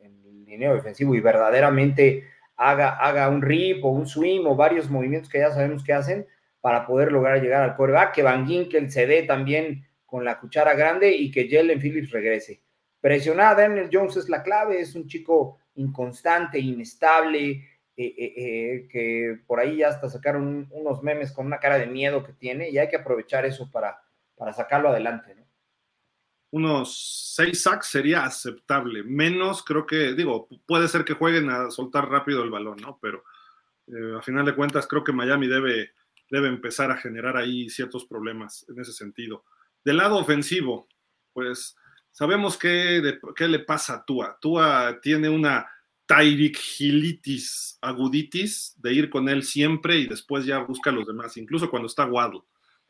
el 0.00 0.44
dinero 0.44 0.74
defensivo 0.74 1.14
y 1.14 1.20
verdaderamente 1.20 2.24
haga, 2.56 2.90
haga 2.90 3.28
un 3.28 3.40
rip 3.40 3.84
o 3.84 3.88
un 3.88 4.06
swing 4.06 4.44
o 4.44 4.54
varios 4.54 4.90
movimientos 4.90 5.30
que 5.30 5.38
ya 5.38 5.50
sabemos 5.50 5.82
que 5.82 5.94
hacen 5.94 6.26
para 6.60 6.86
poder 6.86 7.10
lograr 7.10 7.42
llegar 7.42 7.62
al 7.62 7.74
coreback, 7.74 8.14
que 8.14 8.22
Van 8.22 8.46
Ginkel 8.46 8.90
se 8.90 9.06
dé 9.06 9.22
también 9.22 9.84
con 10.04 10.24
la 10.24 10.38
cuchara 10.38 10.74
grande 10.74 11.10
y 11.10 11.30
que 11.30 11.48
Jalen 11.48 11.80
Phillips 11.80 12.10
regrese. 12.10 12.62
presionar 13.00 13.52
a 13.52 13.62
Daniel 13.62 13.88
Jones 13.90 14.16
es 14.16 14.28
la 14.28 14.42
clave, 14.42 14.80
es 14.80 14.94
un 14.94 15.06
chico 15.06 15.58
inconstante, 15.74 16.58
inestable, 16.58 17.50
eh, 17.96 18.14
eh, 18.16 18.34
eh, 18.36 18.88
que 18.88 19.38
por 19.46 19.58
ahí 19.58 19.78
ya 19.78 19.88
hasta 19.88 20.08
sacaron 20.08 20.68
unos 20.70 21.02
memes 21.02 21.32
con 21.32 21.46
una 21.46 21.58
cara 21.58 21.78
de 21.78 21.86
miedo 21.86 22.22
que 22.22 22.32
tiene 22.32 22.70
y 22.70 22.78
hay 22.78 22.88
que 22.88 22.96
aprovechar 22.96 23.44
eso 23.44 23.70
para, 23.70 23.98
para 24.42 24.52
sacarlo 24.52 24.88
adelante. 24.88 25.36
Unos 26.50 27.32
seis 27.36 27.62
sacks 27.62 27.86
sería 27.86 28.24
aceptable, 28.24 29.04
menos 29.04 29.62
creo 29.62 29.86
que, 29.86 30.14
digo, 30.14 30.48
puede 30.66 30.88
ser 30.88 31.04
que 31.04 31.14
jueguen 31.14 31.48
a 31.48 31.70
soltar 31.70 32.10
rápido 32.10 32.42
el 32.42 32.50
balón, 32.50 32.78
¿no? 32.78 32.98
Pero 33.00 33.22
a 34.18 34.20
final 34.20 34.44
de 34.44 34.56
cuentas 34.56 34.88
creo 34.88 35.04
que 35.04 35.12
Miami 35.12 35.46
debe, 35.46 35.92
debe 36.28 36.48
empezar 36.48 36.90
a 36.90 36.96
generar 36.96 37.36
ahí 37.36 37.70
ciertos 37.70 38.04
problemas 38.04 38.66
en 38.68 38.80
ese 38.80 38.92
sentido. 38.92 39.44
Del 39.84 39.98
lado 39.98 40.18
ofensivo, 40.18 40.88
pues 41.32 41.76
sabemos 42.10 42.58
qué, 42.58 43.20
qué 43.36 43.46
le 43.46 43.60
pasa 43.60 43.94
a 43.94 44.04
Tua. 44.04 44.38
Tua 44.40 44.98
tiene 45.00 45.28
una 45.28 45.70
Tyreek 46.06 46.58
Hilitis 46.80 47.78
aguditis 47.80 48.74
de 48.76 48.92
ir 48.92 49.08
con 49.08 49.28
él 49.28 49.44
siempre 49.44 49.98
y 49.98 50.08
después 50.08 50.44
ya 50.44 50.58
busca 50.58 50.90
a 50.90 50.92
los 50.92 51.06
demás, 51.06 51.36
incluso 51.36 51.70
cuando 51.70 51.86
está 51.86 52.06
Waddle. 52.06 52.42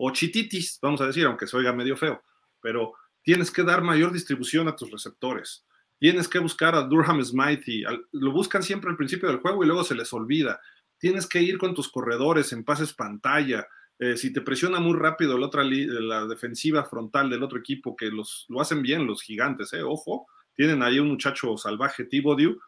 O 0.05 0.11
chititis, 0.11 0.81
vamos 0.83 1.01
a 1.01 1.07
decir, 1.07 1.25
aunque 1.27 1.47
se 1.47 1.57
oiga 1.57 1.73
medio 1.73 1.97
feo, 1.97 2.25
pero 2.61 2.95
tienes 3.23 3.53
que 3.53 3.63
dar 3.63 3.83
mayor 3.83 4.13
distribución 4.13 4.67
a 4.67 4.75
tus 4.75 4.91
receptores. 4.91 5.65
Tienes 5.97 6.27
que 6.27 6.41
buscar 6.41 6.75
a 6.75 6.83
Durham 6.83 7.23
Smithy. 7.23 7.85
Lo 8.11 8.33
buscan 8.33 8.65
siempre 8.65 8.91
al 8.91 8.97
principio 8.97 9.29
del 9.29 9.39
juego 9.39 9.63
y 9.63 9.67
luego 9.69 9.85
se 9.85 9.95
les 9.95 10.13
olvida. 10.13 10.61
Tienes 10.99 11.29
que 11.29 11.41
ir 11.41 11.57
con 11.57 11.73
tus 11.73 11.89
corredores 11.89 12.53
en 12.53 12.65
pases 12.65 12.93
pantalla. 12.93 13.69
Eh, 13.97 14.17
si 14.17 14.33
te 14.33 14.41
presiona 14.41 14.81
muy 14.81 14.99
rápido 14.99 15.39
la 15.39 15.47
otra 15.47 15.63
la 15.63 16.27
defensiva 16.27 16.83
frontal 16.85 17.31
del 17.31 17.45
otro 17.45 17.61
equipo, 17.61 17.95
que 17.95 18.07
los, 18.07 18.47
lo 18.49 18.61
hacen 18.61 18.83
bien 18.83 19.07
los 19.07 19.23
gigantes, 19.23 19.73
eh, 19.73 19.85
ojo, 19.85 20.27
tienen 20.57 20.83
ahí 20.83 20.99
un 20.99 21.11
muchacho 21.11 21.57
salvaje, 21.57 22.07
Thibodeau, 22.07 22.59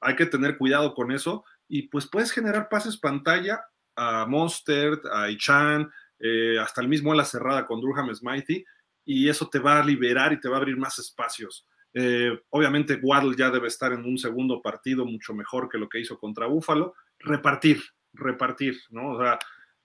hay 0.00 0.14
que 0.14 0.26
tener 0.26 0.56
cuidado 0.58 0.94
con 0.94 1.10
eso 1.10 1.44
y 1.66 1.88
pues 1.88 2.06
puedes 2.06 2.30
generar 2.30 2.68
pases 2.68 2.96
pantalla 2.98 3.64
a 3.96 4.26
Monster, 4.26 5.00
a 5.12 5.28
Ichan, 5.30 5.90
eh, 6.18 6.58
hasta 6.58 6.80
el 6.80 6.88
mismo 6.88 7.12
a 7.12 7.16
la 7.16 7.24
cerrada 7.24 7.66
con 7.66 7.80
Durham 7.80 8.14
Smithy 8.14 8.64
y 9.04 9.28
eso 9.28 9.48
te 9.48 9.58
va 9.58 9.80
a 9.80 9.84
liberar 9.84 10.32
y 10.32 10.40
te 10.40 10.48
va 10.48 10.56
a 10.56 10.58
abrir 10.58 10.76
más 10.76 10.98
espacios. 10.98 11.66
Eh, 11.92 12.36
obviamente 12.50 12.98
Waddle 13.02 13.36
ya 13.36 13.50
debe 13.50 13.68
estar 13.68 13.92
en 13.92 14.04
un 14.04 14.18
segundo 14.18 14.60
partido 14.60 15.04
mucho 15.04 15.34
mejor 15.34 15.68
que 15.68 15.78
lo 15.78 15.88
que 15.88 16.00
hizo 16.00 16.18
contra 16.18 16.46
Buffalo. 16.46 16.94
Repartir, 17.18 17.82
repartir, 18.12 18.76
¿no? 18.90 19.12
O 19.12 19.20
sea, 19.20 19.38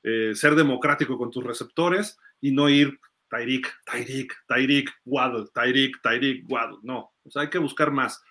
eh, 0.04 0.34
ser 0.34 0.56
democrático 0.56 1.18
con 1.18 1.30
tus 1.30 1.44
receptores 1.44 2.18
y 2.42 2.52
no 2.52 2.70
ir 2.70 3.00
Tyreek, 3.30 3.68
Tyreek, 3.86 4.34
Tyreek, 4.48 4.90
Waddle, 5.06 5.48
Tyreek, 5.54 6.02
Tyreek, 6.02 6.46
Waddle. 6.50 6.80
No, 6.84 7.12
o 7.24 7.30
sea, 7.30 7.44
hay 7.44 7.50
que 7.50 7.60
buscar 7.60 7.92
más 7.92 8.24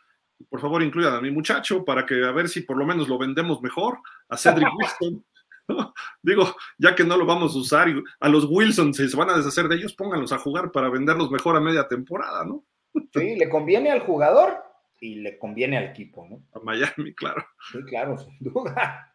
por 0.48 0.60
favor 0.60 0.82
incluyan 0.82 1.14
a 1.14 1.20
mi 1.20 1.30
muchacho 1.30 1.84
para 1.84 2.06
que 2.06 2.24
a 2.24 2.32
ver 2.32 2.48
si 2.48 2.62
por 2.62 2.76
lo 2.76 2.86
menos 2.86 3.08
lo 3.08 3.18
vendemos 3.18 3.60
mejor, 3.60 3.98
a 4.28 4.36
Cedric 4.36 4.68
Digo, 6.22 6.44
ya 6.78 6.94
que 6.94 7.04
no 7.04 7.16
lo 7.16 7.26
vamos 7.26 7.54
a 7.54 7.58
usar, 7.58 7.88
a 8.20 8.28
los 8.28 8.46
Wilson, 8.48 8.94
si 8.94 9.08
se 9.08 9.16
van 9.16 9.30
a 9.30 9.36
deshacer 9.36 9.68
de 9.68 9.76
ellos, 9.76 9.94
pónganlos 9.94 10.32
a 10.32 10.38
jugar 10.38 10.72
para 10.72 10.88
venderlos 10.88 11.30
mejor 11.30 11.56
a 11.56 11.60
media 11.60 11.86
temporada, 11.86 12.44
¿no? 12.44 12.64
Sí, 13.12 13.36
le 13.36 13.48
conviene 13.48 13.90
al 13.90 14.00
jugador 14.00 14.62
y 15.00 15.16
le 15.16 15.38
conviene 15.38 15.78
al 15.78 15.84
equipo, 15.84 16.26
¿no? 16.28 16.42
A 16.52 16.64
Miami, 16.64 17.14
claro. 17.14 17.44
Sí, 17.70 17.78
claro, 17.84 18.18
sin 18.18 18.36
duda. 18.40 19.14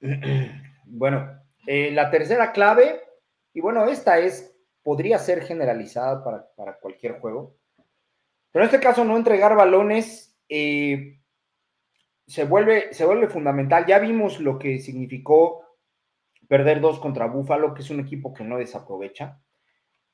bueno, 0.86 1.40
eh, 1.66 1.90
la 1.92 2.10
tercera 2.10 2.52
clave, 2.52 3.02
y 3.52 3.60
bueno, 3.60 3.86
esta 3.86 4.18
es, 4.18 4.56
podría 4.82 5.18
ser 5.18 5.42
generalizada 5.42 6.24
para, 6.24 6.46
para 6.56 6.78
cualquier 6.78 7.18
juego, 7.18 7.56
pero 8.56 8.64
en 8.64 8.70
este 8.70 8.80
caso, 8.80 9.04
no 9.04 9.18
entregar 9.18 9.54
balones 9.54 10.34
eh, 10.48 11.20
se, 12.26 12.44
vuelve, 12.44 12.92
se 12.92 13.04
vuelve 13.04 13.28
fundamental. 13.28 13.86
Ya 13.86 13.98
vimos 13.98 14.40
lo 14.40 14.58
que 14.58 14.78
significó 14.78 15.64
perder 16.48 16.80
dos 16.80 16.98
contra 16.98 17.26
Búfalo, 17.26 17.74
que 17.74 17.82
es 17.82 17.90
un 17.90 18.00
equipo 18.00 18.32
que 18.32 18.44
no 18.44 18.58
desaprovecha. 18.58 19.40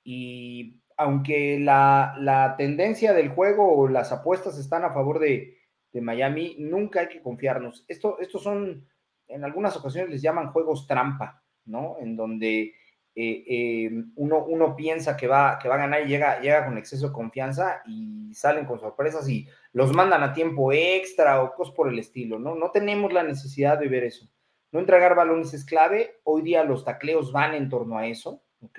Y 0.04 0.80
aunque 0.96 1.58
la, 1.60 2.54
tendencia 2.58 3.12
del 3.12 3.30
juego 3.30 3.76
o 3.76 3.88
las 3.88 4.12
apuestas 4.12 4.58
están 4.58 4.84
a 4.84 4.92
favor 4.92 5.18
de, 5.18 5.58
Miami, 5.94 6.56
nunca 6.58 7.00
hay 7.00 7.08
que 7.08 7.20
confiarnos. 7.20 7.84
Esto, 7.86 8.18
estos 8.18 8.42
son, 8.42 8.88
en 9.28 9.44
algunas 9.44 9.76
ocasiones 9.76 10.10
les 10.10 10.22
llaman 10.22 10.50
juegos 10.50 10.86
trampa, 10.86 11.44
¿no? 11.66 11.96
En 12.00 12.16
donde 12.16 12.72
eh, 13.14 13.44
eh, 13.46 14.04
uno, 14.16 14.44
uno, 14.46 14.74
piensa 14.74 15.18
que 15.18 15.26
va, 15.26 15.58
que 15.60 15.68
va 15.68 15.74
a 15.74 15.78
ganar 15.78 16.00
y 16.02 16.08
llega, 16.08 16.40
llega 16.40 16.64
con 16.64 16.78
exceso 16.78 17.08
de 17.08 17.12
confianza 17.12 17.82
y 17.84 18.32
salen 18.32 18.64
con 18.64 18.80
sorpresas 18.80 19.28
y 19.28 19.46
los 19.74 19.92
mandan 19.92 20.22
a 20.22 20.32
tiempo 20.32 20.72
extra 20.72 21.42
o 21.42 21.54
cosas 21.54 21.74
por 21.74 21.88
el 21.90 21.98
estilo, 21.98 22.38
¿no? 22.38 22.54
No 22.54 22.70
tenemos 22.70 23.12
la 23.12 23.22
necesidad 23.22 23.78
de 23.78 23.88
ver 23.88 24.04
eso. 24.04 24.26
No 24.70 24.80
entregar 24.80 25.14
balones 25.14 25.52
es 25.52 25.66
clave. 25.66 26.20
Hoy 26.24 26.40
día 26.40 26.64
los 26.64 26.86
tacleos 26.86 27.32
van 27.32 27.54
en 27.54 27.68
torno 27.68 27.98
a 27.98 28.06
eso, 28.06 28.42
¿ok? 28.62 28.78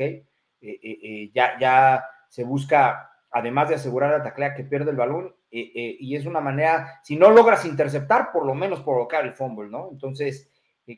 Eh, 0.61 1.31
ya, 1.35 1.59
ya 1.59 2.03
se 2.27 2.43
busca, 2.43 3.11
además 3.29 3.69
de 3.69 3.75
asegurar 3.75 4.15
a 4.15 4.23
taclea 4.23 4.55
que 4.55 4.63
pierde 4.63 4.89
el 4.89 4.97
balón, 4.97 5.35
y 5.51 6.15
es 6.15 6.25
una 6.25 6.39
manera, 6.39 6.99
si 7.03 7.15
no 7.15 7.29
logras 7.29 7.63
interceptar, 7.65 8.31
por 8.31 8.43
lo 8.43 8.55
menos 8.55 8.81
provocar 8.81 9.23
el 9.23 9.33
fumble, 9.33 9.69
¿no? 9.69 9.89
Entonces, 9.91 10.49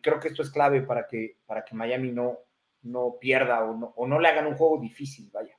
creo 0.01 0.21
que 0.21 0.29
esto 0.29 0.43
es 0.43 0.49
clave 0.49 0.81
para 0.81 1.05
que, 1.07 1.39
para 1.45 1.65
que 1.65 1.75
Miami 1.75 2.13
no, 2.13 2.39
no 2.86 3.17
pierda 3.19 3.63
o 3.63 4.07
no, 4.07 4.19
le 4.19 4.27
hagan 4.27 4.47
un 4.47 4.55
juego 4.55 4.79
difícil, 4.79 5.29
vaya. 5.33 5.57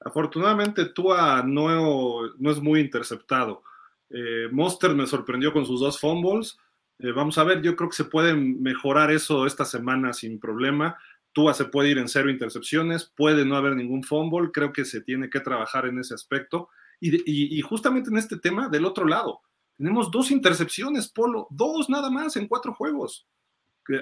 Afortunadamente, 0.00 0.86
Tua 0.86 1.42
no, 1.44 2.24
es 2.50 2.60
muy 2.60 2.80
interceptado. 2.80 3.62
Eh, 4.10 4.48
Monster 4.52 4.94
me 4.94 5.06
sorprendió 5.06 5.52
con 5.52 5.66
sus 5.66 5.80
dos 5.80 5.98
fumbles. 5.98 6.58
Eh, 6.98 7.10
vamos 7.12 7.36
a 7.38 7.44
ver, 7.44 7.62
yo 7.62 7.74
creo 7.74 7.88
que 7.88 7.96
se 7.96 8.04
puede 8.04 8.34
mejorar 8.34 9.10
eso 9.10 9.46
esta 9.46 9.64
semana 9.64 10.12
sin 10.12 10.38
problema. 10.38 10.96
Tua 11.32 11.54
se 11.54 11.64
puede 11.64 11.90
ir 11.90 11.98
en 11.98 12.08
cero 12.08 12.30
intercepciones, 12.30 13.04
puede 13.04 13.44
no 13.44 13.56
haber 13.56 13.74
ningún 13.74 14.04
fumble. 14.04 14.50
Creo 14.52 14.72
que 14.72 14.84
se 14.84 15.00
tiene 15.00 15.28
que 15.30 15.40
trabajar 15.40 15.86
en 15.86 15.98
ese 15.98 16.14
aspecto. 16.14 16.68
Y, 17.00 17.58
y 17.58 17.60
justamente 17.62 18.10
en 18.10 18.18
este 18.18 18.38
tema, 18.38 18.68
del 18.68 18.84
otro 18.84 19.06
lado, 19.06 19.40
tenemos 19.76 20.10
dos 20.10 20.30
intercepciones, 20.30 21.08
Polo, 21.08 21.46
dos 21.50 21.88
nada 21.88 22.10
más 22.10 22.36
en 22.36 22.48
cuatro 22.48 22.74
juegos 22.74 23.28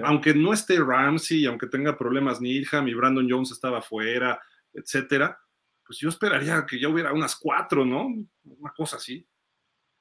aunque 0.03 0.35
no 0.35 0.53
esté 0.53 0.79
Ramsey, 0.79 1.47
aunque 1.47 1.67
tenga 1.67 1.97
problemas 1.97 2.41
Needham 2.41 2.89
y 2.89 2.95
Brandon 2.95 3.27
Jones 3.29 3.53
estaba 3.53 3.83
fuera, 3.83 4.41
etcétera, 4.73 5.39
pues 5.85 5.99
yo 5.99 6.09
esperaría 6.09 6.65
que 6.69 6.81
ya 6.81 6.89
hubiera 6.89 7.13
unas 7.13 7.37
cuatro, 7.37 7.85
¿no? 7.85 8.07
Una 8.45 8.73
cosa 8.77 8.97
así. 8.97 9.27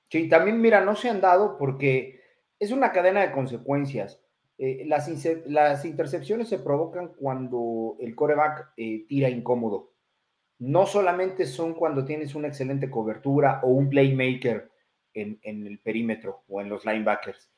Sí, 0.09 0.27
también, 0.29 0.59
mira, 0.59 0.83
no 0.83 0.95
se 0.95 1.09
han 1.09 1.21
dado 1.21 1.57
porque 1.57 2.21
es 2.59 2.71
una 2.71 2.91
cadena 2.91 3.21
de 3.21 3.31
consecuencias. 3.31 4.21
Eh, 4.57 4.85
las, 4.87 5.09
las, 5.47 5.85
intercepciones 5.85 6.47
se 6.47 6.59
provocan 6.59 7.09
cuando 7.09 7.97
el 7.99 8.15
coreback 8.15 8.73
eh, 8.77 9.05
tira 9.07 9.29
incómodo. 9.29 9.93
No 10.57 10.85
solamente 10.85 11.45
son 11.45 11.73
cuando 11.73 12.05
tienes 12.05 12.33
una 12.33 12.47
excelente 12.47 12.89
cobertura 12.89 13.59
o 13.63 13.67
un 13.67 13.89
playmaker 13.89 14.71
en, 15.13 15.39
en 15.43 15.67
el 15.67 15.79
perímetro 15.79 16.43
o 16.47 16.61
en 16.61 16.69
los 16.69 16.85
linebackers 16.85 17.51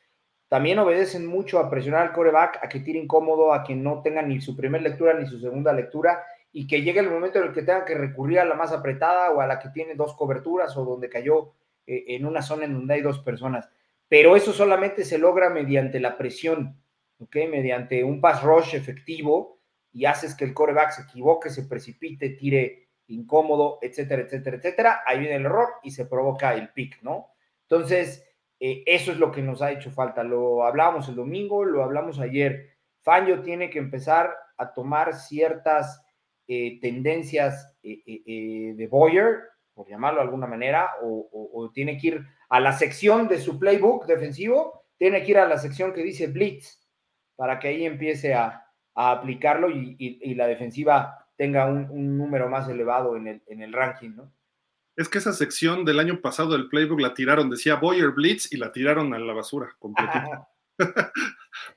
también 0.47 0.79
obedecen 0.79 1.25
mucho 1.25 1.59
a 1.59 1.69
presionar 1.69 2.03
al 2.03 2.13
coreback, 2.13 2.59
a 2.63 2.69
que 2.69 2.79
tire 2.79 2.99
incómodo, 2.99 3.53
a 3.53 3.63
que 3.63 3.75
no 3.75 4.01
tenga 4.01 4.21
ni 4.21 4.39
su 4.39 4.55
primera 4.55 4.83
lectura 4.83 5.13
ni 5.13 5.25
su 5.27 5.39
segunda 5.39 5.73
lectura 5.73 6.23
y 6.53 6.67
que 6.67 6.81
llegue 6.81 7.01
el 7.01 7.09
momento 7.09 7.39
en 7.39 7.47
el 7.47 7.53
que 7.53 7.63
tenga 7.63 7.83
que 7.83 7.95
recurrir 7.95 8.39
a 8.39 8.45
la 8.45 8.55
más 8.55 8.71
apretada 8.71 9.31
o 9.31 9.41
a 9.41 9.47
la 9.47 9.59
que 9.59 9.69
tiene 9.69 9.95
dos 9.95 10.15
coberturas 10.15 10.75
o 10.77 10.85
donde 10.85 11.09
cayó 11.09 11.53
eh, 11.85 12.05
en 12.07 12.25
una 12.25 12.41
zona 12.41 12.65
en 12.65 12.73
donde 12.73 12.93
hay 12.93 13.01
dos 13.01 13.19
personas. 13.19 13.69
Pero 14.07 14.35
eso 14.35 14.53
solamente 14.53 15.03
se 15.03 15.17
logra 15.17 15.49
mediante 15.49 15.99
la 15.99 16.17
presión, 16.17 16.81
¿ok? 17.19 17.35
Mediante 17.49 18.03
un 18.03 18.21
pass 18.21 18.41
rush 18.41 18.73
efectivo 18.73 19.59
y 19.91 20.05
haces 20.05 20.33
que 20.33 20.45
el 20.45 20.53
coreback 20.53 20.91
se 20.91 21.01
equivoque, 21.01 21.49
se 21.49 21.63
precipite, 21.63 22.29
tire 22.29 22.87
incómodo, 23.07 23.79
etcétera, 23.81 24.21
etcétera, 24.21 24.57
etcétera. 24.57 25.01
Ahí 25.05 25.19
viene 25.19 25.35
el 25.35 25.45
error 25.45 25.67
y 25.83 25.91
se 25.91 26.05
provoca 26.05 26.53
el 26.53 26.69
pick, 26.69 27.01
¿no? 27.01 27.31
Entonces, 27.63 28.26
eh, 28.59 28.83
eso 28.85 29.11
es 29.11 29.17
lo 29.17 29.31
que 29.31 29.41
nos 29.41 29.61
ha 29.61 29.71
hecho 29.71 29.91
falta. 29.91 30.23
Lo 30.23 30.63
hablábamos 30.63 31.07
el 31.09 31.15
domingo, 31.15 31.63
lo 31.63 31.83
hablamos 31.83 32.19
ayer. 32.19 32.77
Fangio 33.01 33.41
tiene 33.41 33.69
que 33.69 33.79
empezar 33.79 34.35
a 34.57 34.73
tomar 34.73 35.15
ciertas 35.15 36.03
eh, 36.47 36.79
tendencias 36.81 37.77
eh, 37.83 38.73
de 38.75 38.87
Boyer, 38.87 39.41
por 39.73 39.87
llamarlo 39.87 40.19
de 40.19 40.25
alguna 40.25 40.47
manera, 40.47 40.89
o, 41.03 41.69
tiene 41.73 41.97
que 41.97 42.07
ir 42.07 42.25
a 42.49 42.59
la 42.59 42.71
sección 42.71 43.27
de 43.27 43.37
su 43.37 43.59
playbook 43.59 44.05
defensivo, 44.07 44.85
tiene 44.97 45.21
que 45.23 45.31
ir 45.31 45.37
a 45.37 45.47
la 45.47 45.57
sección 45.57 45.93
que 45.93 46.01
dice 46.01 46.27
Blitz, 46.27 46.81
para 47.35 47.59
que 47.59 47.67
ahí 47.67 47.85
empiece 47.85 48.33
a, 48.33 48.63
aplicarlo 48.95 49.69
y, 49.69 50.33
la 50.33 50.47
defensiva 50.47 51.27
tenga 51.35 51.67
un, 51.67 52.17
número 52.17 52.49
más 52.49 52.67
elevado 52.67 53.15
en 53.15 53.27
el, 53.27 53.43
en 53.45 53.61
el 53.61 53.71
ranking, 53.71 54.15
¿no? 54.15 54.31
Es 54.97 55.07
que 55.07 55.19
esa 55.19 55.31
sección 55.31 55.85
del 55.85 55.99
año 55.99 56.21
pasado 56.21 56.53
del 56.53 56.69
playbook 56.69 56.99
la 56.99 57.13
tiraron, 57.13 57.51
decía 57.51 57.75
Boyer 57.75 58.11
Blitz 58.11 58.51
y 58.51 58.57
la 58.57 58.71
tiraron 58.71 59.13
a 59.13 59.19
la 59.19 59.31
basura 59.31 59.69
completita. 59.77 60.49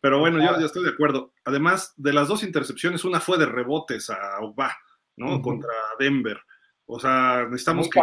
Pero 0.01 0.19
bueno, 0.19 0.39
yo, 0.39 0.65
estoy 0.65 0.85
de 0.85 0.91
acuerdo. 0.91 1.35
Además, 1.45 1.93
de 1.99 2.15
las 2.15 2.29
dos 2.29 2.43
intercepciones, 2.43 3.05
una 3.05 3.21
fue 3.21 3.37
de 3.37 3.45
rebotes 3.45 4.09
a 4.09 4.41
Oba, 4.41 4.75
¿no? 5.17 5.43
Contra 5.43 5.73
Denver. 5.99 6.41
O 6.87 6.99
sea, 6.99 7.45
necesitamos 7.45 7.91
que. 7.91 8.01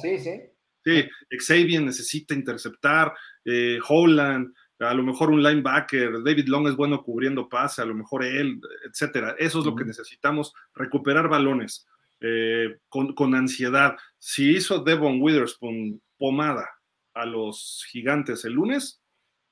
sí, 0.00 0.18
sí. 0.18 0.40
Sí, 0.84 1.08
Xavier 1.38 1.82
necesita 1.82 2.34
interceptar, 2.34 3.14
eh, 3.44 3.78
Holland, 3.88 4.52
a 4.80 4.94
lo 4.94 5.04
mejor 5.04 5.30
un 5.30 5.42
linebacker, 5.42 6.24
David 6.24 6.48
Long 6.48 6.66
es 6.66 6.74
bueno 6.74 7.02
cubriendo 7.04 7.48
pase, 7.48 7.82
a 7.82 7.84
lo 7.84 7.94
mejor 7.94 8.24
él, 8.24 8.60
etcétera. 8.88 9.36
Eso 9.38 9.60
es 9.60 9.66
lo 9.66 9.76
que 9.76 9.84
necesitamos, 9.84 10.52
recuperar 10.74 11.28
balones 11.28 11.86
eh, 12.24 12.78
con, 12.88 13.34
ansiedad. 13.34 13.96
Si 14.18 14.52
hizo 14.52 14.78
Devon 14.78 15.20
Witherspoon 15.20 16.00
pomada 16.16 16.68
a 17.14 17.26
los 17.26 17.84
gigantes 17.90 18.44
el 18.44 18.52
lunes, 18.52 19.02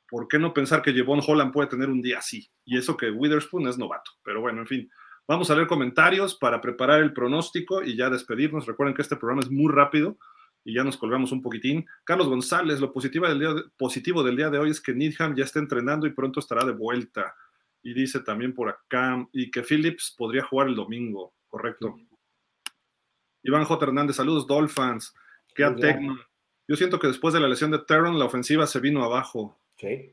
¿por 0.08 0.28
qué 0.28 0.38
no 0.38 0.54
pensar 0.54 0.80
que 0.80 0.92
Jevon 0.92 1.20
Holland 1.26 1.52
puede 1.52 1.68
tener 1.68 1.88
un 1.88 2.00
día 2.00 2.18
así? 2.18 2.48
Y 2.64 2.78
eso 2.78 2.96
que 2.96 3.10
Witherspoon 3.10 3.66
es 3.66 3.76
novato. 3.76 4.12
Pero 4.22 4.40
bueno, 4.40 4.60
en 4.60 4.68
fin, 4.68 4.90
vamos 5.26 5.50
a 5.50 5.56
leer 5.56 5.66
comentarios 5.66 6.36
para 6.36 6.60
preparar 6.60 7.02
el 7.02 7.12
pronóstico 7.12 7.82
y 7.82 7.96
ya 7.96 8.08
despedirnos. 8.08 8.66
Recuerden 8.66 8.94
que 8.94 9.02
este 9.02 9.16
programa 9.16 9.42
es 9.42 9.50
muy 9.50 9.72
rápido 9.72 10.16
y 10.64 10.74
ya 10.74 10.84
nos 10.84 10.96
colgamos 10.96 11.32
un 11.32 11.42
poquitín. 11.42 11.84
Carlos 12.04 12.28
González, 12.28 12.78
lo 12.78 12.92
positivo 12.92 13.26
del 13.26 13.40
día 13.40 13.52
de, 13.52 13.64
positivo 13.76 14.22
del 14.22 14.36
día 14.36 14.48
de 14.48 14.58
hoy 14.58 14.70
es 14.70 14.80
que 14.80 14.94
Needham 14.94 15.34
ya 15.34 15.42
está 15.42 15.58
entrenando 15.58 16.06
y 16.06 16.12
pronto 16.12 16.38
estará 16.38 16.64
de 16.64 16.72
vuelta. 16.72 17.34
Y 17.82 17.94
dice 17.94 18.20
también 18.20 18.54
por 18.54 18.68
acá, 18.68 19.26
y 19.32 19.50
que 19.50 19.62
Phillips 19.62 20.14
podría 20.16 20.44
jugar 20.44 20.68
el 20.68 20.76
domingo, 20.76 21.34
correcto. 21.48 21.96
Iván 23.42 23.64
J. 23.64 23.84
Hernández, 23.86 24.16
saludos 24.16 24.46
Dolphins. 24.46 25.14
Qué 25.54 25.64
Tecno. 25.80 26.18
Yo 26.68 26.76
siento 26.76 26.98
que 27.00 27.08
después 27.08 27.34
de 27.34 27.40
la 27.40 27.48
lesión 27.48 27.70
de 27.70 27.80
Terron, 27.80 28.18
la 28.18 28.26
ofensiva 28.26 28.66
se 28.66 28.80
vino 28.80 29.02
abajo. 29.02 29.58
Sí. 29.76 30.12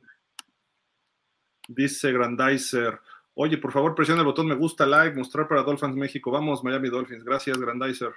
Dice 1.67 2.11
Grandizer. 2.11 2.99
Oye, 3.35 3.57
por 3.57 3.71
favor, 3.71 3.93
presiona 3.93 4.21
el 4.21 4.25
botón 4.25 4.47
me 4.47 4.55
gusta, 4.55 4.85
like, 4.85 5.15
mostrar 5.15 5.47
para 5.47 5.61
Dolphins 5.61 5.95
México. 5.95 6.31
Vamos, 6.31 6.63
Miami 6.63 6.89
Dolphins. 6.89 7.23
Gracias, 7.23 7.59
Grandizer. 7.59 8.13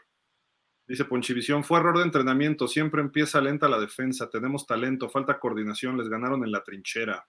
Dice 0.91 1.05
Ponchivisión, 1.05 1.63
fue 1.63 1.79
error 1.79 1.99
de 1.99 2.05
entrenamiento, 2.05 2.67
siempre 2.67 3.01
empieza 3.01 3.41
lenta 3.41 3.69
la 3.69 3.79
defensa, 3.79 4.29
tenemos 4.29 4.67
talento, 4.67 5.09
falta 5.09 5.39
coordinación, 5.39 5.97
les 5.97 6.09
ganaron 6.09 6.43
en 6.43 6.51
la 6.51 6.65
trinchera. 6.65 7.29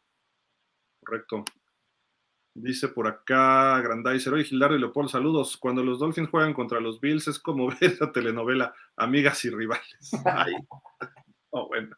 Correcto. 1.00 1.46
Dice 2.54 2.90
por 2.90 3.08
acá 3.08 3.80
Grandizer, 3.80 4.34
oye 4.34 4.44
Gildardo 4.44 4.76
y 4.76 4.80
Leopoldo, 4.80 5.10
saludos. 5.10 5.56
Cuando 5.56 5.84
los 5.84 6.00
Dolphins 6.00 6.30
juegan 6.30 6.54
contra 6.54 6.82
los 6.82 7.00
Bills 7.00 7.28
es 7.28 7.40
como 7.40 7.68
ver 7.82 7.98
la 8.00 8.12
telenovela 8.12 8.74
Amigas 8.98 9.44
y 9.46 9.50
Rivales. 9.50 10.12
Ay. 10.26 10.54
Oh, 11.54 11.68
bueno. 11.68 11.94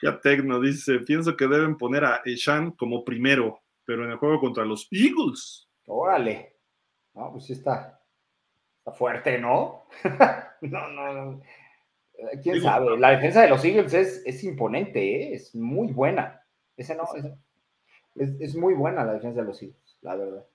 Ya 0.00 0.18
Tecno 0.22 0.58
dice, 0.58 1.00
pienso 1.00 1.36
que 1.36 1.46
deben 1.46 1.76
poner 1.76 2.02
a 2.02 2.22
Eshan 2.24 2.70
como 2.70 3.04
primero, 3.04 3.62
pero 3.84 4.06
en 4.06 4.12
el 4.12 4.16
juego 4.16 4.40
contra 4.40 4.64
los 4.64 4.88
Eagles. 4.90 5.68
Órale. 5.86 6.56
No, 7.12 7.30
pues 7.30 7.44
sí 7.44 7.52
está, 7.52 8.00
está 8.78 8.92
fuerte, 8.92 9.38
¿no? 9.38 9.86
no, 10.62 10.88
no, 10.88 11.12
no. 11.12 11.42
¿Quién 12.42 12.62
sabe? 12.62 12.98
La 12.98 13.10
defensa 13.10 13.42
de 13.42 13.50
los 13.50 13.62
Eagles 13.64 13.92
es, 13.92 14.22
es 14.24 14.42
imponente, 14.44 15.00
¿eh? 15.00 15.34
es 15.34 15.54
muy 15.54 15.92
buena. 15.92 16.42
Ese 16.76 16.94
no, 16.94 17.04
es, 18.14 18.54
muy 18.54 18.74
buena 18.74 19.04
la 19.04 19.14
defensa 19.14 19.40
de 19.40 19.46
los 19.46 19.62
Eagles, 19.62 19.98
la 20.02 20.16
verdad. 20.16 20.46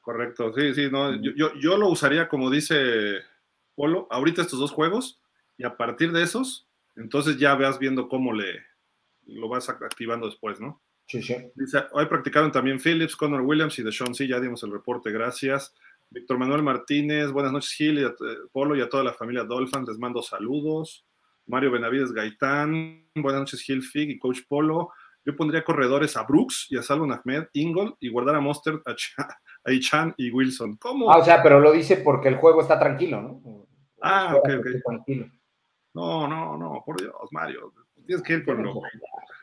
Correcto, 0.00 0.52
sí, 0.54 0.74
sí, 0.74 0.88
no, 0.90 1.14
yo, 1.20 1.52
yo, 1.54 1.76
lo 1.76 1.88
usaría 1.88 2.28
como 2.28 2.50
dice 2.50 3.18
Polo, 3.74 4.06
ahorita 4.10 4.42
estos 4.42 4.58
dos 4.58 4.72
juegos, 4.72 5.20
y 5.58 5.64
a 5.64 5.76
partir 5.76 6.10
de 6.12 6.22
esos, 6.22 6.66
entonces 6.96 7.38
ya 7.38 7.54
veas 7.54 7.78
viendo 7.78 8.08
cómo 8.08 8.32
le 8.32 8.64
lo 9.26 9.48
vas 9.48 9.68
activando 9.68 10.26
después, 10.26 10.60
¿no? 10.60 10.82
Sí, 11.06 11.22
sí. 11.22 11.36
Dice, 11.54 11.84
hoy 11.92 12.06
practicaron 12.06 12.50
también 12.50 12.80
Phillips, 12.80 13.16
Connor 13.16 13.42
Williams 13.42 13.78
y 13.78 13.82
Deshaun, 13.82 14.14
sí, 14.14 14.26
ya 14.26 14.40
dimos 14.40 14.62
el 14.62 14.72
reporte, 14.72 15.10
gracias. 15.10 15.74
Víctor 16.08 16.38
Manuel 16.38 16.62
Martínez, 16.62 17.30
buenas 17.30 17.52
noches 17.52 17.70
Gil 17.72 18.00
y 18.00 18.04
a, 18.04 18.14
Polo 18.50 18.74
y 18.74 18.80
a 18.80 18.88
toda 18.88 19.04
la 19.04 19.12
familia 19.12 19.44
Dolphins, 19.44 19.88
les 19.88 19.98
mando 19.98 20.22
saludos. 20.22 21.04
Mario 21.46 21.70
Benavides 21.70 22.12
Gaitán, 22.12 23.06
buenas 23.14 23.42
noches 23.42 23.60
Gil 23.60 23.82
Fig 23.82 24.10
y 24.10 24.18
Coach 24.18 24.40
Polo. 24.48 24.90
Yo 25.24 25.36
pondría 25.36 25.64
corredores 25.64 26.16
a 26.16 26.22
Brooks 26.22 26.66
y 26.70 26.78
a 26.78 26.82
Salvon 26.82 27.12
Ahmed, 27.12 27.48
Ingle 27.52 27.94
y 28.00 28.08
guardar 28.08 28.36
a 28.36 28.40
Monster, 28.40 28.80
a, 29.64 29.72
Ichan 29.72 30.14
y 30.16 30.30
Wilson. 30.30 30.76
¿Cómo? 30.76 31.12
Ah, 31.12 31.18
o 31.18 31.24
sea, 31.24 31.42
pero 31.42 31.60
lo 31.60 31.72
dice 31.72 31.98
porque 31.98 32.28
el 32.28 32.36
juego 32.36 32.62
está 32.62 32.78
tranquilo, 32.78 33.20
¿no? 33.20 33.66
Ah, 34.00 34.34
ok, 34.36 34.48
ok. 34.58 34.66
Tranquilo. 34.84 35.30
No, 35.92 36.26
no, 36.26 36.56
no, 36.56 36.82
por 36.84 37.00
Dios, 37.00 37.14
Mario. 37.32 37.72
Tienes 38.06 38.24
que 38.24 38.34
ir 38.34 38.44
con 38.44 38.62
lo. 38.62 38.80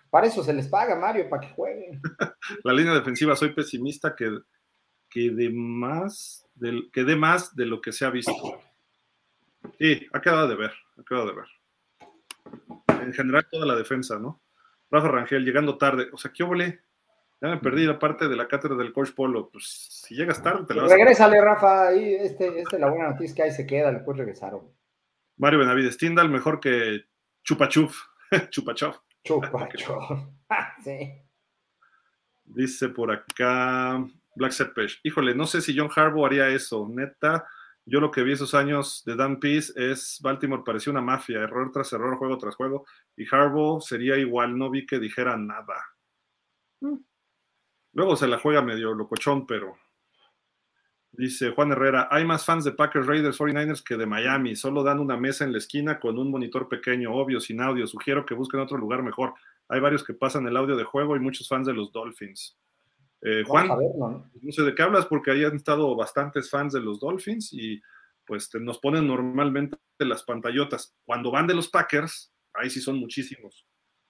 Para 0.09 0.27
eso 0.27 0.43
se 0.43 0.53
les 0.53 0.67
paga, 0.67 0.95
Mario, 0.95 1.29
para 1.29 1.47
que 1.47 1.53
jueguen. 1.53 2.01
la 2.63 2.73
línea 2.73 2.93
defensiva, 2.93 3.35
soy 3.35 3.53
pesimista 3.53 4.15
que, 4.15 4.39
que 5.09 5.31
de 5.31 5.49
más 5.49 6.47
del, 6.55 6.89
que 6.91 7.03
dé 7.03 7.15
más 7.15 7.55
de 7.55 7.65
lo 7.65 7.81
que 7.81 7.91
se 7.91 8.05
ha 8.05 8.09
visto. 8.09 8.33
Sí, 9.77 10.07
ha 10.13 10.21
quedado 10.21 10.47
de 10.47 10.55
ver, 10.55 10.71
ha 10.97 11.03
quedado 11.03 11.27
de 11.27 11.33
ver. 11.35 13.01
En 13.01 13.13
general, 13.13 13.47
toda 13.51 13.65
la 13.65 13.75
defensa, 13.75 14.17
¿no? 14.17 14.41
Rafa 14.89 15.07
Rangel, 15.07 15.45
llegando 15.45 15.77
tarde. 15.77 16.07
O 16.13 16.17
sea, 16.17 16.31
¿qué 16.31 16.43
volé? 16.43 16.79
Ya 17.41 17.49
me 17.49 17.57
perdí 17.57 17.85
la 17.85 17.99
parte 17.99 18.27
de 18.27 18.35
la 18.35 18.47
cátedra 18.47 18.75
del 18.77 18.93
coach 18.93 19.11
Polo. 19.11 19.49
Pues 19.49 20.03
si 20.05 20.15
llegas 20.15 20.41
tarde, 20.41 20.65
te 20.65 20.73
la 20.73 20.83
vas 20.83 20.91
Regrésale, 20.91 21.39
Rafa. 21.39 21.89
Ahí, 21.89 22.15
este, 22.15 22.59
este, 22.59 22.79
la 22.79 22.89
buena 22.89 23.09
noticia 23.09 23.35
que 23.35 23.43
ahí 23.43 23.51
se 23.51 23.67
queda, 23.67 23.91
después 23.91 24.17
regresaron. 24.17 24.61
Mario 25.37 25.59
Benavides, 25.59 25.97
Tindal 25.97 26.29
mejor 26.29 26.59
que 26.59 27.05
Chupachuf. 27.43 27.95
Chupachov. 28.49 28.95
Chupachov. 29.23 30.27
sí. 30.83 31.13
Dice 32.43 32.89
por 32.89 33.11
acá 33.11 34.03
Black 34.35 34.51
Sepesh. 34.51 34.99
Híjole, 35.03 35.35
no 35.35 35.45
sé 35.45 35.61
si 35.61 35.77
John 35.77 35.89
Harbaugh 35.93 36.25
haría 36.25 36.47
eso. 36.49 36.87
Neta, 36.89 37.45
yo 37.89 38.01
lo 38.01 38.11
que 38.11 38.21
vi 38.21 38.33
esos 38.33 38.53
años 38.53 39.01
de 39.05 39.15
Dan 39.15 39.39
Peace 39.39 39.71
es 39.77 40.19
Baltimore 40.21 40.63
parecía 40.65 40.91
una 40.91 41.01
mafia, 41.01 41.39
error 41.39 41.71
tras 41.71 41.93
error, 41.93 42.17
juego 42.17 42.37
tras 42.37 42.53
juego, 42.55 42.85
y 43.15 43.23
Harbaugh 43.33 43.81
sería 43.81 44.17
igual, 44.17 44.57
no 44.57 44.69
vi 44.69 44.85
que 44.85 44.99
dijera 44.99 45.37
nada. 45.37 45.85
Mm. 46.81 46.97
Luego 47.93 48.17
se 48.17 48.27
la 48.27 48.39
juega 48.39 48.61
medio 48.61 48.93
locochón, 48.93 49.47
pero 49.47 49.77
dice 51.13 51.51
Juan 51.51 51.71
Herrera, 51.71 52.09
hay 52.11 52.25
más 52.25 52.43
fans 52.43 52.65
de 52.65 52.73
Packers, 52.73 53.07
Raiders, 53.07 53.39
49ers 53.39 53.81
que 53.81 53.95
de 53.95 54.05
Miami, 54.05 54.57
solo 54.57 54.83
dan 54.83 54.99
una 54.99 55.15
mesa 55.15 55.45
en 55.45 55.53
la 55.53 55.57
esquina 55.57 55.97
con 55.97 56.19
un 56.19 56.29
monitor 56.29 56.67
pequeño, 56.67 57.13
obvio, 57.13 57.39
sin 57.39 57.61
audio, 57.61 57.87
sugiero 57.87 58.25
que 58.25 58.35
busquen 58.35 58.59
otro 58.59 58.77
lugar 58.77 59.01
mejor. 59.01 59.33
Hay 59.69 59.79
varios 59.79 60.03
que 60.03 60.13
pasan 60.13 60.45
el 60.45 60.57
audio 60.57 60.75
de 60.75 60.83
juego 60.83 61.15
y 61.15 61.21
muchos 61.21 61.47
fans 61.47 61.65
de 61.65 61.73
los 61.73 61.93
Dolphins. 61.93 62.57
Eh, 63.21 63.43
Juan, 63.45 63.67
¿no? 63.67 64.29
sé 64.51 64.61
de 64.61 64.75
qué 64.75 64.83
hablas 64.83 65.05
porque 65.07 65.31
ahí 65.31 65.43
han 65.43 65.55
estado 65.55 65.95
bastantes 65.95 66.49
fans 66.49 66.73
de 66.73 66.81
los 66.81 66.99
Dolphins 66.99 67.51
y 67.51 67.81
pues 68.25 68.49
nos 68.59 68.79
ponen 68.79 69.07
normalmente 69.07 69.77
las 69.99 70.23
pantallotas. 70.23 70.95
Cuando 71.05 71.31
van 71.31 71.47
de 71.47 71.55
los 71.55 71.69
Packers, 71.69 72.31
ahí 72.53 72.69
sí 72.69 72.81
son 72.81 72.97
muchísimos. 72.97 73.65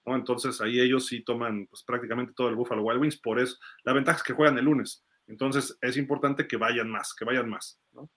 ¿no? 0.06 0.16
Entonces 0.16 0.60
ahí 0.60 0.80
ellos 0.80 1.06
sí 1.06 1.24
toman 1.24 1.68
pues, 1.68 1.84
prácticamente 1.84 2.34
todo 2.36 2.50
el 2.50 2.56
Buffalo 2.56 2.84
Wild 2.84 3.02
Wings. 3.02 3.18
Por 3.18 3.40
eso, 3.40 3.58
la 3.84 3.94
ventaja 3.94 4.18
es 4.18 4.24
que 4.24 4.34
juegan 4.34 4.58
el 4.58 4.66
lunes. 4.66 5.06
Entonces 5.28 5.78
es 5.82 5.98
importante 5.98 6.48
que 6.48 6.58
vayan 6.58 6.90
más, 6.90 7.14
que 7.14 7.26
vayan 7.26 7.50
más. 7.50 7.80
¿no? 7.92 8.10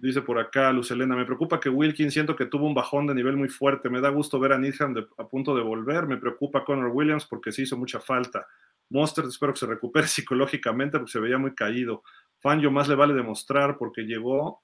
Dice 0.00 0.22
por 0.22 0.38
acá 0.38 0.72
Luz 0.72 0.90
Elena, 0.90 1.14
me 1.14 1.26
preocupa 1.26 1.60
que 1.60 1.68
Wilkins 1.68 2.14
siento 2.14 2.34
que 2.34 2.46
tuvo 2.46 2.66
un 2.66 2.72
bajón 2.72 3.06
de 3.06 3.14
nivel 3.14 3.36
muy 3.36 3.50
fuerte. 3.50 3.90
Me 3.90 4.00
da 4.00 4.08
gusto 4.08 4.40
ver 4.40 4.54
a 4.54 4.58
Needham 4.58 4.94
a 5.18 5.28
punto 5.28 5.54
de 5.54 5.62
volver. 5.62 6.06
Me 6.06 6.16
preocupa 6.16 6.64
Connor 6.64 6.90
Williams 6.90 7.26
porque 7.26 7.52
sí 7.52 7.62
hizo 7.62 7.76
mucha 7.76 8.00
falta. 8.00 8.46
Monster, 8.90 9.24
espero 9.24 9.52
que 9.52 9.60
se 9.60 9.66
recupere 9.66 10.06
psicológicamente 10.08 10.98
porque 10.98 11.12
se 11.12 11.20
veía 11.20 11.38
muy 11.38 11.54
caído. 11.54 12.02
Fangio 12.40 12.70
más 12.70 12.88
le 12.88 12.94
vale 12.94 13.14
demostrar 13.14 13.78
porque 13.78 14.02
llegó, 14.02 14.62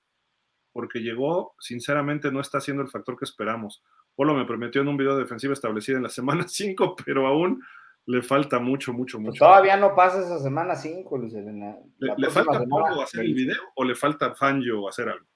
porque 0.72 1.00
llegó, 1.00 1.54
sinceramente 1.58 2.30
no 2.30 2.40
está 2.40 2.60
siendo 2.60 2.82
el 2.82 2.90
factor 2.90 3.18
que 3.18 3.24
esperamos. 3.24 3.82
Polo 4.14 4.34
me 4.34 4.46
prometió 4.46 4.80
en 4.80 4.88
un 4.88 4.96
video 4.96 5.14
de 5.14 5.22
defensiva 5.22 5.52
establecido 5.52 5.96
en 5.96 6.02
la 6.02 6.08
semana 6.10 6.46
5, 6.46 6.96
pero 7.04 7.26
aún 7.26 7.62
le 8.06 8.22
falta 8.22 8.58
mucho, 8.58 8.92
mucho, 8.92 9.18
mucho. 9.18 9.44
Todavía 9.44 9.76
no 9.76 9.94
pasa 9.94 10.20
esa 10.20 10.38
semana 10.38 10.76
5, 10.76 11.18
Luis 11.18 11.34
¿Le, 11.34 12.30
falta 12.30 12.64
Polo 12.64 13.02
hacer 13.02 13.24
el 13.24 13.34
video 13.34 13.60
o 13.74 13.84
le 13.84 13.94
falta 13.94 14.34
Fangio 14.34 14.88
hacer 14.88 15.08
algo? 15.08 15.26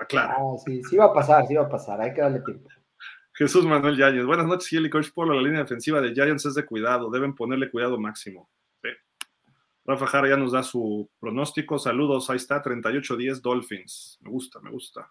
Aclara. 0.00 0.34
Ah, 0.36 0.56
sí, 0.64 0.82
sí 0.82 0.96
va 0.96 1.06
a 1.06 1.12
pasar, 1.12 1.46
sí 1.46 1.54
va 1.54 1.62
a 1.62 1.68
pasar, 1.68 2.00
hay 2.00 2.12
que 2.12 2.20
darle 2.20 2.40
tiempo. 2.40 2.68
Jesús 3.34 3.64
Manuel 3.64 3.96
Yáñez. 3.96 4.26
Buenas 4.26 4.46
noches, 4.46 4.68
Gil 4.68 4.86
y 4.86 4.90
Coach 4.90 5.10
Polo. 5.12 5.34
La 5.34 5.42
línea 5.42 5.60
defensiva 5.60 6.00
de 6.00 6.12
Giants 6.12 6.44
es 6.46 6.54
de 6.54 6.66
cuidado. 6.66 7.10
Deben 7.10 7.34
ponerle 7.34 7.70
cuidado 7.70 7.98
máximo. 7.98 8.50
Rafa 9.84 10.06
Jara 10.06 10.28
ya 10.28 10.36
nos 10.36 10.52
da 10.52 10.62
su 10.62 11.10
pronóstico. 11.18 11.78
Saludos. 11.78 12.30
Ahí 12.30 12.36
está, 12.36 12.62
38-10 12.62 13.40
Dolphins. 13.40 14.18
Me 14.20 14.30
gusta, 14.30 14.60
me 14.60 14.70
gusta. 14.70 15.10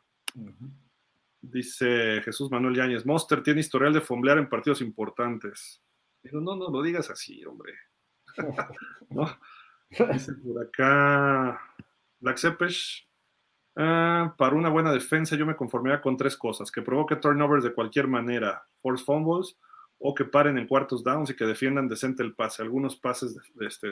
Dice 1.41 2.21
Jesús 2.23 2.49
Manuel 2.51 2.75
Yáñez. 2.75 3.05
Monster 3.05 3.43
tiene 3.43 3.59
historial 3.59 3.91
de 3.91 4.01
fomblear 4.01 4.37
en 4.37 4.47
partidos 4.47 4.81
importantes. 4.81 5.81
Pero 6.21 6.39
no, 6.39 6.55
no 6.55 6.69
lo 6.69 6.81
digas 6.81 7.09
así, 7.09 7.43
hombre. 7.45 7.73
¿No? 9.09 9.27
Dice 9.89 10.33
por 10.35 10.63
acá 10.63 11.59
Black 12.19 12.37
Sepesh. 12.37 13.10
Ah, 13.75 14.35
para 14.37 14.55
una 14.55 14.69
buena 14.69 14.91
defensa 14.91 15.35
yo 15.35 15.45
me 15.45 15.55
conformaría 15.55 16.01
con 16.01 16.17
tres 16.17 16.35
cosas, 16.35 16.71
que 16.71 16.81
provoque 16.81 17.15
turnovers 17.15 17.63
de 17.63 17.73
cualquier 17.73 18.07
manera, 18.07 18.63
force 18.81 19.03
fumbles, 19.03 19.57
o 20.03 20.15
que 20.15 20.25
paren 20.25 20.57
en 20.57 20.67
cuartos 20.67 21.03
downs 21.03 21.29
y 21.29 21.35
que 21.35 21.45
defiendan 21.45 21.87
decente 21.87 22.23
el 22.23 22.33
pase, 22.33 22.63
algunos 22.63 22.95
pases 22.95 23.35
de, 23.53 23.67
este, 23.67 23.87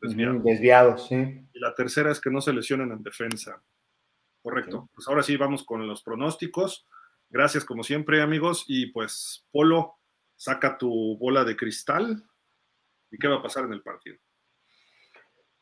desviados. 0.00 0.44
desviados 0.44 1.08
sí. 1.08 1.16
Y 1.52 1.58
la 1.58 1.74
tercera 1.74 2.12
es 2.12 2.20
que 2.20 2.30
no 2.30 2.40
se 2.42 2.52
lesionen 2.52 2.92
en 2.92 3.02
defensa. 3.02 3.62
Correcto. 4.42 4.88
Pues 4.94 5.08
ahora 5.08 5.22
sí 5.22 5.36
vamos 5.36 5.64
con 5.64 5.86
los 5.86 6.02
pronósticos. 6.02 6.86
Gracias 7.30 7.64
como 7.64 7.82
siempre, 7.82 8.22
amigos. 8.22 8.64
Y 8.68 8.92
pues, 8.92 9.46
Polo, 9.50 9.96
saca 10.36 10.78
tu 10.78 11.16
bola 11.18 11.44
de 11.44 11.56
cristal. 11.56 12.24
¿Y 13.10 13.18
qué 13.18 13.26
va 13.26 13.36
a 13.36 13.42
pasar 13.42 13.64
en 13.64 13.72
el 13.72 13.82
partido? 13.82 14.18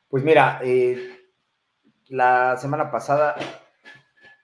Pues 0.08 0.22
mira, 0.22 0.60
eh, 0.62 1.25
la 2.08 2.56
semana 2.56 2.90
pasada, 2.90 3.36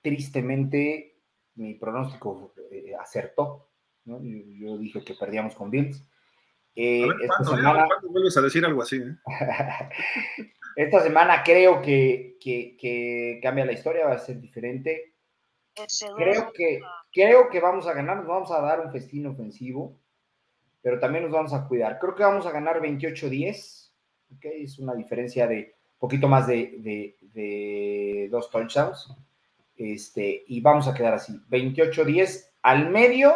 tristemente, 0.02 1.18
mi 1.54 1.74
pronóstico 1.74 2.54
eh, 2.70 2.92
acertó. 3.00 3.68
Yo, 4.04 4.18
dije 4.78 5.04
que 5.04 5.14
perdíamos 5.14 5.54
con 5.54 5.70
Bills. 5.70 6.08
Eh, 6.74 7.06
esta 7.22 7.44
semana, 7.44 7.86
vuelves 8.08 8.36
a 8.36 8.40
decir 8.40 8.64
algo 8.64 8.82
así? 8.82 9.00
esta 10.76 11.00
semana 11.00 11.42
creo 11.44 11.82
que, 11.82 12.36
que, 12.40 13.38
cambia 13.42 13.66
la 13.66 13.72
historia, 13.72 14.06
va 14.06 14.14
a 14.14 14.18
ser 14.18 14.40
diferente. 14.40 15.14
Creo 16.16 16.52
que, 16.52 16.80
creo 17.12 17.48
que 17.48 17.60
vamos 17.60 17.86
a 17.86 17.94
ganar, 17.94 18.18
nos 18.18 18.26
vamos 18.26 18.50
a 18.50 18.60
dar 18.60 18.80
un 18.80 18.92
festín 18.92 19.26
ofensivo, 19.26 19.98
pero 20.82 20.98
también 20.98 21.24
nos 21.24 21.32
vamos 21.32 21.52
a 21.54 21.66
cuidar. 21.66 21.98
Creo 21.98 22.14
que 22.14 22.24
vamos 22.24 22.44
a 22.46 22.50
ganar 22.50 22.80
28-10, 22.80 23.90
¿okay? 24.36 24.64
es 24.64 24.78
una 24.78 24.94
diferencia 24.94 25.46
de 25.46 25.74
poquito 26.02 26.26
más 26.26 26.48
de, 26.48 26.74
de, 26.80 27.16
dos 27.34 28.50
touchdowns. 28.50 29.14
Este, 29.76 30.44
y 30.46 30.60
vamos 30.60 30.86
a 30.86 30.94
quedar 30.94 31.14
así, 31.14 31.32
28-10 31.50 32.50
al 32.62 32.90
medio, 32.90 33.34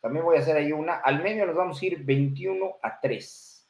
también 0.00 0.24
voy 0.24 0.36
a 0.36 0.40
hacer 0.40 0.56
ahí 0.56 0.72
una, 0.72 0.96
al 0.96 1.22
medio 1.22 1.46
nos 1.46 1.56
vamos 1.56 1.80
a 1.80 1.86
ir 1.86 2.04
21 2.04 2.76
a 2.82 3.00
3. 3.00 3.68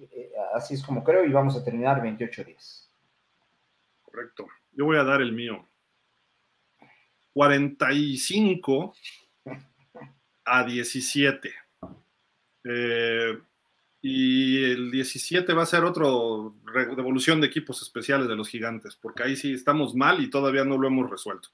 Eh, 0.00 0.32
así 0.54 0.74
es 0.74 0.82
como 0.82 1.04
creo 1.04 1.24
y 1.24 1.32
vamos 1.32 1.56
a 1.56 1.64
terminar 1.64 2.02
28-10. 2.02 2.88
Correcto. 4.02 4.46
Yo 4.72 4.84
voy 4.84 4.96
a 4.96 5.04
dar 5.04 5.20
el 5.20 5.32
mío. 5.32 5.66
45 7.34 8.94
a 10.44 10.64
17. 10.64 11.50
Eh, 12.64 13.38
y 14.04 14.64
el 14.64 14.90
17 14.90 15.52
va 15.52 15.62
a 15.62 15.66
ser 15.66 15.84
otro 15.84 16.56
devolución 16.96 17.40
de 17.40 17.46
equipos 17.46 17.82
especiales 17.82 18.26
de 18.26 18.34
los 18.34 18.48
gigantes, 18.48 18.96
porque 18.96 19.22
ahí 19.22 19.36
sí 19.36 19.52
estamos 19.52 19.94
mal 19.94 20.20
y 20.20 20.28
todavía 20.28 20.64
no 20.64 20.76
lo 20.76 20.88
hemos 20.88 21.08
resuelto. 21.08 21.50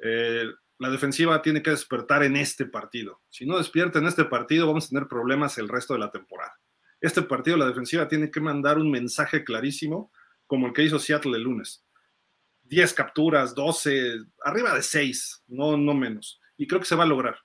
Eh, 0.00 0.44
la 0.78 0.90
defensiva 0.90 1.40
tiene 1.40 1.62
que 1.62 1.70
despertar 1.70 2.24
en 2.24 2.36
este 2.36 2.66
partido. 2.66 3.20
Si 3.30 3.46
no 3.46 3.58
despierta 3.58 4.00
en 4.00 4.06
este 4.06 4.24
partido, 4.24 4.66
vamos 4.66 4.86
a 4.86 4.88
tener 4.88 5.06
problemas 5.06 5.56
el 5.58 5.68
resto 5.68 5.94
de 5.94 6.00
la 6.00 6.10
temporada. 6.10 6.58
Este 7.00 7.22
partido, 7.22 7.56
la 7.56 7.68
defensiva 7.68 8.08
tiene 8.08 8.30
que 8.30 8.40
mandar 8.40 8.78
un 8.78 8.90
mensaje 8.90 9.44
clarísimo, 9.44 10.10
como 10.48 10.66
el 10.66 10.72
que 10.72 10.82
hizo 10.82 10.98
Seattle 10.98 11.36
el 11.36 11.44
lunes. 11.44 11.84
10 12.64 12.92
capturas, 12.92 13.54
12, 13.54 14.18
arriba 14.44 14.74
de 14.74 14.82
6, 14.82 15.44
no, 15.46 15.76
no 15.76 15.94
menos. 15.94 16.40
Y 16.56 16.66
creo 16.66 16.80
que 16.80 16.86
se 16.86 16.96
va 16.96 17.04
a 17.04 17.08
lograr. 17.08 17.38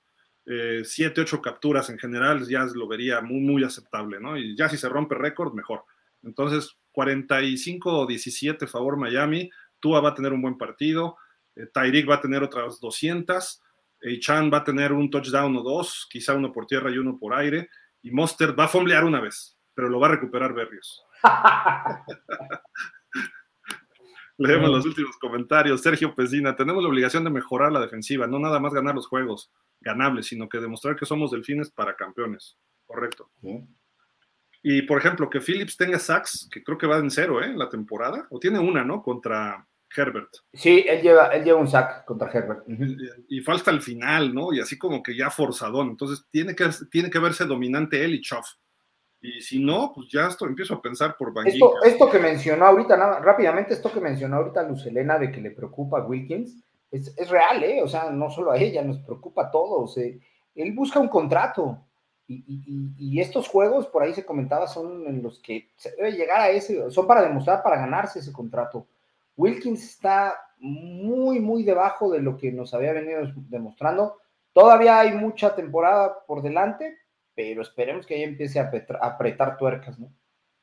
7, 0.46 1.20
eh, 1.20 1.24
8 1.24 1.40
capturas 1.40 1.88
en 1.90 1.98
general 1.98 2.46
ya 2.46 2.64
lo 2.74 2.86
vería 2.86 3.20
muy, 3.20 3.40
muy 3.40 3.64
aceptable, 3.64 4.20
¿no? 4.20 4.36
Y 4.36 4.56
ya 4.56 4.68
si 4.68 4.76
se 4.76 4.88
rompe 4.88 5.14
récord, 5.14 5.54
mejor. 5.54 5.84
Entonces, 6.22 6.76
45 6.92 8.06
17 8.06 8.66
favor 8.66 8.96
Miami. 8.96 9.50
Tua 9.80 10.00
va 10.00 10.10
a 10.10 10.14
tener 10.14 10.32
un 10.32 10.42
buen 10.42 10.56
partido. 10.56 11.16
Eh, 11.56 11.66
Tyreek 11.72 12.08
va 12.08 12.16
a 12.16 12.20
tener 12.20 12.42
otras 12.42 12.80
200. 12.80 13.62
Eh, 14.00 14.18
Chan 14.20 14.50
va 14.52 14.58
a 14.58 14.64
tener 14.64 14.92
un 14.92 15.10
touchdown 15.10 15.56
o 15.56 15.62
dos, 15.62 16.06
quizá 16.10 16.34
uno 16.34 16.52
por 16.52 16.66
tierra 16.66 16.90
y 16.90 16.98
uno 16.98 17.18
por 17.18 17.34
aire. 17.34 17.68
Y 18.02 18.10
Monster 18.10 18.58
va 18.58 18.64
a 18.64 18.68
fomblear 18.68 19.04
una 19.04 19.20
vez, 19.20 19.56
pero 19.74 19.88
lo 19.88 19.98
va 19.98 20.08
a 20.08 20.10
recuperar 20.10 20.52
Berrios. 20.52 21.02
Leemos 24.36 24.70
los 24.70 24.86
últimos 24.86 25.16
comentarios. 25.18 25.80
Sergio 25.80 26.14
Pesina, 26.14 26.56
tenemos 26.56 26.82
la 26.82 26.88
obligación 26.88 27.24
de 27.24 27.30
mejorar 27.30 27.70
la 27.70 27.80
defensiva, 27.80 28.26
no 28.26 28.38
nada 28.38 28.58
más 28.58 28.74
ganar 28.74 28.94
los 28.94 29.06
juegos 29.06 29.52
ganables, 29.80 30.26
sino 30.26 30.48
que 30.48 30.58
demostrar 30.58 30.96
que 30.96 31.06
somos 31.06 31.30
delfines 31.30 31.70
para 31.70 31.94
campeones. 31.94 32.56
Correcto. 32.86 33.30
Y 34.62 34.82
por 34.82 34.98
ejemplo, 34.98 35.30
que 35.30 35.40
Phillips 35.40 35.76
tenga 35.76 35.98
sacks, 35.98 36.48
que 36.50 36.64
creo 36.64 36.78
que 36.78 36.86
va 36.86 36.98
en 36.98 37.10
cero, 37.10 37.42
¿eh? 37.42 37.52
La 37.54 37.68
temporada, 37.68 38.26
o 38.30 38.38
tiene 38.38 38.58
una, 38.58 38.84
¿no? 38.84 39.02
Contra 39.02 39.66
Herbert. 39.96 40.30
Sí, 40.52 40.84
él 40.88 41.02
lleva, 41.02 41.28
él 41.28 41.44
lleva 41.44 41.60
un 41.60 41.68
sack 41.68 42.04
contra 42.04 42.30
Herbert. 42.30 42.64
Y 43.28 43.40
falta 43.40 43.70
al 43.70 43.82
final, 43.82 44.34
¿no? 44.34 44.52
Y 44.52 44.60
así 44.60 44.76
como 44.76 45.02
que 45.02 45.16
ya 45.16 45.30
forzadón. 45.30 45.90
Entonces 45.90 46.26
tiene 46.30 46.54
que, 46.54 46.68
tiene 46.90 47.10
que 47.10 47.18
verse 47.18 47.44
dominante 47.44 48.04
él 48.04 48.14
y 48.14 48.20
Choff. 48.20 48.46
Y 49.26 49.40
si 49.40 49.58
no, 49.58 49.90
pues 49.94 50.08
ya 50.12 50.26
esto, 50.26 50.44
empiezo 50.44 50.74
a 50.74 50.82
pensar 50.82 51.16
por 51.16 51.32
esto, 51.46 51.82
esto, 51.82 52.10
que 52.10 52.18
mencionó 52.18 52.66
ahorita, 52.66 52.94
nada, 52.94 53.20
rápidamente, 53.20 53.72
esto 53.72 53.90
que 53.90 53.98
mencionó 53.98 54.36
ahorita 54.36 54.64
Luz 54.64 54.84
Elena 54.84 55.18
de 55.18 55.32
que 55.32 55.40
le 55.40 55.50
preocupa 55.50 55.98
a 55.98 56.04
Wilkins, 56.04 56.62
es, 56.90 57.10
es 57.16 57.30
real, 57.30 57.64
¿eh? 57.64 57.82
O 57.82 57.88
sea, 57.88 58.10
no 58.10 58.28
solo 58.28 58.50
a 58.50 58.58
ella, 58.58 58.82
nos 58.82 58.98
preocupa 58.98 59.44
a 59.44 59.50
todos. 59.50 59.96
¿eh? 59.96 60.20
Él 60.54 60.72
busca 60.74 61.00
un 61.00 61.08
contrato. 61.08 61.78
Y, 62.28 62.44
y, 62.46 62.92
y, 62.98 63.20
estos 63.20 63.48
juegos, 63.48 63.86
por 63.86 64.02
ahí 64.02 64.12
se 64.12 64.26
comentaba, 64.26 64.66
son 64.66 65.06
en 65.06 65.22
los 65.22 65.40
que 65.40 65.70
se 65.74 65.96
debe 65.96 66.12
llegar 66.12 66.42
a 66.42 66.50
ese, 66.50 66.90
son 66.90 67.06
para 67.06 67.22
demostrar, 67.22 67.62
para 67.62 67.78
ganarse 67.78 68.18
ese 68.18 68.32
contrato. 68.32 68.86
Wilkins 69.38 69.82
está 69.84 70.34
muy, 70.58 71.40
muy 71.40 71.62
debajo 71.62 72.10
de 72.10 72.20
lo 72.20 72.36
que 72.36 72.52
nos 72.52 72.74
había 72.74 72.92
venido 72.92 73.22
demostrando. 73.48 74.18
Todavía 74.52 75.00
hay 75.00 75.12
mucha 75.12 75.54
temporada 75.54 76.14
por 76.26 76.42
delante, 76.42 76.98
pero 77.34 77.62
esperemos 77.62 78.06
que 78.06 78.14
ahí 78.14 78.22
empiece 78.22 78.60
a 78.60 78.70
apretar, 79.02 79.56
tuercas, 79.56 79.98
¿no? 79.98 80.12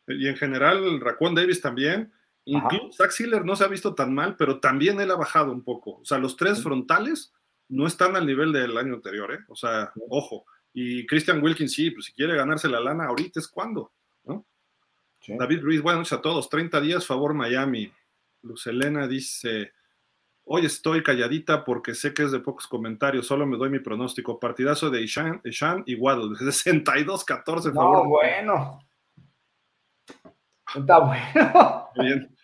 Y 0.08 0.28
en 0.28 0.36
general, 0.36 1.00
Raccoon 1.00 1.36
Davis 1.36 1.62
también. 1.62 2.12
Incluso 2.46 2.92
Zach 2.92 3.12
Sealer 3.12 3.46
no 3.46 3.56
se 3.56 3.64
ha 3.64 3.68
visto 3.68 3.94
tan 3.94 4.14
mal, 4.14 4.36
pero 4.36 4.60
también 4.60 5.00
él 5.00 5.12
ha 5.12 5.16
bajado 5.16 5.52
un 5.52 5.64
poco. 5.64 6.00
O 6.00 6.06
sea, 6.06 6.18
los 6.18 6.36
tres 6.36 6.62
frontales 6.64 7.34
no 7.70 7.88
están 7.88 8.16
al 8.16 8.26
nivel 8.26 8.52
del 8.52 8.78
año 8.78 8.96
anterior, 8.96 9.34
¿eh? 9.34 9.40
O 9.48 9.56
sea, 9.56 9.92
ojo. 10.10 10.46
Y 10.74 11.06
Christian 11.06 11.44
Wilkins, 11.44 11.74
sí, 11.74 11.92
pues 11.92 12.06
si 12.06 12.14
quiere 12.14 12.36
ganarse 12.36 12.68
la 12.68 12.80
lana, 12.80 13.06
ahorita 13.06 13.40
es 13.40 13.48
cuando, 13.48 13.92
¿no? 14.24 14.46
David 15.28 15.62
Ruiz, 15.62 15.82
buenas 15.82 16.00
noches 16.00 16.14
a 16.14 16.22
todos. 16.22 16.50
30 16.50 16.82
días, 16.82 17.06
favor 17.06 17.34
Miami. 17.34 17.92
Luz 18.42 18.66
Elena 18.66 19.08
dice, 19.08 19.74
Hoy 20.54 20.66
estoy 20.66 21.02
calladita 21.02 21.64
porque 21.64 21.96
sé 21.96 22.14
que 22.14 22.24
es 22.24 22.32
de 22.34 22.42
pocos 22.42 22.68
comentarios, 22.68 23.26
solo 23.26 23.46
me 23.48 23.56
doy 23.56 23.70
mi 23.70 23.80
pronóstico. 23.80 24.38
Partidazo 24.38 24.90
de 24.90 25.02
Ishan, 25.02 25.42
y 25.86 25.96
Waddle, 25.96 26.36
62-14. 26.40 27.72
No, 27.72 28.04
bueno. 28.04 28.80
Está 30.76 31.00
bueno. 31.00 31.88
Bien. 31.96 32.36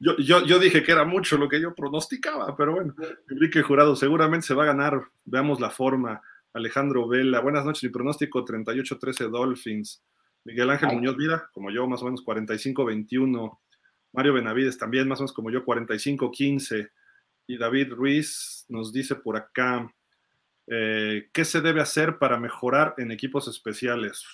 Yo, 0.00 0.16
yo, 0.16 0.46
yo, 0.46 0.58
dije 0.58 0.82
que 0.82 0.92
era 0.92 1.04
mucho 1.04 1.36
lo 1.36 1.46
que 1.46 1.60
yo 1.60 1.74
pronosticaba, 1.74 2.56
pero 2.56 2.72
bueno, 2.72 2.94
Enrique 3.28 3.60
Jurado 3.60 3.94
seguramente 3.96 4.46
se 4.46 4.54
va 4.54 4.62
a 4.62 4.68
ganar. 4.68 4.98
Veamos 5.26 5.60
la 5.60 5.68
forma. 5.68 6.22
Alejandro 6.54 7.06
Vela, 7.06 7.40
buenas 7.40 7.66
noches. 7.66 7.82
Mi 7.82 7.90
pronóstico 7.90 8.46
38-13 8.46 9.28
Dolphins. 9.28 10.02
Miguel 10.44 10.70
Ángel 10.70 10.94
Muñoz 10.94 11.18
Vida, 11.18 11.50
como 11.52 11.70
yo, 11.70 11.86
más 11.86 12.00
o 12.00 12.06
menos 12.06 12.24
45-21. 12.24 13.58
Mario 14.14 14.34
Benavides 14.34 14.78
también, 14.78 15.08
más 15.08 15.18
o 15.18 15.22
menos 15.22 15.32
como 15.32 15.50
yo, 15.50 15.64
45-15. 15.64 16.90
Y 17.48 17.58
David 17.58 17.92
Ruiz 17.92 18.64
nos 18.68 18.92
dice 18.92 19.16
por 19.16 19.36
acá, 19.36 19.92
eh, 20.68 21.28
¿qué 21.32 21.44
se 21.44 21.60
debe 21.60 21.80
hacer 21.80 22.18
para 22.18 22.38
mejorar 22.38 22.94
en 22.98 23.10
equipos 23.10 23.48
especiales? 23.48 24.24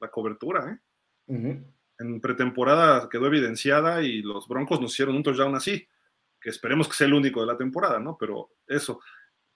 La 0.00 0.10
cobertura, 0.10 0.72
¿eh? 0.72 1.62
En 1.98 2.20
pretemporada 2.20 3.08
quedó 3.08 3.26
evidenciada 3.26 4.02
y 4.02 4.20
los 4.22 4.46
Broncos 4.48 4.80
nos 4.80 4.92
hicieron 4.92 5.16
un 5.16 5.22
touchdown 5.22 5.54
así, 5.54 5.88
que 6.40 6.50
esperemos 6.50 6.88
que 6.88 6.94
sea 6.94 7.06
el 7.06 7.14
único 7.14 7.40
de 7.40 7.46
la 7.46 7.56
temporada, 7.56 7.98
¿no? 7.98 8.18
Pero 8.20 8.50
eso, 8.66 9.00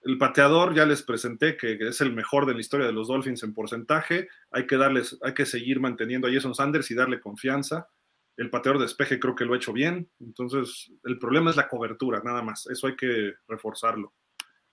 el 0.03 0.17
pateador 0.17 0.75
ya 0.75 0.87
les 0.87 1.03
presenté 1.03 1.57
que 1.57 1.77
es 1.81 2.01
el 2.01 2.15
mejor 2.15 2.47
de 2.47 2.55
la 2.55 2.61
historia 2.61 2.87
de 2.87 2.93
los 2.93 3.09
Dolphins 3.09 3.43
en 3.43 3.53
porcentaje. 3.53 4.29
Hay 4.51 4.67
que 4.67 4.77
darles, 4.77 5.19
hay 5.23 5.35
que 5.35 5.45
seguir 5.45 5.81
manteniendo 5.81 6.29
a 6.29 6.33
Jason 6.33 6.55
Sanders 6.55 6.91
y 6.91 6.95
darle 6.95 7.21
confianza. 7.21 7.89
El 8.41 8.49
pateador 8.49 8.79
de 8.79 8.87
despeje 8.87 9.21
creo 9.21 9.35
que 9.35 9.45
lo 9.45 9.53
ha 9.53 9.59
hecho 9.59 9.75
bien. 9.75 10.09
Entonces, 10.19 10.91
el 11.05 11.19
problema 11.19 11.51
es 11.51 11.57
la 11.57 11.69
cobertura, 11.69 12.23
nada 12.25 12.41
más. 12.41 12.67
Eso 12.69 12.87
hay 12.87 12.97
que 12.97 13.35
reforzarlo. 13.47 14.15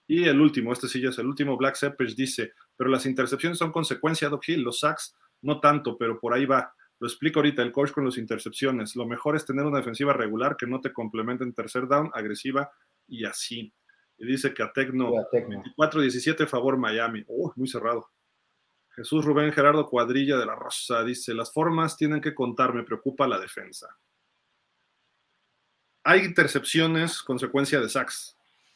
Y 0.07 0.23
el 0.23 0.39
último, 0.39 0.71
este 0.71 0.87
sí 0.87 1.01
ya 1.01 1.09
es 1.09 1.19
el 1.19 1.27
último, 1.27 1.57
Black 1.57 1.75
Seppers 1.75 2.15
dice, 2.15 2.53
pero 2.77 2.89
las 2.89 3.05
intercepciones 3.05 3.57
son 3.57 3.73
consecuencia, 3.73 4.29
Doc 4.29 4.47
Hill, 4.47 4.61
los 4.61 4.79
sacks 4.79 5.17
no 5.41 5.59
tanto, 5.59 5.97
pero 5.97 6.17
por 6.17 6.33
ahí 6.33 6.45
va. 6.45 6.73
Lo 6.99 7.09
explico 7.09 7.39
ahorita 7.39 7.61
el 7.61 7.73
coach 7.73 7.91
con 7.91 8.05
las 8.05 8.17
intercepciones. 8.17 8.95
Lo 8.95 9.05
mejor 9.05 9.35
es 9.35 9.45
tener 9.45 9.65
una 9.65 9.79
defensiva 9.79 10.13
regular 10.13 10.55
que 10.55 10.65
no 10.65 10.79
te 10.79 10.93
complemente 10.93 11.43
en 11.43 11.53
tercer 11.53 11.89
down, 11.89 12.09
agresiva 12.13 12.71
y 13.05 13.25
así. 13.25 13.73
Y 14.17 14.25
dice 14.25 14.53
que 14.53 14.63
a 14.63 14.71
Tecno, 14.71 15.11
24-17 15.11 16.47
favor 16.47 16.77
Miami. 16.77 17.25
Uh, 17.27 17.51
muy 17.57 17.67
cerrado. 17.67 18.09
Jesús 18.97 19.23
Rubén 19.23 19.53
Gerardo 19.53 19.87
Cuadrilla 19.87 20.37
de 20.37 20.45
la 20.47 20.55
Rosa 20.55 21.03
dice, 21.03 21.35
las 21.35 21.53
formas 21.53 21.95
tienen 21.95 22.19
que 22.19 22.33
contar, 22.33 22.73
me 22.73 22.83
preocupa 22.83 23.27
la 23.27 23.39
defensa. 23.39 23.87
Hay 26.03 26.21
intercepciones 26.21 27.21
consecuencia 27.21 27.79
de 27.79 27.89
sacks, 27.89 28.35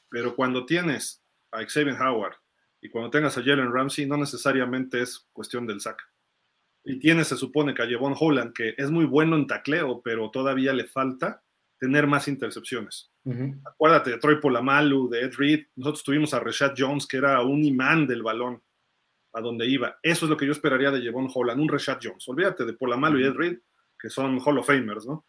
pero 0.09 0.35
cuando 0.35 0.67
tienes 0.67 1.23
a 1.51 1.63
Xavier 1.65 1.99
Howard 1.99 2.35
y 2.81 2.89
cuando 2.89 3.09
tengas 3.09 3.35
a 3.37 3.43
Jalen 3.43 3.73
Ramsey, 3.73 4.05
no 4.05 4.15
necesariamente 4.15 5.01
es 5.01 5.27
cuestión 5.33 5.65
del 5.65 5.81
sack. 5.81 5.99
Y 6.83 6.99
tienes, 6.99 7.27
se 7.29 7.37
supone, 7.37 7.73
que 7.73 7.81
a 7.81 7.87
Jevon 7.87 8.15
Holland, 8.19 8.53
que 8.53 8.75
es 8.77 8.91
muy 8.91 9.05
bueno 9.05 9.35
en 9.35 9.47
tacleo, 9.47 10.01
pero 10.03 10.29
todavía 10.29 10.73
le 10.73 10.85
falta 10.85 11.43
tener 11.79 12.05
más 12.05 12.27
intercepciones. 12.27 13.11
Acuérdate 13.65 14.11
de 14.11 14.17
Troy 14.19 14.39
Polamalu, 14.39 15.09
de 15.09 15.21
Ed 15.21 15.33
Reed. 15.35 15.65
Nosotros 15.75 16.03
tuvimos 16.03 16.33
a 16.35 16.39
Rashad 16.39 16.73
Jones, 16.77 17.07
que 17.07 17.17
era 17.17 17.41
un 17.41 17.63
imán 17.63 18.05
del 18.05 18.21
balón 18.21 18.61
a 19.33 19.41
donde 19.41 19.67
iba. 19.67 19.97
Eso 20.01 20.25
es 20.25 20.29
lo 20.29 20.37
que 20.37 20.45
yo 20.45 20.51
esperaría 20.51 20.91
de 20.91 21.01
Jevon 21.01 21.29
Holland, 21.33 21.61
un 21.61 21.69
Rashad 21.69 21.99
Jones. 22.01 22.27
Olvídate 22.27 22.65
de 22.65 22.73
Polamalu 22.73 23.19
y 23.19 23.25
Ed 23.25 23.33
Reed, 23.33 23.59
que 23.97 24.09
son 24.09 24.39
Hall 24.39 24.59
of 24.59 24.67
Famers, 24.67 25.05
¿no? 25.05 25.25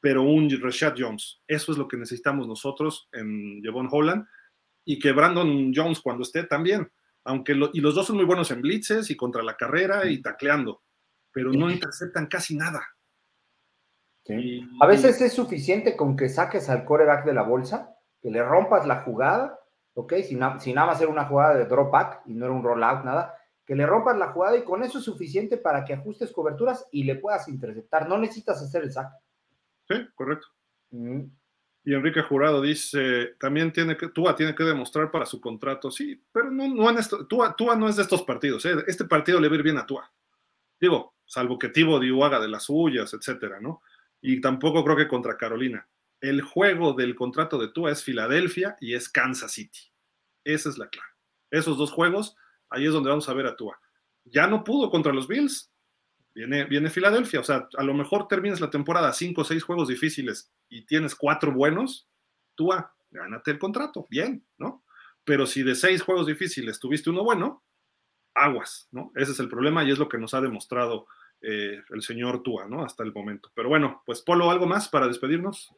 Pero 0.00 0.22
un 0.22 0.50
Rashad 0.60 0.94
Jones. 0.96 1.42
Eso 1.46 1.72
es 1.72 1.78
lo 1.78 1.88
que 1.88 1.96
necesitamos 1.96 2.46
nosotros 2.46 3.08
en 3.12 3.62
Jevon 3.62 3.88
Holland. 3.90 4.26
Y 4.84 4.98
que 4.98 5.12
Brandon 5.12 5.72
Jones, 5.74 6.00
cuando 6.00 6.22
esté, 6.22 6.44
también. 6.44 6.90
Aunque 7.24 7.52
y 7.72 7.80
los 7.80 7.94
dos 7.94 8.06
son 8.06 8.16
muy 8.16 8.24
buenos 8.24 8.50
en 8.50 8.62
blitzes 8.62 9.10
y 9.10 9.16
contra 9.16 9.42
la 9.42 9.56
carrera 9.56 10.06
y 10.08 10.22
tacleando, 10.22 10.82
pero 11.32 11.52
no 11.52 11.70
interceptan 11.70 12.26
casi 12.26 12.56
nada. 12.56 12.82
a 14.80 14.86
veces 14.86 15.20
es 15.20 15.32
suficiente 15.32 15.96
con 15.96 16.16
que 16.16 16.28
saques 16.28 16.70
al 16.70 16.84
coreback 16.84 17.26
de 17.26 17.34
la 17.34 17.42
bolsa, 17.42 17.94
que 18.22 18.30
le 18.30 18.42
rompas 18.42 18.86
la 18.86 19.02
jugada, 19.02 19.58
¿ok? 19.94 20.14
Sin, 20.26 20.38
nada 20.38 20.86
más 20.86 20.98
ser 20.98 21.08
una 21.08 21.26
jugada 21.26 21.54
de 21.54 21.66
drop 21.66 21.90
back 21.90 22.22
y 22.26 22.34
no 22.34 22.46
era 22.46 22.54
un 22.54 22.62
rollout, 22.62 23.04
nada, 23.04 23.34
que 23.70 23.76
le 23.76 23.86
rompas 23.86 24.18
la 24.18 24.32
jugada 24.32 24.56
y 24.56 24.64
con 24.64 24.82
eso 24.82 24.98
es 24.98 25.04
suficiente 25.04 25.56
para 25.56 25.84
que 25.84 25.92
ajustes 25.92 26.32
coberturas 26.32 26.88
y 26.90 27.04
le 27.04 27.14
puedas 27.14 27.46
interceptar. 27.46 28.08
No 28.08 28.18
necesitas 28.18 28.60
hacer 28.60 28.82
el 28.82 28.90
sack. 28.90 29.12
Sí, 29.88 29.94
correcto. 30.16 30.48
Y 30.90 31.94
Enrique 31.94 32.20
Jurado 32.20 32.60
dice, 32.60 33.36
también 33.38 33.72
tiene 33.72 33.96
que, 33.96 34.08
Tua 34.08 34.34
tiene 34.34 34.56
que 34.56 34.64
demostrar 34.64 35.12
para 35.12 35.24
su 35.24 35.40
contrato, 35.40 35.88
sí, 35.88 36.20
pero 36.32 36.50
no, 36.50 36.66
no 36.66 36.90
en 36.90 36.98
esto, 36.98 37.28
Tua, 37.28 37.54
no 37.76 37.88
es 37.88 37.94
de 37.94 38.02
estos 38.02 38.24
partidos, 38.24 38.64
¿eh? 38.64 38.74
este 38.88 39.04
partido 39.04 39.38
le 39.38 39.46
va 39.46 39.54
a 39.54 39.58
ir 39.58 39.62
bien 39.62 39.78
a 39.78 39.86
Tua. 39.86 40.12
Digo, 40.80 41.14
salvo 41.24 41.56
que 41.56 41.68
Tibo 41.68 42.00
Diu 42.00 42.24
haga 42.24 42.40
de 42.40 42.48
las 42.48 42.64
suyas, 42.64 43.14
etcétera, 43.14 43.60
¿no? 43.60 43.82
Y 44.20 44.40
tampoco 44.40 44.82
creo 44.82 44.96
que 44.96 45.06
contra 45.06 45.36
Carolina. 45.36 45.88
El 46.20 46.42
juego 46.42 46.94
del 46.94 47.14
contrato 47.14 47.56
de 47.56 47.68
Tua 47.68 47.92
es 47.92 48.02
Filadelfia 48.02 48.76
y 48.80 48.94
es 48.94 49.08
Kansas 49.08 49.52
City. 49.52 49.92
Esa 50.42 50.70
es 50.70 50.76
la 50.76 50.88
clave. 50.88 51.10
Esos 51.52 51.78
dos 51.78 51.92
juegos, 51.92 52.36
ahí 52.70 52.86
es 52.86 52.92
donde 52.92 53.10
vamos 53.10 53.28
a 53.28 53.34
ver 53.34 53.46
a 53.46 53.56
Tua. 53.56 53.78
Ya 54.24 54.46
no 54.46 54.64
pudo 54.64 54.90
contra 54.90 55.12
los 55.12 55.28
Bills, 55.28 55.70
Viene, 56.32 56.64
viene 56.64 56.90
Filadelfia, 56.90 57.40
o 57.40 57.44
sea, 57.44 57.68
a 57.76 57.82
lo 57.82 57.92
mejor 57.92 58.28
terminas 58.28 58.60
la 58.60 58.70
temporada 58.70 59.12
cinco 59.12 59.40
o 59.40 59.44
seis 59.44 59.64
juegos 59.64 59.88
difíciles 59.88 60.52
y 60.68 60.86
tienes 60.86 61.16
cuatro 61.16 61.52
buenos, 61.52 62.08
tú 62.54 62.72
a, 62.72 62.94
gánate 63.10 63.50
el 63.50 63.58
contrato, 63.58 64.06
bien, 64.08 64.44
¿no? 64.56 64.84
Pero 65.24 65.44
si 65.44 65.62
de 65.64 65.74
seis 65.74 66.02
juegos 66.02 66.26
difíciles 66.26 66.78
tuviste 66.78 67.10
uno 67.10 67.24
bueno, 67.24 67.64
aguas, 68.34 68.88
¿no? 68.92 69.10
Ese 69.16 69.32
es 69.32 69.40
el 69.40 69.48
problema 69.48 69.82
y 69.82 69.90
es 69.90 69.98
lo 69.98 70.08
que 70.08 70.18
nos 70.18 70.32
ha 70.32 70.40
demostrado 70.40 71.06
eh, 71.42 71.82
el 71.90 72.02
señor 72.02 72.42
Tua, 72.42 72.68
¿no? 72.68 72.84
Hasta 72.84 73.02
el 73.02 73.12
momento. 73.12 73.50
Pero 73.54 73.68
bueno, 73.68 74.02
pues 74.06 74.22
Polo, 74.22 74.50
¿algo 74.50 74.66
más 74.66 74.88
para 74.88 75.08
despedirnos? 75.08 75.74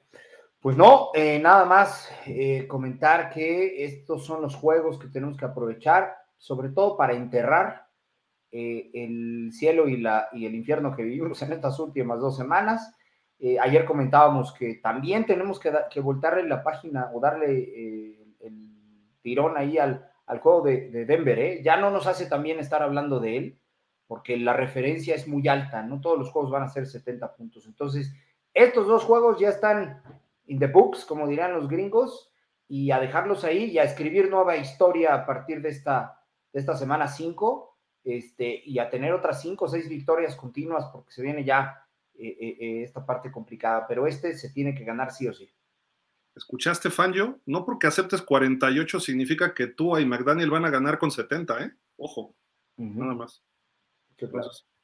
Pues 0.61 0.76
no, 0.76 1.11
eh, 1.14 1.40
nada 1.40 1.64
más 1.64 2.09
eh, 2.26 2.66
comentar 2.68 3.30
que 3.30 3.84
estos 3.84 4.24
son 4.26 4.43
los 4.43 4.55
juegos 4.55 4.99
que 4.99 5.09
tenemos 5.09 5.36
que 5.36 5.47
aprovechar, 5.47 6.14
sobre 6.43 6.70
todo 6.70 6.97
para 6.97 7.14
enterrar 7.14 7.86
eh, 8.51 8.90
el 8.95 9.53
cielo 9.53 9.88
y, 9.88 9.97
la, 9.97 10.28
y 10.32 10.45
el 10.45 10.57
infierno 10.57 10.95
que 10.97 11.05
vivimos 11.05 11.40
en 11.40 11.53
estas 11.53 11.78
últimas 11.78 12.18
dos 12.18 12.36
semanas. 12.36 12.97
Eh, 13.38 13.61
ayer 13.61 13.84
comentábamos 13.84 14.53
que 14.53 14.74
también 14.82 15.24
tenemos 15.24 15.61
que, 15.61 15.72
que 15.88 16.01
voltarle 16.01 16.43
la 16.49 16.64
página 16.64 17.12
o 17.14 17.20
darle 17.20 17.61
eh, 17.61 18.26
el 18.40 18.68
tirón 19.20 19.57
ahí 19.57 19.78
al, 19.78 20.05
al 20.26 20.40
juego 20.40 20.62
de, 20.62 20.90
de 20.90 21.05
Denver. 21.05 21.62
Ya 21.62 21.76
no 21.76 21.93
nos 21.93 22.09
hace 22.09 22.26
también 22.26 22.59
estar 22.59 22.82
hablando 22.82 23.20
de 23.20 23.36
él, 23.36 23.61
porque 24.09 24.36
la 24.36 24.53
referencia 24.53 25.14
es 25.14 25.28
muy 25.28 25.47
alta, 25.47 25.84
no 25.84 26.01
todos 26.01 26.18
los 26.18 26.32
juegos 26.32 26.51
van 26.51 26.64
a 26.64 26.68
ser 26.68 26.88
70 26.88 27.36
puntos. 27.36 27.66
Entonces, 27.68 28.12
estos 28.53 28.88
dos 28.88 29.05
juegos 29.05 29.38
ya 29.38 29.51
están 29.51 30.03
in 30.47 30.59
the 30.59 30.66
books, 30.66 31.05
como 31.05 31.28
dirán 31.28 31.53
los 31.53 31.68
gringos, 31.68 32.32
y 32.66 32.90
a 32.90 32.99
dejarlos 32.99 33.45
ahí 33.45 33.66
y 33.66 33.78
a 33.78 33.84
escribir 33.84 34.28
nueva 34.28 34.57
historia 34.57 35.14
a 35.14 35.24
partir 35.24 35.62
de 35.62 35.68
esta, 35.68 36.18
de 36.53 36.61
esta 36.61 36.76
semana 36.76 37.09
5 37.09 37.72
este, 38.05 38.62
y 38.64 38.78
a 38.78 38.90
tener 38.90 39.12
otras 39.12 39.40
cinco 39.42 39.66
o 39.66 39.68
seis 39.68 39.88
victorias 39.88 40.34
continuas, 40.36 40.86
porque 40.92 41.12
se 41.12 41.22
viene 41.22 41.44
ya 41.44 41.86
eh, 42.14 42.36
eh, 42.40 42.57
eh, 42.61 42.82
esta 42.82 43.07
parte 43.07 43.30
complicada, 43.30 43.86
pero 43.86 44.07
este 44.07 44.36
se 44.36 44.50
tiene 44.50 44.74
que 44.74 44.84
ganar 44.84 45.12
sí 45.12 45.28
o 45.28 45.32
sí. 45.32 45.48
¿Escuchaste, 46.34 46.90
Fangio? 46.90 47.40
No 47.46 47.64
porque 47.64 47.86
aceptes 47.86 48.22
48 48.22 49.00
significa 49.00 49.55
que 49.55 49.66
tú 49.66 49.96
y 49.98 50.07
McDaniel 50.07 50.50
van 50.50 50.64
a 50.64 50.70
ganar 50.70 50.98
con 50.98 51.11
70, 51.11 51.64
¿eh? 51.64 51.72
Ojo, 51.96 52.34
nada 52.76 53.14
más. 53.14 53.44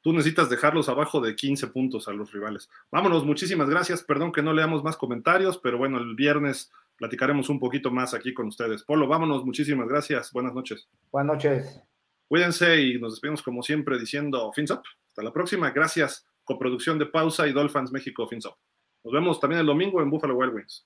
tú 0.01 0.13
necesitas 0.13 0.49
dejarlos 0.49 0.89
abajo 0.89 1.19
de 1.19 1.35
15 1.35 1.67
puntos 1.67 2.07
a 2.07 2.13
los 2.13 2.31
rivales. 2.31 2.69
Vámonos, 2.91 3.25
muchísimas 3.25 3.67
gracias. 3.67 4.03
Perdón 4.03 4.31
que 4.31 4.43
no 4.43 4.53
leamos 4.53 4.83
más 4.83 4.95
comentarios, 4.95 5.57
pero 5.57 5.79
bueno, 5.79 5.97
el 5.97 6.15
viernes 6.15 6.71
platicaremos 6.99 7.49
un 7.49 7.59
poquito 7.59 7.89
más 7.89 8.13
aquí 8.13 8.33
con 8.33 8.47
ustedes. 8.47 8.83
Polo, 8.83 9.07
vámonos, 9.07 9.45
muchísimas 9.45 9.87
gracias. 9.87 10.31
Buenas 10.31 10.53
noches. 10.53 10.87
Buenas 11.11 11.35
noches. 11.35 11.81
Cuídense 12.27 12.79
y 12.81 12.99
nos 12.99 13.13
despedimos 13.13 13.41
como 13.41 13.63
siempre 13.63 13.97
diciendo 13.97 14.51
Fins 14.53 14.69
Up. 14.69 14.83
Hasta 15.07 15.23
la 15.23 15.33
próxima. 15.33 15.71
Gracias. 15.71 16.27
Coproducción 16.43 16.99
de 16.99 17.07
Pausa 17.07 17.47
y 17.47 17.53
Dolphins 17.53 17.91
México 17.91 18.27
Fins 18.27 18.45
Up. 18.45 18.55
Nos 19.03 19.13
vemos 19.13 19.39
también 19.39 19.61
el 19.61 19.65
domingo 19.65 20.01
en 20.01 20.09
Buffalo 20.09 20.35
Wild 20.35 20.53
Wings. 20.53 20.85